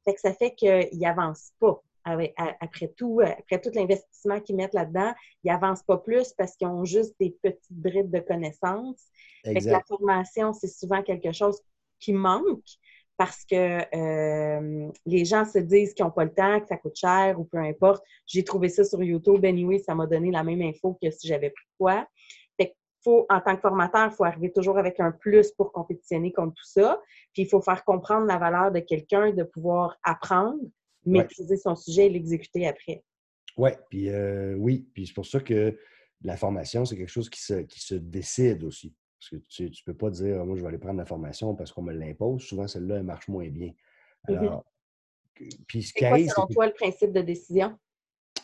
Fait 0.06 0.14
que 0.14 0.20
ça 0.20 0.34
fait 0.34 0.54
qu'ils 0.54 1.00
n'avancent 1.00 1.54
pas. 1.60 1.82
après 2.06 2.88
tout, 2.96 3.22
après 3.22 3.60
tout 3.62 3.72
l'investissement 3.74 4.40
qu'ils 4.40 4.56
mettent 4.56 4.74
là-dedans, 4.74 5.14
ils 5.44 5.52
n'avancent 5.52 5.84
pas 5.84 5.98
plus 5.98 6.34
parce 6.34 6.56
qu'ils 6.56 6.68
ont 6.68 6.86
juste 6.86 7.16
des 7.20 7.36
petites 7.42 7.72
brides 7.72 8.12
de 8.12 8.20
connaissances. 8.20 9.04
la 9.46 9.82
formation, 9.88 10.54
c'est 10.54 10.68
souvent 10.68 11.02
quelque 11.02 11.32
chose 11.32 11.62
qui 12.00 12.14
manque 12.14 12.64
parce 13.20 13.44
que 13.44 13.82
euh, 13.94 14.90
les 15.06 15.26
gens 15.26 15.44
se 15.44 15.60
disent 15.60 15.94
qu'ils 15.94 16.06
n'ont 16.06 16.12
pas 16.12 16.24
le 16.24 16.34
temps, 16.34 16.58
que 16.62 16.68
ça 16.68 16.78
coûte 16.78 16.96
cher 16.96 17.38
ou 17.38 17.44
peu 17.44 17.58
importe. 17.58 18.02
J'ai 18.26 18.46
trouvé 18.46 18.70
ça 18.70 18.86
sur 18.86 19.04
YouTube. 19.04 19.44
Anyway, 19.44 19.80
ça 19.80 19.94
m'a 19.94 20.08
donné 20.08 20.32
la 20.32 20.42
même 20.42 20.62
info 20.62 20.98
que 21.02 21.12
si 21.12 21.28
j'avais 21.28 21.50
pris 21.50 21.66
quoi. 21.78 22.08
Faut, 23.04 23.26
en 23.30 23.40
tant 23.40 23.56
que 23.56 23.62
formateur, 23.62 24.10
il 24.12 24.16
faut 24.16 24.26
arriver 24.26 24.52
toujours 24.52 24.78
avec 24.78 25.00
un 25.00 25.12
plus 25.12 25.52
pour 25.52 25.72
compétitionner 25.72 26.34
contre 26.34 26.54
tout 26.56 26.66
ça. 26.66 27.02
Puis 27.34 27.44
il 27.44 27.48
faut 27.48 27.62
faire 27.62 27.86
comprendre 27.86 28.26
la 28.26 28.38
valeur 28.38 28.72
de 28.72 28.80
quelqu'un, 28.80 29.32
de 29.32 29.44
pouvoir 29.44 29.98
apprendre, 30.04 30.60
maîtriser 31.06 31.58
son 31.58 31.76
sujet 31.76 32.08
et 32.08 32.10
l'exécuter 32.10 32.68
après. 32.68 33.04
Ouais, 33.58 33.78
puis 33.90 34.10
euh, 34.10 34.56
oui, 34.56 34.88
puis 34.94 35.08
c'est 35.08 35.14
pour 35.14 35.26
ça 35.26 35.40
que 35.40 35.78
la 36.24 36.38
formation, 36.38 36.86
c'est 36.86 36.98
quelque 36.98 37.12
chose 37.12 37.30
qui 37.30 37.42
se, 37.42 37.62
qui 37.62 37.80
se 37.80 37.96
décide 37.96 38.64
aussi. 38.64 38.94
Parce 39.20 39.30
que 39.32 39.48
tu 39.48 39.64
ne 39.64 39.70
peux 39.86 39.94
pas 39.94 40.10
dire, 40.10 40.46
moi, 40.46 40.56
je 40.56 40.62
vais 40.62 40.68
aller 40.68 40.78
prendre 40.78 40.98
la 40.98 41.06
formation 41.06 41.56
parce 41.56 41.72
qu'on 41.72 41.82
me 41.82 41.94
l'impose. 41.94 42.42
Souvent, 42.42 42.68
celle-là, 42.68 42.98
elle 42.98 43.04
marche 43.04 43.28
moins 43.28 43.50
bien. 43.50 43.72
Mmh 44.28 44.34
Alors, 44.34 44.66
puis 45.68 45.84
ce 45.84 45.94
qui 45.94 46.06
arrive. 46.06 46.30
selon 46.30 46.48
toi, 46.48 46.68
le 46.68 46.74
principe 46.74 47.12
de 47.12 47.22
décision? 47.22 47.78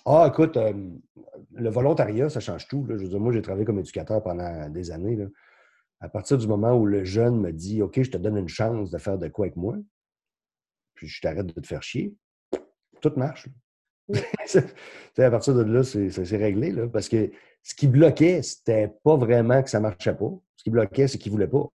Ah, 0.06 0.30
écoute, 0.32 0.58
le 0.58 1.70
volontariat, 1.70 2.30
ça 2.30 2.39
change 2.39 2.68
tout. 2.68 2.86
Je 2.88 2.94
veux 2.94 3.08
dire, 3.08 3.20
moi, 3.20 3.34
j'ai 3.34 3.41
travaillé 3.41 3.65
comme 3.65 3.80
éducateur 3.80 4.22
pendant 4.22 4.70
des 4.70 4.91
années. 4.91 5.18
À 6.00 6.10
partir 6.10 6.38
du 6.38 6.48
moment 6.48 6.74
où 6.74 6.86
le 6.86 7.04
jeune 7.04 7.39
me 7.39 7.52
dit 7.52 7.82
OK, 7.82 8.02
je 8.02 8.12
te 8.12 8.18
donne 8.18 8.38
une 8.38 8.48
chance 8.50 8.91
de 8.91 8.98
faire 8.98 9.18
de 9.18 9.28
quoi 9.28 9.46
avec 9.46 9.56
moi, 9.56 9.78
puis 10.94 11.08
je 11.08 11.22
t'arrête 11.22 11.48
de 11.48 11.60
te 11.60 11.65
faire 11.65 11.82
chier, 11.82 12.13
tout 13.02 13.13
marche. 13.15 13.48
à 15.18 15.32
partir 15.32 15.56
de 15.56 15.63
là, 15.63 15.84
c'est 15.84 16.38
réglé. 16.38 16.72
Là, 16.72 16.88
parce 16.88 17.10
que 17.10 17.32
ce 17.63 17.74
qui 17.74 17.88
bloquait, 17.88 18.44
c'était 18.44 18.94
pas 19.04 19.15
vraiment 19.15 19.63
que 19.63 19.70
ça 19.70 19.80
marchait 19.80 20.13
pas. 20.13 20.32
Ce 20.56 20.63
qui 20.63 20.70
bloquait, 20.70 21.08
c'est 21.08 21.18
qu'il 21.18 21.32
voulait 21.32 21.48
pas. 21.48 21.68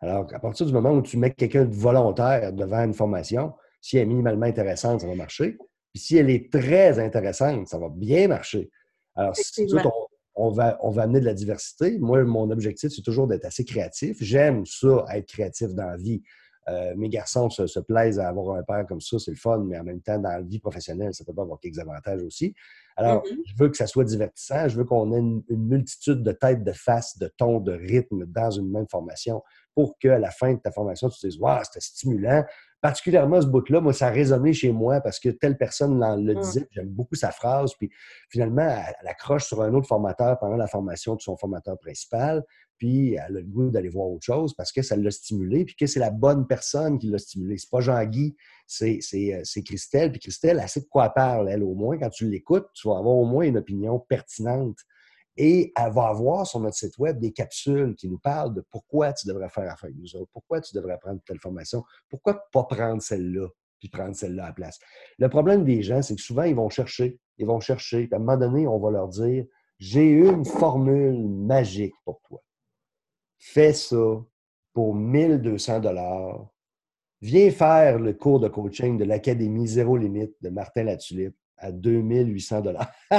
Alors, 0.00 0.26
à 0.34 0.38
partir 0.38 0.66
du 0.66 0.72
moment 0.72 0.90
où 0.90 1.00
tu 1.00 1.16
mets 1.16 1.32
quelqu'un 1.32 1.64
de 1.64 1.74
volontaire 1.74 2.52
devant 2.52 2.84
une 2.84 2.92
formation, 2.92 3.54
si 3.80 3.96
elle 3.96 4.02
est 4.02 4.06
minimalement 4.06 4.44
intéressante, 4.44 5.00
ça 5.00 5.06
va 5.06 5.14
marcher. 5.14 5.56
Puis 5.96 6.02
si 6.02 6.18
elle 6.18 6.28
est 6.28 6.52
très 6.52 6.98
intéressante, 6.98 7.68
ça 7.68 7.78
va 7.78 7.88
bien 7.88 8.28
marcher. 8.28 8.68
Alors, 9.14 9.34
si 9.34 9.66
on, 9.72 9.90
on, 10.34 10.50
va, 10.50 10.76
on 10.82 10.90
va 10.90 11.04
amener 11.04 11.20
de 11.20 11.24
la 11.24 11.32
diversité. 11.32 11.98
Moi, 11.98 12.22
mon 12.24 12.50
objectif, 12.50 12.90
c'est 12.94 13.00
toujours 13.00 13.26
d'être 13.26 13.46
assez 13.46 13.64
créatif. 13.64 14.18
J'aime 14.20 14.66
ça, 14.66 15.06
être 15.14 15.26
créatif 15.26 15.68
dans 15.68 15.86
la 15.86 15.96
vie. 15.96 16.22
Euh, 16.68 16.94
mes 16.96 17.08
garçons 17.08 17.48
se, 17.48 17.78
plaisent 17.78 18.18
à 18.18 18.28
avoir 18.28 18.56
un 18.56 18.62
père 18.62 18.84
comme 18.86 19.00
ça, 19.00 19.18
c'est 19.20 19.30
le 19.30 19.36
fun, 19.36 19.58
mais 19.58 19.78
en 19.78 19.84
même 19.84 20.00
temps, 20.00 20.18
dans 20.18 20.30
la 20.30 20.42
vie 20.42 20.58
professionnelle, 20.58 21.14
ça 21.14 21.24
peut 21.24 21.32
pas 21.32 21.42
avoir 21.42 21.60
quelques 21.60 21.78
avantages 21.78 22.22
aussi. 22.22 22.54
Alors, 22.96 23.22
mm-hmm. 23.22 23.38
je 23.44 23.54
veux 23.56 23.68
que 23.68 23.76
ça 23.76 23.86
soit 23.86 24.04
divertissant, 24.04 24.68
je 24.68 24.76
veux 24.76 24.84
qu'on 24.84 25.12
ait 25.12 25.18
une, 25.18 25.44
multitude 25.48 26.24
de 26.24 26.32
têtes, 26.32 26.64
de 26.64 26.72
faces, 26.72 27.18
de 27.18 27.30
tons, 27.36 27.60
de 27.60 27.72
rythmes 27.72 28.24
dans 28.26 28.50
une 28.50 28.70
même 28.70 28.88
formation 28.88 29.42
pour 29.74 29.96
qu'à 29.98 30.18
la 30.18 30.30
fin 30.30 30.54
de 30.54 30.58
ta 30.58 30.72
formation, 30.72 31.08
tu 31.08 31.20
te 31.20 31.26
dises 31.26 31.38
Waouh, 31.38 31.62
c'était 31.64 31.80
stimulant. 31.80 32.42
Particulièrement 32.80 33.40
ce 33.40 33.46
bout-là, 33.46 33.80
moi, 33.80 33.92
ça 33.92 34.08
a 34.08 34.10
résonné 34.10 34.52
chez 34.52 34.72
moi 34.72 35.00
parce 35.00 35.20
que 35.20 35.28
telle 35.28 35.56
personne 35.56 36.00
le 36.24 36.34
mm. 36.34 36.40
disait, 36.40 36.68
j'aime 36.72 36.88
beaucoup 36.88 37.14
sa 37.14 37.30
phrase, 37.30 37.74
puis 37.74 37.90
finalement, 38.28 38.62
elle 38.62 39.08
accroche 39.08 39.44
sur 39.44 39.62
un 39.62 39.72
autre 39.74 39.86
formateur 39.86 40.38
pendant 40.38 40.56
la 40.56 40.66
formation 40.66 41.14
de 41.14 41.20
son 41.20 41.36
formateur 41.36 41.78
principal 41.78 42.42
puis 42.78 43.14
elle 43.14 43.36
a 43.36 43.40
le 43.40 43.42
goût 43.42 43.70
d'aller 43.70 43.88
voir 43.88 44.08
autre 44.08 44.24
chose 44.24 44.54
parce 44.54 44.72
que 44.72 44.82
ça 44.82 44.96
l'a 44.96 45.10
stimulé, 45.10 45.64
puis 45.64 45.74
que 45.76 45.86
c'est 45.86 46.00
la 46.00 46.10
bonne 46.10 46.46
personne 46.46 46.98
qui 46.98 47.08
l'a 47.08 47.18
stimulé. 47.18 47.56
C'est 47.58 47.70
pas 47.70 47.80
Jean-Guy, 47.80 48.36
c'est, 48.66 49.00
euh, 49.14 49.62
Christelle. 49.64 50.10
Puis 50.12 50.20
Christelle, 50.20 50.60
elle 50.62 50.68
sait 50.68 50.80
de 50.80 50.86
quoi 50.86 51.06
elle 51.06 51.12
parle, 51.14 51.48
elle, 51.48 51.62
au 51.62 51.74
moins. 51.74 51.98
Quand 51.98 52.10
tu 52.10 52.28
l'écoutes, 52.28 52.66
tu 52.74 52.88
vas 52.88 52.98
avoir 52.98 53.14
au 53.14 53.24
moins 53.24 53.46
une 53.46 53.58
opinion 53.58 53.98
pertinente. 53.98 54.78
Et 55.38 55.72
elle 55.76 55.92
va 55.92 56.08
avoir 56.08 56.46
sur 56.46 56.60
notre 56.60 56.76
site 56.76 56.96
web 56.98 57.18
des 57.18 57.32
capsules 57.32 57.94
qui 57.96 58.08
nous 58.08 58.18
parlent 58.18 58.54
de 58.54 58.64
pourquoi 58.70 59.12
tu 59.12 59.26
devrais 59.28 59.50
faire 59.50 59.70
affaire 59.70 59.90
avec 59.90 59.96
nous 59.96 60.16
autres, 60.16 60.30
pourquoi 60.32 60.62
tu 60.62 60.74
devrais 60.74 60.98
prendre 60.98 61.20
telle 61.26 61.38
formation, 61.40 61.84
pourquoi 62.08 62.42
pas 62.52 62.64
prendre 62.64 63.02
celle-là, 63.02 63.46
puis 63.78 63.90
prendre 63.90 64.16
celle-là 64.16 64.44
à 64.44 64.46
la 64.48 64.52
place. 64.54 64.78
Le 65.18 65.28
problème 65.28 65.64
des 65.64 65.82
gens, 65.82 66.00
c'est 66.00 66.16
que 66.16 66.22
souvent, 66.22 66.44
ils 66.44 66.54
vont 66.54 66.70
chercher, 66.70 67.18
ils 67.36 67.46
vont 67.46 67.60
chercher, 67.60 68.06
puis 68.06 68.14
à 68.14 68.16
un 68.16 68.20
moment 68.20 68.38
donné, 68.38 68.66
on 68.66 68.78
va 68.78 68.90
leur 68.90 69.08
dire 69.08 69.44
J'ai 69.78 70.06
une 70.06 70.46
formule 70.46 71.28
magique 71.28 71.94
pour 72.06 72.22
toi 72.22 72.40
fais 73.38 73.72
ça 73.72 74.22
pour 74.72 74.94
1200 74.94 75.80
dollars. 75.80 76.48
Viens 77.22 77.50
faire 77.50 77.98
le 77.98 78.12
cours 78.12 78.40
de 78.40 78.48
coaching 78.48 78.98
de 78.98 79.04
l'Académie 79.04 79.66
Zéro 79.66 79.96
Limite 79.96 80.34
de 80.42 80.50
Martin 80.50 80.84
Latulippe 80.84 81.36
à 81.56 81.72
2800 81.72 82.60
dollars. 82.60 82.90
tu 83.10 83.18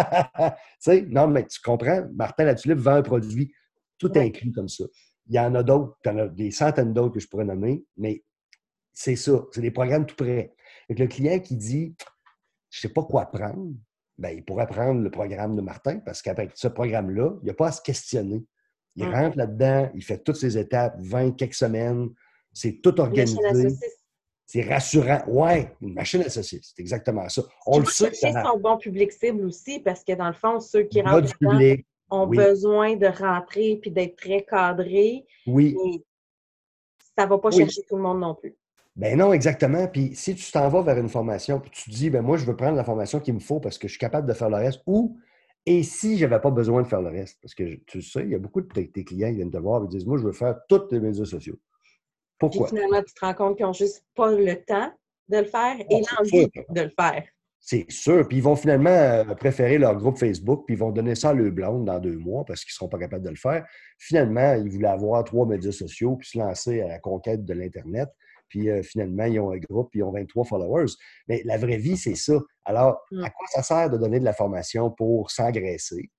sais, 0.79 1.01
non, 1.09 1.27
mais 1.27 1.45
tu 1.47 1.59
comprends, 1.61 2.07
Martin 2.13 2.45
Latulippe 2.45 2.77
vend 2.79 2.95
un 2.95 3.01
produit 3.01 3.51
tout 3.97 4.11
inclus 4.15 4.51
comme 4.51 4.69
ça. 4.69 4.85
Il 5.27 5.35
y 5.35 5.39
en 5.39 5.55
a 5.55 5.63
d'autres, 5.63 5.97
il 6.05 6.07
y 6.07 6.11
en 6.11 6.17
a 6.19 6.27
des 6.27 6.51
centaines 6.51 6.93
d'autres 6.93 7.15
que 7.15 7.19
je 7.19 7.27
pourrais 7.27 7.45
nommer, 7.45 7.83
mais 7.97 8.23
c'est 8.93 9.15
ça, 9.15 9.43
c'est 9.51 9.61
des 9.61 9.71
programmes 9.71 10.05
tout 10.05 10.15
prêts. 10.15 10.53
Avec 10.89 10.99
le 10.99 11.07
client 11.07 11.39
qui 11.39 11.55
dit 11.55 11.95
Je 12.69 12.77
ne 12.77 12.81
sais 12.81 12.93
pas 12.93 13.03
quoi 13.03 13.25
prendre, 13.25 13.73
ben, 14.17 14.29
il 14.29 14.43
pourrait 14.43 14.67
prendre 14.67 15.01
le 15.01 15.11
programme 15.11 15.55
de 15.55 15.61
Martin 15.61 15.99
parce 15.99 16.21
qu'avec 16.21 16.51
ce 16.55 16.67
programme-là, 16.67 17.33
il 17.41 17.45
n'y 17.45 17.49
a 17.51 17.53
pas 17.53 17.67
à 17.67 17.71
se 17.71 17.81
questionner. 17.81 18.43
Il 18.97 19.07
mmh. 19.07 19.13
rentre 19.13 19.37
là-dedans, 19.37 19.89
il 19.93 20.03
fait 20.03 20.17
toutes 20.17 20.35
ses 20.35 20.57
étapes, 20.57 20.95
20, 20.99 21.31
quelques 21.37 21.53
semaines. 21.53 22.09
C'est 22.51 22.81
tout 22.81 22.99
organisé. 22.99 23.69
C'est 24.45 24.63
rassurant. 24.63 25.21
Ouais, 25.27 25.71
une 25.81 25.93
machine 25.93 26.21
à 26.21 26.29
saucisse. 26.29 26.73
C'est 26.75 26.81
exactement 26.81 27.27
ça. 27.29 27.43
On 27.67 27.79
le 27.79 27.85
sait. 27.85 28.11
C'est 28.13 28.31
son 28.31 28.57
bon 28.57 28.77
public 28.77 29.11
cible 29.11 29.45
aussi, 29.45 29.79
parce 29.79 30.03
que 30.03 30.13
dans 30.13 30.27
le 30.27 30.33
fond, 30.33 30.59
ceux 30.59 30.83
qui 30.83 31.01
rentrent 31.01 31.31
ont 32.09 32.27
besoin 32.27 32.95
de 32.95 33.07
rentrer 33.07 33.77
puis 33.81 33.91
d'être 33.91 34.15
très 34.15 34.43
cadrés. 34.43 35.25
Oui. 35.45 35.75
ça 37.17 37.25
ne 37.25 37.29
va 37.29 37.37
pas 37.37 37.51
chercher 37.51 37.81
tout 37.87 37.97
le 37.97 38.01
monde 38.01 38.21
non 38.21 38.33
plus. 38.33 38.55
Ben 38.95 39.15
non, 39.15 39.31
exactement. 39.31 39.87
Puis 39.87 40.15
si 40.15 40.33
tu 40.33 40.51
t'en 40.51 40.69
vas 40.69 40.81
vers 40.81 40.97
une 40.97 41.09
formation, 41.09 41.59
puis 41.59 41.69
tu 41.69 41.91
te 41.91 41.95
dis, 41.95 42.09
ben 42.09 42.21
moi, 42.21 42.37
je 42.37 42.45
veux 42.45 42.55
prendre 42.55 42.75
la 42.75 42.83
formation 42.83 43.19
qu'il 43.19 43.35
me 43.35 43.39
faut 43.39 43.59
parce 43.59 43.77
que 43.77 43.87
je 43.87 43.93
suis 43.93 43.99
capable 43.99 44.27
de 44.27 44.33
faire 44.33 44.49
le 44.49 44.55
reste, 44.55 44.81
ou 44.87 45.19
et 45.67 45.83
si 45.83 46.17
je 46.17 46.25
n'avais 46.25 46.39
pas 46.39 46.49
besoin 46.49 46.81
de 46.81 46.87
faire 46.87 47.01
le 47.01 47.09
reste, 47.09 47.39
parce 47.41 47.53
que 47.53 47.75
tu 47.87 48.01
sais, 48.01 48.21
il 48.23 48.29
y 48.29 48.35
a 48.35 48.39
beaucoup 48.39 48.61
de 48.61 48.67
tes 48.67 49.03
clients 49.03 49.29
qui 49.29 49.35
viennent 49.35 49.51
te 49.51 49.57
voir 49.57 49.83
et 49.83 49.87
disent 49.87 50.05
Moi, 50.05 50.17
je 50.17 50.23
veux 50.23 50.31
faire 50.31 50.55
tous 50.69 50.87
les 50.91 51.01
médias 51.01 51.25
sociaux. 51.25 51.59
Pourquoi? 52.39 52.67
Puis 52.67 52.77
finalement, 52.77 53.03
tu 53.03 53.13
te 53.13 53.19
rends 53.19 53.33
compte 53.33 53.57
qu'ils 53.57 53.65
n'ont 53.65 53.73
juste 53.73 54.05
pas 54.15 54.31
le 54.31 54.63
temps 54.63 54.93
de 55.27 55.37
le 55.39 55.43
faire 55.43 55.75
et 55.77 56.01
l'envie 56.17 56.47
de 56.69 56.81
le 56.81 56.89
faire. 56.97 57.21
C'est 57.59 57.85
sûr. 57.89 58.25
Puis 58.29 58.37
ils 58.37 58.43
vont 58.43 58.55
finalement 58.55 58.89
euh, 58.89 59.25
préférer 59.35 59.77
leur 59.77 59.97
groupe 59.97 60.17
Facebook, 60.17 60.63
puis 60.65 60.75
ils 60.75 60.79
vont 60.79 60.91
donner 60.91 61.15
ça 61.15 61.31
à 61.31 61.33
le 61.33 61.51
blonde 61.51 61.83
dans 61.83 61.99
deux 61.99 62.17
mois 62.17 62.45
parce 62.45 62.63
qu'ils 62.63 62.71
ne 62.71 62.75
seront 62.75 62.87
pas 62.87 62.99
capables 62.99 63.25
de 63.25 63.31
le 63.31 63.35
faire. 63.35 63.65
Finalement, 63.97 64.53
ils 64.53 64.71
voulaient 64.71 64.87
avoir 64.87 65.25
trois 65.25 65.45
médias 65.45 65.73
sociaux 65.73 66.15
puis 66.15 66.29
se 66.29 66.37
lancer 66.37 66.81
à 66.81 66.87
la 66.87 66.99
conquête 66.99 67.43
de 67.43 67.53
l'Internet. 67.53 68.07
Puis 68.49 68.69
euh, 68.69 68.81
finalement, 68.83 69.25
ils 69.25 69.39
ont 69.39 69.51
un 69.51 69.57
groupe, 69.57 69.89
puis 69.91 69.99
ils 69.99 70.03
ont 70.03 70.11
23 70.11 70.45
followers. 70.45 70.93
Mais 71.27 71.41
la 71.45 71.57
vraie 71.57 71.77
vie, 71.77 71.97
c'est 71.97 72.15
ça. 72.15 72.39
Alors, 72.65 72.99
mm. 73.11 73.23
à 73.23 73.29
quoi 73.29 73.47
ça 73.49 73.63
sert 73.63 73.89
de 73.89 73.97
donner 73.97 74.19
de 74.19 74.25
la 74.25 74.33
formation 74.33 74.91
pour 74.91 75.31
s'engraisser? 75.31 76.11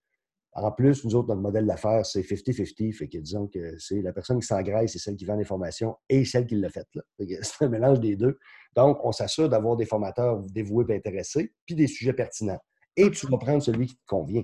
En 0.54 0.72
plus, 0.72 1.04
nous 1.04 1.14
autres, 1.14 1.28
notre 1.28 1.40
modèle 1.40 1.66
d'affaires, 1.66 2.04
c'est 2.04 2.22
50-50. 2.22 2.92
Fait 2.92 3.08
que 3.08 3.18
disons 3.18 3.46
que 3.46 3.78
c'est 3.78 4.02
la 4.02 4.12
personne 4.12 4.40
qui 4.40 4.46
s'engraisse, 4.46 4.92
c'est 4.92 4.98
celle 4.98 5.16
qui 5.16 5.24
vend 5.24 5.36
les 5.36 5.44
formations 5.44 5.96
et 6.08 6.24
celle 6.24 6.46
qui 6.46 6.56
l'a 6.56 6.70
faite. 6.70 6.88
C'est 7.18 7.64
un 7.64 7.68
mélange 7.68 8.00
des 8.00 8.16
deux. 8.16 8.38
Donc, 8.74 8.98
on 9.04 9.12
s'assure 9.12 9.48
d'avoir 9.48 9.76
des 9.76 9.86
formateurs 9.86 10.40
dévoués 10.40 10.84
et 10.88 10.96
intéressés, 10.96 11.52
puis 11.66 11.74
des 11.74 11.86
sujets 11.86 12.12
pertinents. 12.12 12.58
Et 12.96 13.10
tu 13.10 13.26
vas 13.28 13.38
prendre 13.38 13.62
celui 13.62 13.86
qui 13.86 13.96
te 13.96 14.06
convient. 14.06 14.42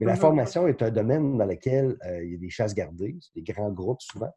Mais 0.00 0.06
la 0.06 0.14
mm-hmm. 0.14 0.18
formation 0.18 0.66
est 0.66 0.82
un 0.82 0.90
domaine 0.90 1.38
dans 1.38 1.44
lequel 1.44 1.96
euh, 2.06 2.24
il 2.24 2.32
y 2.32 2.34
a 2.34 2.38
des 2.38 2.50
chasses 2.50 2.74
gardées, 2.74 3.16
des 3.36 3.42
grands 3.42 3.70
groupes 3.70 4.00
souvent. 4.00 4.30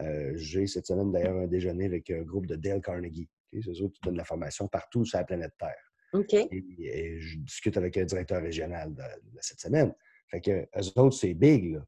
Euh, 0.00 0.32
j'ai 0.36 0.66
cette 0.66 0.86
semaine 0.86 1.12
d'ailleurs 1.12 1.36
un 1.36 1.46
déjeuner 1.46 1.86
avec 1.86 2.10
un 2.10 2.22
groupe 2.22 2.46
de 2.46 2.56
Dale 2.56 2.80
Carnegie. 2.80 3.28
C'est 3.52 3.58
eux 3.82 3.88
qui 3.88 4.00
donnent 4.02 4.16
la 4.16 4.24
formation 4.24 4.68
partout 4.68 5.04
sur 5.04 5.18
la 5.18 5.24
planète 5.24 5.52
Terre. 5.58 6.22
Et, 6.30 7.20
je 7.20 7.38
discute 7.38 7.76
avec 7.76 7.96
un 7.96 8.04
directeur 8.04 8.42
régional 8.42 8.94
de, 8.94 9.02
cette 9.40 9.60
semaine. 9.60 9.94
Fait 10.28 10.40
que 10.40 10.50
eux 10.50 11.00
autres, 11.00 11.16
c'est 11.16 11.34
big. 11.34 11.80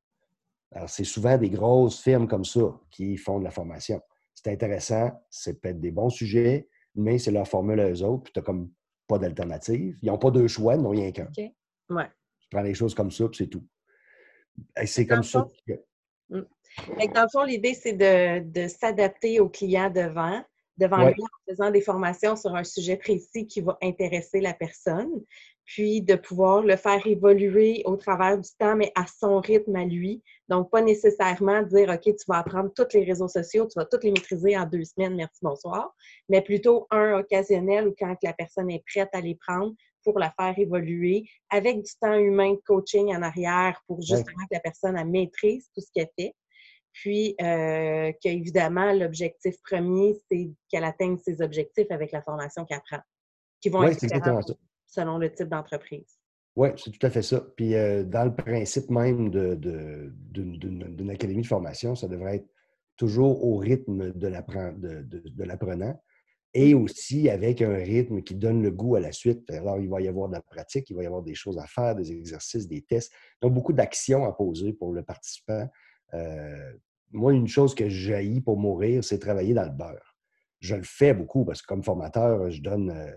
Alors, 0.73 0.89
c'est 0.89 1.05
souvent 1.05 1.37
des 1.39 1.51
grosses 1.51 2.03
firmes 2.03 2.27
comme 2.27 2.45
ça 2.45 2.81
qui 2.91 3.17
font 3.17 3.39
de 3.39 3.45
la 3.45 3.51
formation. 3.51 4.01
C'est 4.35 4.49
intéressant, 4.51 5.11
c'est 5.31 5.61
peut-être 5.61 5.81
des 5.81 5.91
bons 5.91 6.11
sujets, 6.11 6.69
mais 6.95 7.19
c'est 7.19 7.31
leur 7.31 7.47
formule 7.47 7.79
à 7.81 7.91
eux 7.91 8.03
autres, 8.03 8.25
puis 8.25 8.33
tu 8.33 8.41
n'as 8.41 8.45
comme 8.45 8.73
pas 9.07 9.19
d'alternative. 9.19 9.99
Ils 10.03 10.07
n'ont 10.07 10.19
pas 10.19 10.31
deux 10.31 10.49
choix, 10.49 10.75
ils 10.75 10.83
n'ont 10.83 10.91
rien 10.91 11.13
qu'un. 11.13 11.29
Ouais. 11.91 12.09
Tu 12.41 12.49
prends 12.51 12.63
les 12.63 12.75
choses 12.75 12.95
comme 12.95 13.11
ça, 13.11 13.29
puis 13.29 13.39
c'est 13.39 13.49
tout. 13.49 13.67
C'est 14.85 15.07
comme 15.07 15.23
ça. 15.23 15.47
Que... 15.67 15.75
Mm 16.31 16.43
dans 17.15 17.23
le 17.23 17.29
fond, 17.31 17.45
l'idée, 17.45 17.75
c'est 17.75 17.93
de, 17.93 18.69
s'adapter 18.69 19.41
au 19.41 19.49
client 19.49 19.91
devant, 19.91 20.43
devant 20.79 21.09
lui 21.09 21.23
en 21.23 21.51
faisant 21.51 21.71
des 21.71 21.81
formations 21.81 22.37
sur 22.37 22.55
un 22.55 22.65
sujet 22.65 22.97
précis 22.97 23.47
qui 23.47 23.61
va 23.61 23.77
intéresser 23.83 24.41
la 24.41 24.55
personne, 24.55 25.11
puis 25.65 26.03
de 26.03 26.17
pouvoir 26.17 26.63
le 26.63 26.77
faire 26.77 27.07
évoluer 27.07 27.83
au 27.85 27.97
travers 27.97 28.39
du 28.39 28.49
temps, 28.59 28.75
mais 28.75 28.91
à 28.95 29.07
son 29.07 29.39
rythme 29.39 29.77
à 29.77 29.85
lui. 29.85 30.23
Donc, 30.49 30.71
pas 30.71 30.83
nécessairement 30.83 31.63
dire, 31.63 31.89
OK, 31.89 32.03
tu 32.03 32.25
vas 32.27 32.39
apprendre 32.39 32.73
tous 32.75 32.95
les 32.95 33.05
réseaux 33.05 33.29
sociaux, 33.29 33.67
tu 33.67 33.79
vas 33.79 33.85
tous 33.85 34.01
les 34.03 34.11
maîtriser 34.11 34.57
en 34.57 34.67
deux 34.67 34.85
semaines, 34.85 35.15
merci, 35.15 35.39
bonsoir, 35.43 35.95
mais 36.29 36.43
plutôt 36.43 36.87
un 36.91 37.19
occasionnel 37.19 37.89
ou 37.89 37.95
quand 37.99 38.17
la 38.23 38.33
personne 38.33 38.71
est 38.71 38.83
prête 38.87 39.11
à 39.13 39.21
les 39.21 39.37
prendre, 39.37 39.73
pour 40.03 40.19
la 40.19 40.33
faire 40.33 40.59
évoluer 40.59 41.25
avec 41.51 41.83
du 41.83 41.91
temps 42.01 42.15
humain 42.15 42.53
de 42.53 42.61
coaching 42.67 43.15
en 43.15 43.23
arrière 43.23 43.81
pour 43.87 44.01
justement 44.01 44.45
que 44.51 44.55
la 44.55 44.61
personne 44.61 45.03
maîtrise 45.11 45.71
tout 45.75 45.81
ce 45.81 45.91
qu'elle 45.95 46.11
fait. 46.19 46.35
Puis 46.93 47.35
euh, 47.41 48.13
qu'évidemment, 48.21 48.93
l'objectif 48.93 49.55
premier, 49.63 50.15
c'est 50.31 50.51
qu'elle 50.69 50.85
atteigne 50.85 51.17
ses 51.19 51.41
objectifs 51.41 51.91
avec 51.91 52.13
la 52.13 52.23
formation 52.23 52.65
qu'elle 52.65 52.83
prend, 52.89 53.01
qui 53.61 53.69
vont 53.71 53.83
être 53.85 54.01
différentes 54.01 54.53
selon 54.87 55.19
le 55.19 55.33
type 55.33 55.49
d'entreprise. 55.49 56.19
Oui, 56.55 56.69
c'est 56.77 56.91
tout 56.91 57.07
à 57.07 57.11
fait 57.11 57.23
ça. 57.23 57.41
Puis 57.57 57.75
euh, 57.75 58.05
dans 58.05 58.25
le 58.25 58.35
principe 58.35 58.91
même 58.91 59.31
d'une 59.31 61.11
académie 61.11 61.43
de 61.43 61.47
formation, 61.47 61.95
ça 61.95 62.09
devrait 62.09 62.37
être 62.37 62.49
toujours 62.97 63.43
au 63.45 63.57
rythme 63.57 64.13
de 64.13 64.29
l'apprenant 65.45 65.99
et 66.55 66.75
mmh. 66.75 66.83
aussi 66.83 67.31
avec 67.31 67.63
un 67.63 67.75
rythme 67.75 68.23
qui 68.23 68.35
donne 68.35 68.63
le 68.63 68.71
goût 68.71 68.97
à 68.97 69.01
la 69.01 69.13
suite. 69.13 69.51
Alors, 69.51 69.79
il 69.79 69.89
va 69.89 70.01
y 70.01 70.09
avoir 70.09 70.29
de 70.29 70.35
la 70.35 70.43
pratique, 70.43 70.91
il 70.91 70.97
va 70.97 71.03
y 71.03 71.07
avoir 71.07 71.23
des 71.23 71.35
choses 71.35 71.59
à 71.59 71.67
faire, 71.67 71.95
des 71.95 72.13
exercices, 72.13 72.69
des 72.69 72.83
tests. 72.83 73.13
Donc, 73.41 73.55
beaucoup 73.55 73.73
d'actions 73.73 74.25
à 74.25 74.33
poser 74.33 74.73
pour 74.75 74.93
le 74.93 75.03
participant. 75.03 75.67
Euh, 76.15 76.73
moi, 77.13 77.33
une 77.33 77.49
chose 77.49 77.75
que 77.75 77.89
j'ai 77.89 78.41
pour 78.41 78.59
mourir, 78.59 79.05
c'est 79.05 79.19
travailler 79.19 79.55
dans 79.55 79.65
le 79.65 79.71
beurre. 79.71 80.17
Je 80.61 80.77
le 80.77 80.83
fais 80.83 81.13
beaucoup 81.13 81.45
parce 81.45 81.61
que 81.61 81.67
comme 81.67 81.83
formateur, 81.83 82.51
je 82.51 82.63
donne 82.63 82.91
euh, 82.91 83.13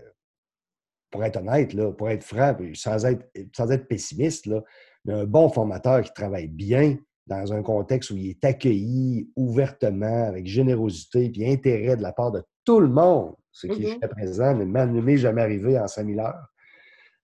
pour 1.10 1.24
être 1.24 1.36
honnête, 1.36 1.72
là, 1.72 1.92
pour 1.92 2.10
être 2.10 2.24
franc, 2.24 2.56
sans 2.74 3.06
être, 3.06 3.26
sans 3.54 3.70
être 3.70 3.86
pessimiste, 3.88 4.46
là, 4.46 4.62
mais 5.04 5.14
un 5.14 5.24
bon 5.24 5.48
formateur 5.48 6.02
qui 6.02 6.12
travaille 6.12 6.48
bien 6.48 6.98
dans 7.26 7.52
un 7.52 7.62
contexte 7.62 8.10
où 8.10 8.16
il 8.16 8.30
est 8.30 8.44
accueilli 8.44 9.30
ouvertement, 9.36 10.24
avec 10.24 10.46
générosité 10.46 11.32
et 11.34 11.52
intérêt 11.52 11.96
de 11.96 12.02
la 12.02 12.12
part 12.12 12.32
de 12.32 12.42
tout 12.64 12.80
le 12.80 12.88
monde, 12.88 13.34
ce 13.52 13.66
qui 13.66 13.84
est 13.84 13.98
mm-hmm. 13.98 14.08
présent 14.08 14.54
ne 14.54 15.00
m'est 15.00 15.16
jamais 15.16 15.42
arrivé 15.42 15.78
en 15.78 15.86
5000 15.86 16.20
heures. 16.20 16.46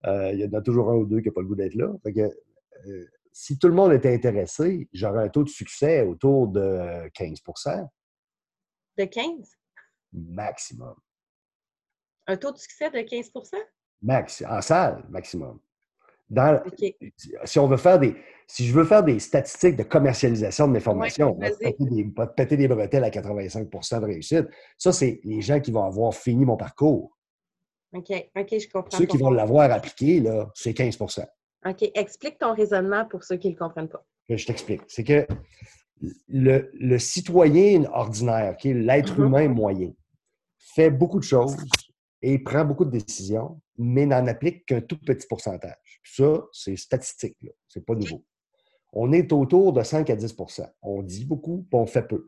Euh, 0.07 0.33
il 0.33 0.41
y 0.41 0.45
en 0.45 0.53
a 0.59 0.63
toujours 0.63 0.91
un 0.91 0.97
ou 0.97 1.07
deux 1.07 1.21
qui 1.21 1.29
n'ont 1.29 1.35
pas 1.35 1.43
le 1.43 1.47
goût 1.47 1.55
d'être 1.55 1.75
là. 1.75 1.93
Euh, 2.07 3.07
si 3.33 3.59
tout 3.59 3.69
le 3.69 3.75
monde 3.75 3.93
était 3.93 4.13
intéressé, 4.15 4.89
j'aurais 4.93 5.25
un 5.25 5.29
taux 5.29 5.45
de 5.45 5.49
succès 5.49 6.03
autour 6.03 6.49
de 6.49 7.09
15% 7.11 7.89
De 8.99 9.05
15? 9.05 9.57
Maximum. 10.13 10.95
Un 12.27 12.37
taux 12.37 12.53
de 12.53 12.59
succès 12.59 12.91
de 12.91 12.99
15% 12.99 13.57
Max, 14.03 14.43
en 14.49 14.61
salle, 14.61 15.05
maximum. 15.09 15.61
Si 17.45 17.59
on 17.59 17.67
veut 17.67 17.77
faire 17.77 17.99
des. 17.99 18.17
Si 18.47 18.67
je 18.67 18.75
veux 18.75 18.85
faire 18.85 19.03
des 19.03 19.19
statistiques 19.19 19.77
de 19.77 19.83
commercialisation 19.83 20.67
de 20.67 20.73
mes 20.73 20.81
formations, 20.81 21.37
ouais, 21.39 21.53
pas, 22.15 22.27
péter 22.27 22.57
des, 22.57 22.69
bretelles 22.69 23.05
à 23.05 23.11
85% 23.11 24.01
de 24.01 24.05
réussite. 24.05 24.47
Ça, 24.77 24.93
c'est 24.93 25.21
les 25.25 25.41
gens 25.41 25.61
qui 25.61 25.71
vont 25.71 25.85
avoir 25.85 26.15
fini 26.15 26.45
mon 26.45 26.57
parcours. 26.57 27.17
OK, 27.95 28.11
OK, 28.11 28.59
je 28.59 28.69
comprends. 28.69 28.99
Ceux 28.99 29.07
qui 29.07 29.17
vont 29.19 29.31
l'avoir 29.31 29.71
appliqué, 29.71 30.21
là, 30.21 30.51
c'est 30.55 30.75
15 30.75 30.99
OK. 31.65 31.91
Explique 31.95 32.39
ton 32.39 32.55
raisonnement 32.55 33.05
pour 33.07 33.25
ceux 33.25 33.37
qui 33.37 33.49
ne 33.49 33.53
le 33.53 33.59
comprennent 33.59 33.89
pas. 33.89 34.05
Je 34.29 34.47
t'explique. 34.47 34.83
C'est 34.89 35.05
que 35.05 35.27
le, 36.29 36.71
le, 36.75 36.99
citoyen 36.99 37.85
ordinaire, 37.93 38.57
qui 38.57 38.75
l'être 38.75 39.15
mm-hmm. 39.15 39.27
humain 39.27 39.49
moyen, 39.49 39.93
fait 40.75 40.91
beaucoup 40.91 41.19
de 41.19 41.25
choses 41.25 41.57
et 42.23 42.39
prend 42.39 42.65
beaucoup 42.65 42.85
de 42.85 42.91
décisions, 42.91 43.61
mais 43.79 44.07
n'en 44.07 44.27
applique 44.27 44.67
qu'un 44.67 44.81
tout 44.81 44.99
petit 44.99 45.27
pourcentage. 45.27 46.01
Ça, 46.05 46.45
c'est 46.53 46.77
statistique, 46.77 47.37
ce 47.69 47.79
n'est 47.79 47.85
pas 47.85 47.95
nouveau. 47.95 48.25
On 48.93 49.13
est 49.13 49.33
autour 49.33 49.73
de 49.73 49.83
5 49.83 50.11
à 50.11 50.17
10% 50.17 50.67
On 50.83 51.03
dit 51.03 51.25
beaucoup, 51.25 51.67
puis 51.71 51.81
on 51.81 51.87
fait 51.87 52.07
peu. 52.07 52.27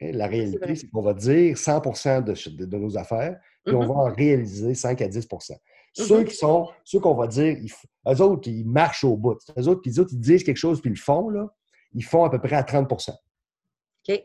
La 0.00 0.26
réalité, 0.26 0.74
c'est 0.74 0.88
qu'on 0.88 1.02
va 1.02 1.14
dire 1.14 1.56
100 1.56 1.80
de, 2.20 2.64
de, 2.64 2.76
nos 2.76 2.98
affaires, 2.98 3.38
puis 3.64 3.74
on 3.74 3.82
mm-hmm. 3.82 3.88
va 3.88 3.94
en 3.94 4.14
réaliser 4.14 4.74
5 4.74 5.00
à 5.02 5.08
10 5.08 5.28
Ceux 6.04 6.24
qui 6.24 6.34
sont, 6.34 6.68
ceux 6.84 7.00
qu'on 7.00 7.14
va 7.14 7.26
dire, 7.26 7.56
eux 8.08 8.20
autres, 8.20 8.48
ils 8.48 8.66
marchent 8.66 9.04
au 9.04 9.16
bout. 9.16 9.38
Eux 9.58 9.68
autres, 9.68 9.82
les 9.86 9.98
autres, 9.98 10.10
ils 10.12 10.20
disent 10.20 10.44
quelque 10.44 10.56
chose 10.56 10.80
puis 10.80 10.90
ils 10.90 10.94
le 10.94 11.00
font, 11.00 11.30
là, 11.30 11.48
ils 11.94 12.04
font 12.04 12.24
à 12.24 12.30
peu 12.30 12.38
près 12.38 12.56
à 12.56 12.62
30% 12.62 13.14
OK. 14.08 14.22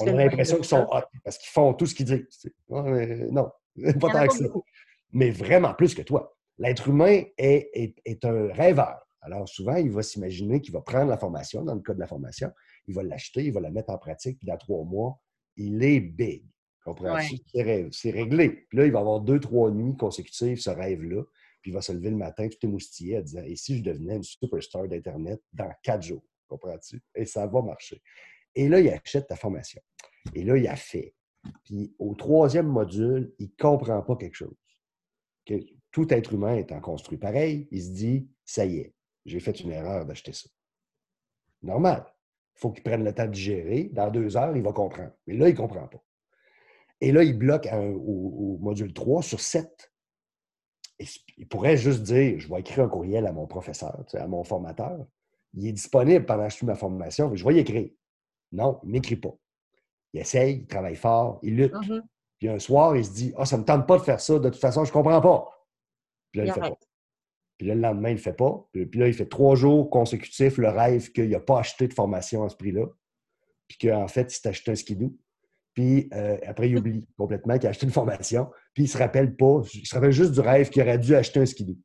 on 0.00 0.06
a 0.06 0.12
l'impression 0.12 0.56
qu'ils 0.56 0.64
sont 0.66 0.86
hot 0.90 1.02
parce 1.24 1.38
qu'ils 1.38 1.50
font 1.50 1.74
tout 1.74 1.86
ce 1.86 1.94
qu'ils 1.94 2.06
disent. 2.06 2.52
Non, 2.68 3.50
pas 4.00 4.10
tant 4.10 4.26
que 4.26 4.34
ça. 4.34 4.44
Mais 5.12 5.30
vraiment 5.30 5.74
plus 5.74 5.94
que 5.94 6.02
toi. 6.02 6.36
L'être 6.58 6.88
humain 6.88 7.22
est, 7.36 7.94
est, 8.04 8.24
un 8.24 8.52
rêveur. 8.52 8.98
Alors 9.22 9.48
souvent, 9.48 9.76
il 9.76 9.90
va 9.90 10.02
s'imaginer 10.02 10.60
qu'il 10.60 10.72
va 10.72 10.82
prendre 10.82 11.08
la 11.08 11.16
formation, 11.16 11.64
dans 11.64 11.74
le 11.74 11.80
cas 11.80 11.94
de 11.94 12.00
la 12.00 12.06
formation, 12.06 12.52
il 12.86 12.94
va 12.94 13.02
l'acheter, 13.02 13.44
il 13.44 13.52
va 13.52 13.60
la 13.60 13.70
mettre 13.70 13.90
en 13.90 13.98
pratique, 13.98 14.38
puis 14.38 14.46
dans 14.46 14.58
trois 14.58 14.84
mois, 14.84 15.18
il 15.56 15.82
est 15.82 16.00
big. 16.00 16.44
Comprends-tu? 16.84 17.38
C'est 17.92 18.10
réglé. 18.10 18.66
Puis 18.68 18.78
là, 18.78 18.86
il 18.86 18.92
va 18.92 19.00
avoir 19.00 19.20
deux, 19.20 19.40
trois 19.40 19.70
nuits 19.70 19.96
consécutives, 19.96 20.60
ce 20.60 20.70
rêve-là. 20.70 21.22
Puis 21.62 21.70
il 21.70 21.74
va 21.74 21.80
se 21.80 21.92
lever 21.92 22.10
le 22.10 22.16
matin 22.16 22.46
tout 22.46 22.58
émoustillé 22.66 23.18
en 23.18 23.22
disant 23.22 23.42
Et 23.42 23.56
si 23.56 23.78
je 23.78 23.82
devenais 23.82 24.16
une 24.16 24.22
superstar 24.22 24.86
d'Internet 24.86 25.40
dans 25.52 25.70
quatre 25.82 26.02
jours? 26.02 26.22
Comprends-tu? 26.46 27.00
Et 27.14 27.24
ça 27.24 27.46
va 27.46 27.62
marcher. 27.62 28.02
Et 28.54 28.68
là, 28.68 28.80
il 28.80 28.88
achète 28.90 29.26
ta 29.26 29.36
formation. 29.36 29.80
Et 30.34 30.44
là, 30.44 30.58
il 30.58 30.68
a 30.68 30.76
fait. 30.76 31.14
Puis 31.64 31.94
au 31.98 32.14
troisième 32.14 32.68
module, 32.68 33.34
il 33.38 33.46
ne 33.46 33.62
comprend 33.62 34.02
pas 34.02 34.16
quelque 34.16 34.36
chose. 34.36 34.56
Que 35.46 35.54
tout 35.90 36.12
être 36.12 36.34
humain 36.34 36.56
étant 36.56 36.80
construit 36.80 37.18
pareil, 37.18 37.66
il 37.70 37.82
se 37.82 37.90
dit 37.90 38.28
Ça 38.44 38.66
y 38.66 38.78
est, 38.78 38.94
j'ai 39.24 39.40
fait 39.40 39.58
une 39.60 39.72
erreur 39.72 40.04
d'acheter 40.04 40.34
ça. 40.34 40.50
Normal. 41.62 42.04
Il 42.56 42.60
faut 42.60 42.72
qu'il 42.72 42.84
prenne 42.84 43.04
le 43.04 43.14
temps 43.14 43.26
de 43.26 43.32
digérer. 43.32 43.84
Dans 43.84 44.10
deux 44.10 44.36
heures, 44.36 44.54
il 44.54 44.62
va 44.62 44.72
comprendre. 44.72 45.12
Mais 45.26 45.34
là, 45.34 45.48
il 45.48 45.52
ne 45.52 45.56
comprend 45.56 45.88
pas. 45.88 46.04
Et 47.04 47.12
là, 47.12 47.22
il 47.22 47.36
bloque 47.36 47.68
au, 47.70 48.58
module 48.62 48.94
3 48.94 49.22
sur 49.22 49.38
7. 49.38 49.92
il 51.36 51.46
pourrait 51.46 51.76
juste 51.76 52.02
dire 52.02 52.40
Je 52.40 52.48
vais 52.48 52.60
écrire 52.60 52.84
un 52.84 52.88
courriel 52.88 53.26
à 53.26 53.32
mon 53.32 53.46
professeur, 53.46 54.04
à 54.14 54.26
mon 54.26 54.42
formateur. 54.42 55.06
Il 55.52 55.66
est 55.66 55.72
disponible 55.72 56.24
pendant 56.24 56.44
que 56.44 56.50
je 56.50 56.56
suis 56.56 56.66
ma 56.66 56.74
formation. 56.74 57.34
Je 57.34 57.44
vais 57.44 57.56
y 57.56 57.58
écrire. 57.58 57.90
Non, 58.52 58.80
il 58.84 58.92
n'écrit 58.92 59.16
pas. 59.16 59.34
Il 60.14 60.20
essaye, 60.20 60.60
il 60.60 60.66
travaille 60.66 60.96
fort, 60.96 61.40
il 61.42 61.56
lutte. 61.56 61.74
Mm-hmm. 61.74 62.02
Puis 62.38 62.48
un 62.48 62.58
soir, 62.58 62.96
il 62.96 63.04
se 63.04 63.12
dit 63.12 63.34
Ah, 63.36 63.44
ça 63.44 63.56
ne 63.56 63.62
me 63.62 63.66
tente 63.66 63.86
pas 63.86 63.98
de 63.98 64.02
faire 64.02 64.20
ça, 64.20 64.38
de 64.38 64.48
toute 64.48 64.60
façon, 64.60 64.84
je 64.84 64.90
ne 64.90 64.94
comprends 64.94 65.20
pas. 65.20 65.46
Puis 66.30 66.40
là, 66.40 66.46
il, 66.46 66.52
fait 66.52 66.60
pas. 66.60 66.78
Puis 67.58 67.66
là, 67.66 67.74
le 67.74 67.80
lendemain, 67.82 68.08
il 68.08 68.12
ne 68.12 68.16
le 68.16 68.22
fait 68.22 68.32
pas. 68.32 68.66
Puis 68.72 68.98
là, 68.98 69.08
il 69.08 69.14
fait 69.14 69.28
trois 69.28 69.56
jours 69.56 69.90
consécutifs 69.90 70.56
le 70.56 70.70
rêve 70.70 71.12
qu'il 71.12 71.28
n'a 71.28 71.40
pas 71.40 71.58
acheté 71.58 71.86
de 71.86 71.92
formation 71.92 72.44
à 72.44 72.48
ce 72.48 72.56
prix-là. 72.56 72.86
Puis 73.68 73.76
qu'en 73.78 74.08
fait, 74.08 74.32
il 74.32 74.34
s'est 74.34 74.48
acheté 74.48 74.70
un 74.70 74.74
skidoo. 74.74 75.14
Puis 75.74 76.08
euh, 76.14 76.36
après, 76.46 76.70
il 76.70 76.78
oublie 76.78 77.06
complètement 77.18 77.58
qu'il 77.58 77.66
a 77.66 77.70
acheté 77.70 77.86
une 77.86 77.92
formation. 77.92 78.48
Puis 78.72 78.84
il 78.84 78.88
se 78.88 78.96
rappelle 78.96 79.34
pas, 79.34 79.60
il 79.74 79.86
se 79.86 79.94
rappelle 79.94 80.12
juste 80.12 80.32
du 80.32 80.40
rêve 80.40 80.70
qu'il 80.70 80.82
aurait 80.82 80.98
dû 80.98 81.14
acheter 81.14 81.40
un 81.40 81.46
skidoo. 81.46 81.76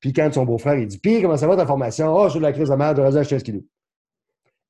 Puis 0.00 0.12
quand 0.12 0.32
son 0.32 0.44
beau-frère, 0.44 0.74
il 0.76 0.86
dit 0.86 0.98
Puis 0.98 1.22
comment 1.22 1.36
ça 1.36 1.46
va 1.46 1.56
ta 1.56 1.66
formation? 1.66 2.14
Oh, 2.14 2.28
j'ai 2.28 2.38
de 2.38 2.44
la 2.44 2.52
crise 2.52 2.68
de 2.70 2.74
merde, 2.74 2.96
j'aurais 2.96 3.12
dû 3.12 3.18
acheter 3.18 3.36
un 3.36 3.38
skidoo. 3.38 3.64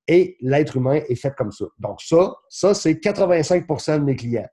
Et 0.07 0.37
l'être 0.41 0.77
humain 0.77 1.01
est 1.09 1.15
fait 1.15 1.35
comme 1.35 1.51
ça. 1.51 1.65
Donc, 1.79 2.03
ça, 2.03 2.35
ça, 2.49 2.75
c'est 2.75 2.95
85% 2.95 4.01
de 4.01 4.05
mes 4.05 4.17
clients. 4.17 4.49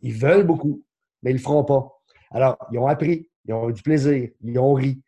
Ils 0.00 0.14
veulent 0.14 0.44
beaucoup, 0.44 0.82
mais 1.22 1.30
ils 1.30 1.34
ne 1.34 1.38
le 1.38 1.42
feront 1.42 1.64
pas. 1.64 1.88
Alors, 2.30 2.56
ils 2.72 2.78
ont 2.78 2.86
appris, 2.86 3.28
ils 3.44 3.54
ont 3.54 3.68
eu 3.70 3.72
du 3.72 3.82
plaisir, 3.82 4.28
ils 4.42 4.58
ont 4.58 4.74
ri, 4.74 5.00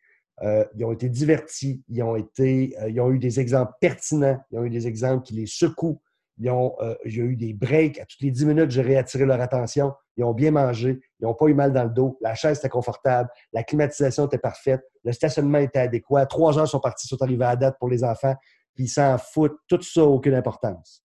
euh, 0.43 0.65
ils 0.77 0.85
ont 0.85 0.93
été 0.93 1.09
divertis, 1.09 1.83
ils 1.89 2.03
ont, 2.03 2.15
été, 2.15 2.75
euh, 2.81 2.91
ils 2.91 3.01
ont 3.01 3.11
eu 3.11 3.19
des 3.19 3.41
exemples 3.41 3.73
pertinents, 3.81 4.39
ils 4.53 4.59
ont 4.59 4.65
eu 4.65 4.71
des 4.71 4.87
exemples 4.87 5.25
qui 5.25 5.35
les 5.35 5.47
secouent, 5.47 6.01
ils 6.39 6.51
ont, 6.51 6.75
euh, 6.81 6.95
il 7.05 7.17
y 7.17 7.21
a 7.21 7.25
eu 7.25 7.37
des 7.37 7.53
breaks. 7.53 7.99
À 7.99 8.07
toutes 8.07 8.21
les 8.21 8.31
10 8.31 8.47
minutes, 8.47 8.71
j'ai 8.71 8.83
réattiré 8.83 9.25
leur 9.25 9.41
attention. 9.41 9.93
Ils 10.17 10.25
ont 10.25 10.35
bien 10.35 10.51
mangé. 10.51 11.01
Ils 11.21 11.25
n'ont 11.25 11.35
pas 11.35 11.47
eu 11.47 11.55
mal 11.55 11.73
dans 11.73 11.85
le 11.85 11.91
dos. 11.91 12.17
La 12.21 12.35
chaise 12.35 12.59
était 12.59 12.69
confortable. 12.69 13.29
La 13.53 13.65
climatisation 13.65 14.27
était 14.27 14.39
parfaite. 14.39 14.83
Le 15.05 15.13
stationnement 15.13 15.59
était 15.59 15.81
adéquat. 15.81 16.27
Trois 16.27 16.59
heures 16.59 16.69
sont 16.69 16.81
partis, 16.81 17.07
sont 17.07 17.21
arrivés 17.23 17.45
à 17.45 17.57
date 17.57 17.77
pour 17.79 17.89
les 17.89 18.05
enfants 18.05 18.35
puis 18.79 18.85
ils 18.85 18.91
s'en 18.91 19.19
foutent. 19.19 19.59
Tout 19.67 19.83
ça 19.83 20.05
aucune 20.05 20.35
importance. 20.35 21.03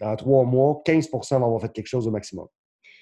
Dans 0.00 0.16
trois 0.16 0.44
mois, 0.44 0.82
15% 0.86 1.38
vont 1.38 1.44
avoir 1.44 1.60
fait 1.60 1.70
quelque 1.70 1.86
chose 1.86 2.08
au 2.08 2.10
maximum. 2.10 2.48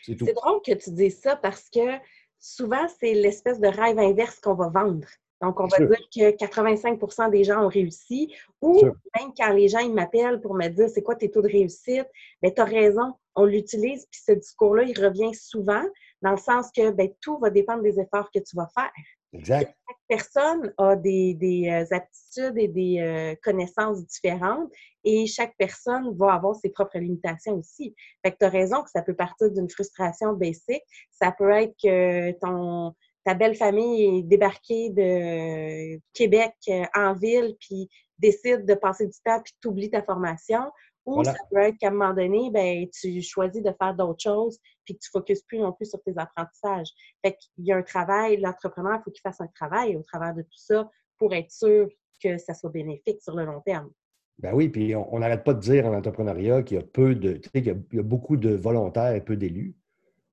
C'est 0.04 0.16
drôle 0.16 0.60
que 0.66 0.74
tu 0.74 0.90
dises 0.90 1.20
ça 1.20 1.36
parce 1.36 1.70
que 1.70 1.98
souvent, 2.40 2.84
c'est 2.98 3.14
l'espèce 3.14 3.60
de 3.60 3.68
rêve 3.68 4.00
inverse 4.00 4.40
qu'on 4.40 4.54
va 4.54 4.70
vendre. 4.70 5.06
Donc, 5.42 5.58
on 5.58 5.66
va 5.66 5.78
dire 5.78 6.08
que 6.14 6.36
85% 6.36 7.30
des 7.30 7.42
gens 7.42 7.64
ont 7.64 7.68
réussi. 7.68 8.32
Ou 8.60 8.80
même 8.84 9.32
quand 9.36 9.52
les 9.52 9.68
gens 9.68 9.80
ils 9.80 9.92
m'appellent 9.92 10.40
pour 10.40 10.54
me 10.54 10.68
dire 10.68 10.88
c'est 10.88 11.02
quoi 11.02 11.16
tes 11.16 11.30
taux 11.30 11.42
de 11.42 11.48
réussite, 11.48 12.06
bien, 12.40 12.52
tu 12.52 12.62
as 12.62 12.64
raison, 12.64 13.14
on 13.34 13.44
l'utilise, 13.44 14.06
puis 14.10 14.20
ce 14.24 14.32
discours-là, 14.32 14.84
il 14.84 14.98
revient 14.98 15.34
souvent 15.34 15.82
dans 16.22 16.30
le 16.30 16.36
sens 16.36 16.70
que 16.74 16.90
ben, 16.92 17.10
tout 17.20 17.38
va 17.38 17.50
dépendre 17.50 17.82
des 17.82 17.98
efforts 17.98 18.30
que 18.32 18.38
tu 18.38 18.54
vas 18.56 18.68
faire. 18.72 18.92
Exact. 19.32 19.74
Chaque 19.88 19.98
personne 20.08 20.74
a 20.76 20.94
des, 20.94 21.36
euh, 21.68 21.96
aptitudes 21.96 22.58
et 22.58 22.68
des 22.68 23.00
euh, 23.00 23.34
connaissances 23.42 24.06
différentes 24.06 24.70
et 25.04 25.26
chaque 25.26 25.54
personne 25.56 26.14
va 26.16 26.34
avoir 26.34 26.54
ses 26.54 26.68
propres 26.68 26.98
limitations 26.98 27.54
aussi. 27.54 27.94
Fait 28.22 28.32
que 28.32 28.36
tu 28.38 28.44
as 28.44 28.50
raison 28.50 28.82
que 28.82 28.90
ça 28.90 29.02
peut 29.02 29.14
partir 29.14 29.50
d'une 29.50 29.70
frustration 29.70 30.34
basique. 30.34 30.84
Ça 31.10 31.32
peut 31.32 31.50
être 31.50 31.74
que 31.82 32.30
ton, 32.40 32.94
ta 33.24 33.34
belle 33.34 33.54
famille 33.54 34.18
est 34.18 34.22
débarquée 34.22 34.90
de 34.90 36.00
Québec 36.12 36.54
euh, 36.68 36.84
en 36.94 37.14
ville 37.14 37.56
puis 37.60 37.88
décide 38.18 38.64
de 38.66 38.74
passer 38.74 39.06
du 39.06 39.18
temps 39.24 39.40
puis 39.42 39.54
t'oublies 39.60 39.90
ta 39.90 40.02
formation 40.02 40.62
Ou 41.06 41.24
ça 41.24 41.34
peut 41.50 41.58
être 41.58 41.76
qu'à 41.78 41.88
un 41.88 41.90
moment 41.90 42.14
donné, 42.14 42.50
ben, 42.50 42.86
tu 42.88 43.20
choisis 43.22 43.62
de 43.62 43.72
faire 43.80 43.94
d'autres 43.94 44.22
choses, 44.22 44.58
puis 44.84 44.94
que 44.94 45.00
tu 45.00 45.10
ne 45.12 45.20
focuses 45.20 45.42
plus 45.42 45.58
non 45.58 45.72
plus 45.72 45.86
sur 45.86 46.00
tes 46.02 46.14
apprentissages. 46.16 46.88
Fait 47.24 47.36
qu'il 47.36 47.66
y 47.66 47.72
a 47.72 47.76
un 47.76 47.82
travail, 47.82 48.36
l'entrepreneur, 48.38 48.98
il 49.00 49.02
faut 49.04 49.10
qu'il 49.10 49.20
fasse 49.22 49.40
un 49.40 49.48
travail 49.48 49.96
au 49.96 50.02
travers 50.02 50.34
de 50.34 50.42
tout 50.42 50.58
ça 50.58 50.88
pour 51.18 51.34
être 51.34 51.50
sûr 51.50 51.88
que 52.22 52.38
ça 52.38 52.54
soit 52.54 52.70
bénéfique 52.70 53.20
sur 53.20 53.34
le 53.34 53.44
long 53.44 53.60
terme. 53.60 53.90
Ben 54.38 54.54
oui, 54.54 54.68
puis 54.68 54.94
on 54.94 55.18
n'arrête 55.18 55.44
pas 55.44 55.54
de 55.54 55.60
dire 55.60 55.86
en 55.86 55.94
entrepreneuriat 55.94 56.62
qu'il 56.62 56.76
y 56.76 56.80
a 56.80 56.84
peu 56.84 57.14
de, 57.14 57.34
tu 57.34 57.50
sais, 57.52 57.62
qu'il 57.62 57.84
y, 57.92 57.98
a 57.98 58.02
beaucoup 58.02 58.36
de 58.36 58.54
volontaires 58.54 59.14
et 59.14 59.20
peu 59.20 59.36
d'élus. 59.36 59.76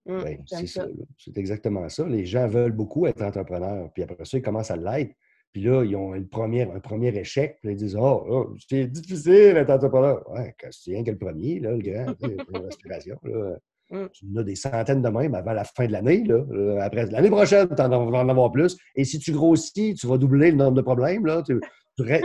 Mmh, 0.05 0.23
ben, 0.23 0.43
c'est 0.45 0.67
ça, 0.67 0.87
c'est 1.17 1.37
exactement 1.37 1.87
ça. 1.89 2.07
Les 2.07 2.25
gens 2.25 2.47
veulent 2.47 2.71
beaucoup 2.71 3.05
être 3.05 3.21
entrepreneurs, 3.21 3.91
puis 3.93 4.03
après 4.03 4.25
ça, 4.25 4.37
ils 4.37 4.41
commencent 4.41 4.71
à 4.71 4.77
l'être. 4.77 5.13
Puis 5.51 5.63
là, 5.63 5.83
ils 5.83 5.95
ont 5.95 6.13
une 6.13 6.27
première, 6.27 6.71
un 6.71 6.79
premier 6.79 7.15
échec, 7.17 7.57
puis 7.61 7.71
ils 7.71 7.77
disent 7.77 7.97
Oh, 7.99 8.23
oh 8.29 8.55
c'est 8.69 8.85
difficile 8.85 9.53
d'être 9.55 9.71
entrepreneur. 9.71 10.23
Ouais, 10.31 10.53
c'est 10.71 10.91
rien 10.91 11.03
que 11.03 11.11
le 11.11 11.17
premier, 11.17 11.59
là, 11.59 11.71
le 11.71 11.79
grand, 11.79 12.15
la 12.51 12.59
respiration. 12.59 13.17
Là. 13.23 13.57
Mmh. 13.91 14.07
Tu 14.13 14.25
en 14.31 14.39
as 14.39 14.43
des 14.43 14.55
centaines 14.55 15.01
de 15.01 15.09
même 15.09 15.33
avant 15.33 15.53
la 15.53 15.63
fin 15.63 15.87
de 15.87 15.91
l'année. 15.91 16.23
Là. 16.23 16.83
Après 16.83 17.07
l'année 17.07 17.31
prochaine, 17.31 17.67
tu 17.75 17.81
en, 17.81 17.89
vas 17.89 18.19
en 18.19 18.29
avoir 18.29 18.51
plus. 18.51 18.77
Et 18.95 19.03
si 19.03 19.17
tu 19.17 19.31
grossis, 19.31 19.95
tu 19.95 20.05
vas 20.05 20.19
doubler 20.19 20.51
le 20.51 20.57
nombre 20.57 20.75
de 20.75 20.81
problèmes. 20.81 21.25
Là. 21.25 21.41
Tu, 21.41 21.59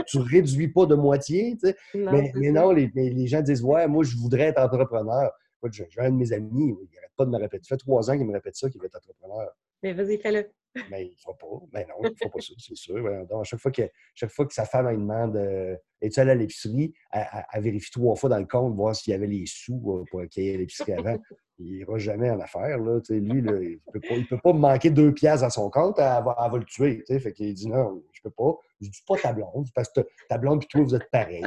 tu, 0.07 0.19
réduis 0.19 0.69
pas 0.69 0.85
de 0.85 0.95
moitié. 0.95 1.57
Tu 1.59 1.69
sais. 1.69 1.77
mais, 1.95 2.51
non, 2.51 2.71
les, 2.73 2.91
les, 2.95 3.27
gens 3.27 3.41
disent 3.41 3.63
Ouais, 3.63 3.89
moi, 3.89 4.05
je 4.05 4.17
voudrais 4.17 4.49
être 4.49 4.61
entrepreneur. 4.61 5.31
J'ai 5.73 5.87
un 5.99 6.11
de 6.11 6.17
mes 6.17 6.33
amis, 6.33 6.77
il 6.81 6.95
n'arrête 6.95 7.13
pas 7.17 7.25
de 7.25 7.31
me 7.31 7.39
répéter. 7.39 7.65
Ça 7.65 7.77
fait 7.77 7.81
trois 7.81 8.11
ans 8.11 8.17
qu'il 8.17 8.27
me 8.27 8.33
répète 8.33 8.57
ça, 8.57 8.69
qu'il 8.69 8.81
veut 8.81 8.87
être 8.87 8.97
entrepreneur. 8.97 9.51
Mais 9.83 9.93
vas-y, 9.93 10.19
fais-le. 10.19 10.51
Mais 10.91 11.07
il 11.07 11.11
ne 11.11 11.17
fera 11.17 11.37
pas. 11.37 11.47
Mais 11.73 11.87
non, 11.87 11.95
il 12.03 12.11
ne 12.11 12.15
fera 12.15 12.31
pas 12.31 12.41
ça, 12.41 12.53
c'est 12.59 12.75
sûr. 12.75 13.27
Donc, 13.27 13.43
à 13.43 13.45
chaque 13.45 13.61
fois, 13.61 13.71
que, 13.71 13.83
chaque 14.15 14.31
fois 14.31 14.47
que 14.47 14.55
sa 14.55 14.65
femme 14.65 14.89
lui 14.89 14.97
demande 14.97 15.37
euh, 15.37 15.77
Es-tu 16.01 16.21
allé 16.21 16.33
à 16.33 16.35
l'épicerie? 16.35 16.93
Elle, 17.13 17.63
vérifie 17.63 17.91
trois 17.91 18.17
fois 18.17 18.29
dans 18.29 18.39
le 18.39 18.47
compte, 18.47 18.75
voir 18.75 18.95
s'il 18.95 19.13
y 19.13 19.15
avait 19.15 19.27
les 19.27 19.45
sous 19.47 19.81
euh, 19.93 20.05
pour 20.11 20.23
qu'il 20.29 20.45
y 20.45 20.49
ait 20.49 20.57
l'épicerie 20.57 20.93
avant. 20.93 21.17
il 21.59 21.79
n'ira 21.79 21.99
jamais 21.99 22.31
en 22.31 22.41
affaire. 22.41 22.79
Là. 22.79 23.01
lui, 23.09 23.41
là, 23.41 23.53
il 23.63 23.81
ne 23.95 24.25
peut, 24.27 24.39
pas 24.39 24.53
me 24.53 24.59
manquer 24.59 24.91
deux 24.91 25.15
pièces 25.15 25.43
à 25.43 25.51
son 25.51 25.71
compte, 25.71 25.99
elle 25.99 26.05
va, 26.05 26.37
elle 26.45 26.53
va 26.53 26.59
le 26.59 26.65
tuer. 26.65 27.05
Fait 27.07 27.33
qu'il 27.33 27.55
dit 27.55 27.69
Non, 27.69 28.03
je 28.13 28.21
ne 28.25 28.31
peux 28.31 28.35
pas. 28.35 28.59
Je 28.81 28.89
dis 28.89 29.03
pas 29.07 29.17
ta 29.17 29.33
blonde, 29.33 29.69
parce 29.75 29.91
que 29.91 30.01
ta 30.29 30.39
blonde 30.39 30.63
et 30.63 30.67
toi, 30.67 30.83
vous 30.83 30.95
êtes 30.95 31.11
pareils. 31.11 31.45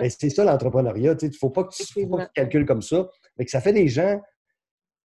Mais 0.00 0.10
c'est 0.10 0.30
ça 0.30 0.44
l'entrepreneuriat. 0.44 1.16
Il 1.20 1.28
ne 1.28 1.34
faut 1.34 1.50
pas 1.50 1.64
que 1.64 1.74
tu 1.74 2.06
calcules 2.34 2.66
comme 2.66 2.82
ça. 2.82 3.08
Mais 3.38 3.44
que 3.44 3.50
ça 3.50 3.60
fait 3.60 3.72
des 3.72 3.88
gens 3.88 4.20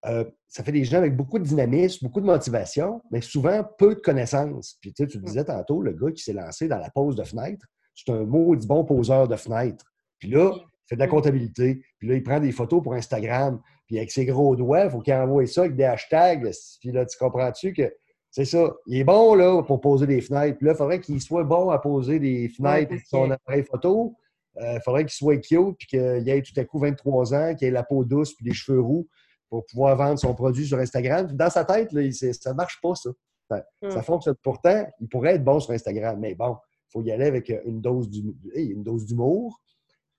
euh, 0.06 0.24
ça 0.48 0.64
fait 0.64 0.72
des 0.72 0.86
gens 0.86 0.98
avec 0.98 1.16
beaucoup 1.16 1.40
de 1.40 1.44
dynamisme, 1.44 2.06
beaucoup 2.06 2.22
de 2.22 2.26
motivation, 2.26 3.02
mais 3.12 3.22
souvent 3.22 3.64
peu 3.78 3.96
de 3.96 4.00
connaissances. 4.00 4.78
Puis 4.82 4.94
tu, 4.94 5.04
le 5.04 5.20
disais 5.22 5.44
tantôt, 5.44 5.82
le 5.82 5.92
gars 5.92 6.12
qui 6.12 6.24
s'est 6.24 6.34
lancé 6.34 6.68
dans 6.68 6.78
la 6.78 6.90
pose 6.90 7.16
de 7.16 7.24
fenêtre, 7.24 7.66
c'est 7.96 8.12
un 8.12 8.24
maudit 8.24 8.68
bon 8.68 8.86
poseur 8.86 9.28
de 9.28 9.36
fenêtre. 9.36 9.86
Puis 10.20 10.30
là, 10.30 10.52
il 10.56 10.88
fait 10.88 10.96
de 10.96 11.02
la 11.02 11.08
comptabilité. 11.08 11.82
Puis 12.00 12.08
là, 12.08 12.16
il 12.16 12.24
prend 12.24 12.40
des 12.40 12.52
photos 12.52 12.82
pour 12.82 12.94
Instagram. 12.94 13.60
Puis 13.88 13.98
avec 13.98 14.12
ses 14.12 14.26
gros 14.26 14.56
doigts, 14.56 14.86
il 14.86 14.92
faut 14.92 15.00
qu'il 15.00 15.14
envoie 15.14 15.46
ça 15.48 15.62
avec 15.62 15.76
des 15.76 15.84
hashtags. 15.84 16.50
Puis 16.80 16.92
là, 16.92 17.06
tu 17.06 17.18
comprends-tu 17.18 17.74
que 17.74 17.92
c'est 18.30 18.46
ça. 18.46 18.74
Il 18.86 19.00
est 19.00 19.04
bon 19.04 19.36
là, 19.36 19.64
pour 19.64 19.82
poser 19.82 20.06
des 20.06 20.22
fenêtres. 20.22 20.58
Puis 20.58 20.68
là, 20.68 20.74
il 20.74 20.78
faudrait 20.78 21.00
qu'il 21.00 21.20
soit 21.22 21.44
bon 21.44 21.70
à 21.70 21.80
poser 21.80 22.20
des 22.20 22.50
fenêtres 22.50 22.94
sur 23.00 23.08
son 23.08 23.32
appareil 23.32 23.64
photo. 23.64 24.16
Euh, 24.62 24.74
il 24.76 24.82
faudrait 24.84 25.04
qu'il 25.04 25.14
soit 25.14 25.38
cute, 25.38 25.78
puis 25.78 25.88
qu'il 25.88 26.30
ait 26.30 26.42
tout 26.42 26.60
à 26.60 26.64
coup 26.64 26.80
23 26.80 27.34
ans, 27.34 27.56
qu'il 27.56 27.68
ait 27.68 27.72
la 27.72 27.84
peau 27.84 28.04
douce, 28.04 28.34
puis 28.34 28.46
les 28.46 28.54
cheveux 28.54 28.82
roux 28.82 29.08
pour 29.50 29.66
pouvoir 29.66 29.96
vendre 29.96 30.20
son 30.20 30.34
produit 30.34 30.66
sur 30.66 30.78
Instagram. 30.80 31.28
Dans 31.28 31.50
sa 31.50 31.64
tête, 31.64 31.92
là, 31.94 32.02
ça 32.12 32.52
ne 32.52 32.56
marche 32.56 32.80
pas, 32.82 32.96
ça. 32.96 33.10
Ça, 33.50 33.64
hmm. 33.82 34.02
fonctionne. 34.02 34.36
Pourtant, 34.44 34.86
il 35.00 35.08
pourrait 35.08 35.36
être 35.36 35.44
bon 35.44 35.60
sur 35.60 35.74
Instagram, 35.74 36.20
mais 36.20 36.36
bon, 36.36 36.58
il 36.90 36.92
faut 36.92 37.02
y 37.02 37.12
aller 37.12 37.26
avec 37.26 37.50
une 37.66 37.80
dose 37.80 38.10
d'humour, 38.10 39.62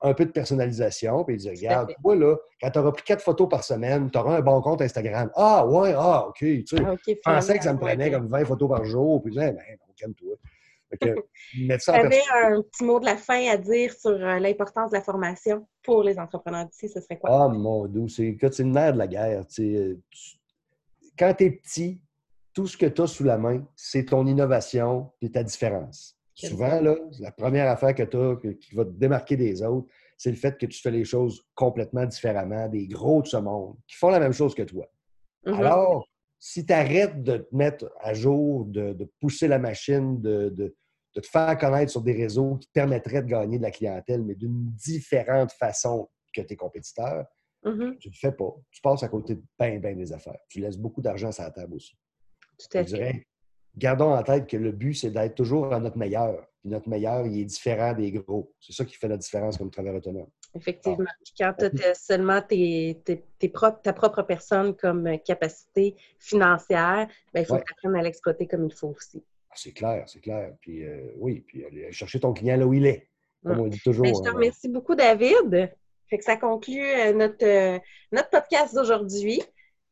un 0.00 0.14
peu 0.14 0.24
de 0.24 0.30
personnalisation, 0.30 1.24
puis 1.24 1.36
dire 1.36 1.52
Regarde, 1.52 1.92
toi, 2.00 2.16
là, 2.16 2.36
quand 2.60 2.70
tu 2.70 2.78
auras 2.78 2.92
pris 2.92 3.02
quatre 3.04 3.22
photos 3.22 3.48
par 3.48 3.64
semaine, 3.64 4.10
tu 4.10 4.18
auras 4.18 4.38
un 4.38 4.40
bon 4.40 4.60
compte 4.62 4.80
Instagram. 4.80 5.30
Ah, 5.34 5.66
ouais, 5.66 5.92
ah, 5.96 6.28
OK. 6.28 6.38
Tu 6.38 6.64
sais, 6.66 6.76
ah, 6.84 6.94
je 7.06 7.14
pensais 7.22 7.58
que 7.58 7.64
ça 7.64 7.72
me 7.72 7.78
prenait 7.78 8.10
comme 8.10 8.28
20 8.28 8.44
photos 8.44 8.68
par 8.68 8.84
jour, 8.84 9.20
puis 9.22 9.32
je 9.32 9.40
disais, 9.40 9.52
ben, 9.52 9.62
calme-toi. 9.96 10.36
Tu 11.52 11.90
avais 11.90 12.22
un 12.42 12.62
petit 12.62 12.84
mot 12.84 13.00
de 13.00 13.04
la 13.04 13.16
fin 13.16 13.46
à 13.48 13.56
dire 13.56 13.92
sur 13.92 14.10
euh, 14.10 14.38
l'importance 14.38 14.90
de 14.90 14.96
la 14.96 15.02
formation 15.02 15.66
pour 15.82 16.02
les 16.02 16.18
entrepreneurs 16.18 16.66
d'ici, 16.66 16.88
ce 16.88 17.00
serait 17.00 17.18
quoi? 17.18 17.44
Ah, 17.44 17.48
mon 17.48 17.86
doux, 17.86 18.08
c'est 18.08 18.36
le 18.40 18.64
nerf 18.64 18.94
de 18.94 18.98
la 18.98 19.06
guerre. 19.06 19.44
Euh, 19.58 19.96
quand 21.18 21.34
tu 21.34 21.44
es 21.44 21.50
petit, 21.50 22.00
tout 22.54 22.66
ce 22.66 22.76
que 22.76 22.86
tu 22.86 23.02
as 23.02 23.06
sous 23.06 23.24
la 23.24 23.38
main, 23.38 23.66
c'est 23.76 24.06
ton 24.06 24.26
innovation 24.26 25.10
et 25.20 25.30
ta 25.30 25.42
différence. 25.42 26.18
Souvent, 26.34 26.80
là, 26.80 26.94
la 27.18 27.32
première 27.32 27.68
affaire 27.68 27.94
que 27.94 28.04
tu 28.04 28.16
as 28.16 28.54
qui 28.54 28.74
va 28.74 28.84
te 28.84 28.90
démarquer 28.90 29.36
des 29.36 29.62
autres, 29.62 29.88
c'est 30.16 30.30
le 30.30 30.36
fait 30.36 30.56
que 30.56 30.66
tu 30.66 30.80
fais 30.80 30.90
les 30.90 31.04
choses 31.04 31.44
complètement 31.54 32.06
différemment 32.06 32.68
des 32.68 32.86
gros 32.86 33.22
de 33.22 33.26
ce 33.26 33.36
monde 33.36 33.76
qui 33.86 33.96
font 33.96 34.08
la 34.08 34.20
même 34.20 34.32
chose 34.32 34.54
que 34.54 34.62
toi. 34.62 34.86
Mm-hmm. 35.46 35.54
Alors, 35.54 36.08
si 36.38 36.64
tu 36.64 36.72
arrêtes 36.72 37.22
de 37.22 37.38
te 37.38 37.54
mettre 37.54 37.90
à 38.00 38.14
jour, 38.14 38.64
de, 38.66 39.10
pousser 39.20 39.48
la 39.48 39.58
machine, 39.58 40.20
de, 40.20 40.74
te 41.14 41.20
faire 41.26 41.58
connaître 41.58 41.90
sur 41.90 42.02
des 42.02 42.12
réseaux 42.12 42.56
qui 42.56 42.68
permettraient 42.72 43.22
de 43.22 43.28
gagner 43.28 43.58
de 43.58 43.62
la 43.62 43.70
clientèle, 43.70 44.22
mais 44.22 44.34
d'une 44.34 44.70
différente 44.72 45.52
façon 45.52 46.08
que 46.32 46.42
tes 46.42 46.54
compétiteurs, 46.54 47.26
mm-hmm. 47.64 47.98
tu 47.98 48.08
ne 48.08 48.12
le 48.12 48.18
fais 48.18 48.32
pas. 48.32 48.54
Tu 48.70 48.80
passes 48.80 49.02
à 49.02 49.08
côté 49.08 49.34
de 49.34 49.42
bien, 49.58 49.78
bien 49.78 49.96
des 49.96 50.12
affaires. 50.12 50.38
Tu 50.48 50.60
laisses 50.60 50.78
beaucoup 50.78 51.02
d'argent 51.02 51.32
sur 51.32 51.42
la 51.42 51.50
table 51.50 51.74
aussi. 51.74 51.96
Tout 52.58 52.78
à 52.78 52.84
fait. 52.84 53.26
gardons 53.76 54.12
en 54.12 54.22
tête 54.22 54.46
que 54.46 54.56
le 54.56 54.72
but, 54.72 54.94
c'est 54.94 55.10
d'être 55.10 55.34
toujours 55.34 55.72
à 55.72 55.80
notre 55.80 55.96
meilleur. 55.96 56.46
Puis 56.60 56.70
notre 56.70 56.88
meilleur, 56.88 57.26
il 57.26 57.40
est 57.40 57.44
différent 57.44 57.94
des 57.94 58.12
gros. 58.12 58.52
C'est 58.60 58.72
ça 58.72 58.84
qui 58.84 58.96
fait 58.96 59.08
la 59.08 59.16
différence 59.16 59.56
comme 59.56 59.70
travailleur 59.70 59.96
autonome. 59.98 60.28
Effectivement. 60.54 61.10
Quand 61.38 61.54
tu 61.58 61.84
as 61.84 61.94
seulement 61.94 62.40
tes, 62.40 63.00
ta 63.82 63.92
propre 63.92 64.22
personne 64.22 64.74
comme 64.74 65.06
euh, 65.06 65.16
capacité 65.18 65.94
financière, 66.18 67.06
ben, 67.32 67.40
il 67.40 67.46
faut 67.46 67.58
que 67.58 67.96
à 67.96 68.02
l'exploiter 68.02 68.46
comme 68.46 68.64
il 68.66 68.74
faut 68.74 68.94
aussi. 68.96 69.22
Ah, 69.50 69.54
c'est 69.56 69.72
clair, 69.72 70.04
c'est 70.06 70.20
clair. 70.20 70.54
Puis 70.60 70.84
euh, 70.84 71.12
oui, 71.16 71.44
puis 71.46 71.64
aller 71.64 71.92
chercher 71.92 72.20
ton 72.20 72.32
client 72.32 72.56
là 72.56 72.66
où 72.66 72.74
il 72.74 72.86
est. 72.86 73.08
Comme 73.44 73.60
on 73.60 73.68
dit 73.68 73.80
toujours. 73.80 74.04
Ben, 74.04 74.14
je 74.14 74.22
te 74.22 74.28
hein. 74.28 74.32
remercie 74.32 74.68
beaucoup, 74.68 74.94
David. 74.94 75.70
Fait 76.08 76.18
que 76.18 76.24
ça 76.24 76.36
conclut 76.36 76.82
euh, 76.82 77.12
notre, 77.12 77.80
notre 78.10 78.30
podcast 78.30 78.74
d'aujourd'hui. 78.74 79.42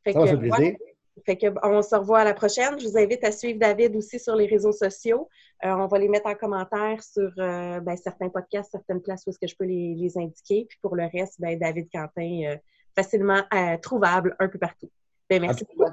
Ça 0.04 0.12
que, 0.12 0.26
fait 0.26 0.36
plaisir. 0.36 0.76
Fait 1.24 1.36
que, 1.36 1.46
on 1.62 1.82
se 1.82 1.94
revoit 1.94 2.20
à 2.20 2.24
la 2.24 2.34
prochaine. 2.34 2.78
Je 2.78 2.88
vous 2.88 2.98
invite 2.98 3.24
à 3.24 3.32
suivre 3.32 3.58
David 3.58 3.96
aussi 3.96 4.18
sur 4.18 4.36
les 4.36 4.46
réseaux 4.46 4.72
sociaux. 4.72 5.28
Euh, 5.64 5.70
on 5.70 5.86
va 5.86 5.98
les 5.98 6.08
mettre 6.08 6.26
en 6.26 6.34
commentaire 6.34 7.02
sur 7.02 7.32
euh, 7.38 7.80
ben, 7.80 7.96
certains 7.96 8.28
podcasts, 8.28 8.70
certaines 8.70 9.00
places 9.00 9.26
où 9.26 9.30
est-ce 9.30 9.38
que 9.38 9.46
je 9.46 9.56
peux 9.56 9.64
les, 9.64 10.12
indiquer. 10.16 10.66
Puis 10.68 10.78
pour 10.82 10.94
le 10.94 11.04
reste, 11.06 11.40
ben, 11.40 11.58
David 11.58 11.88
Quentin, 11.90 12.42
euh, 12.44 12.56
facilement 12.94 13.42
trouvable 13.82 14.36
un 14.38 14.48
peu 14.48 14.58
partout. 14.58 14.90
Ben, 15.28 15.40
merci 15.40 15.64
beaucoup. 15.64 15.90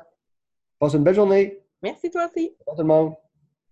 Passe 0.79 0.93
une 0.93 1.03
belle 1.03 1.15
journée. 1.15 1.61
Merci 1.81 2.09
toi 2.09 2.27
aussi. 2.27 2.55
Au 2.65 2.73
tout 2.73 2.81
le 2.81 2.87
monde. 2.87 3.13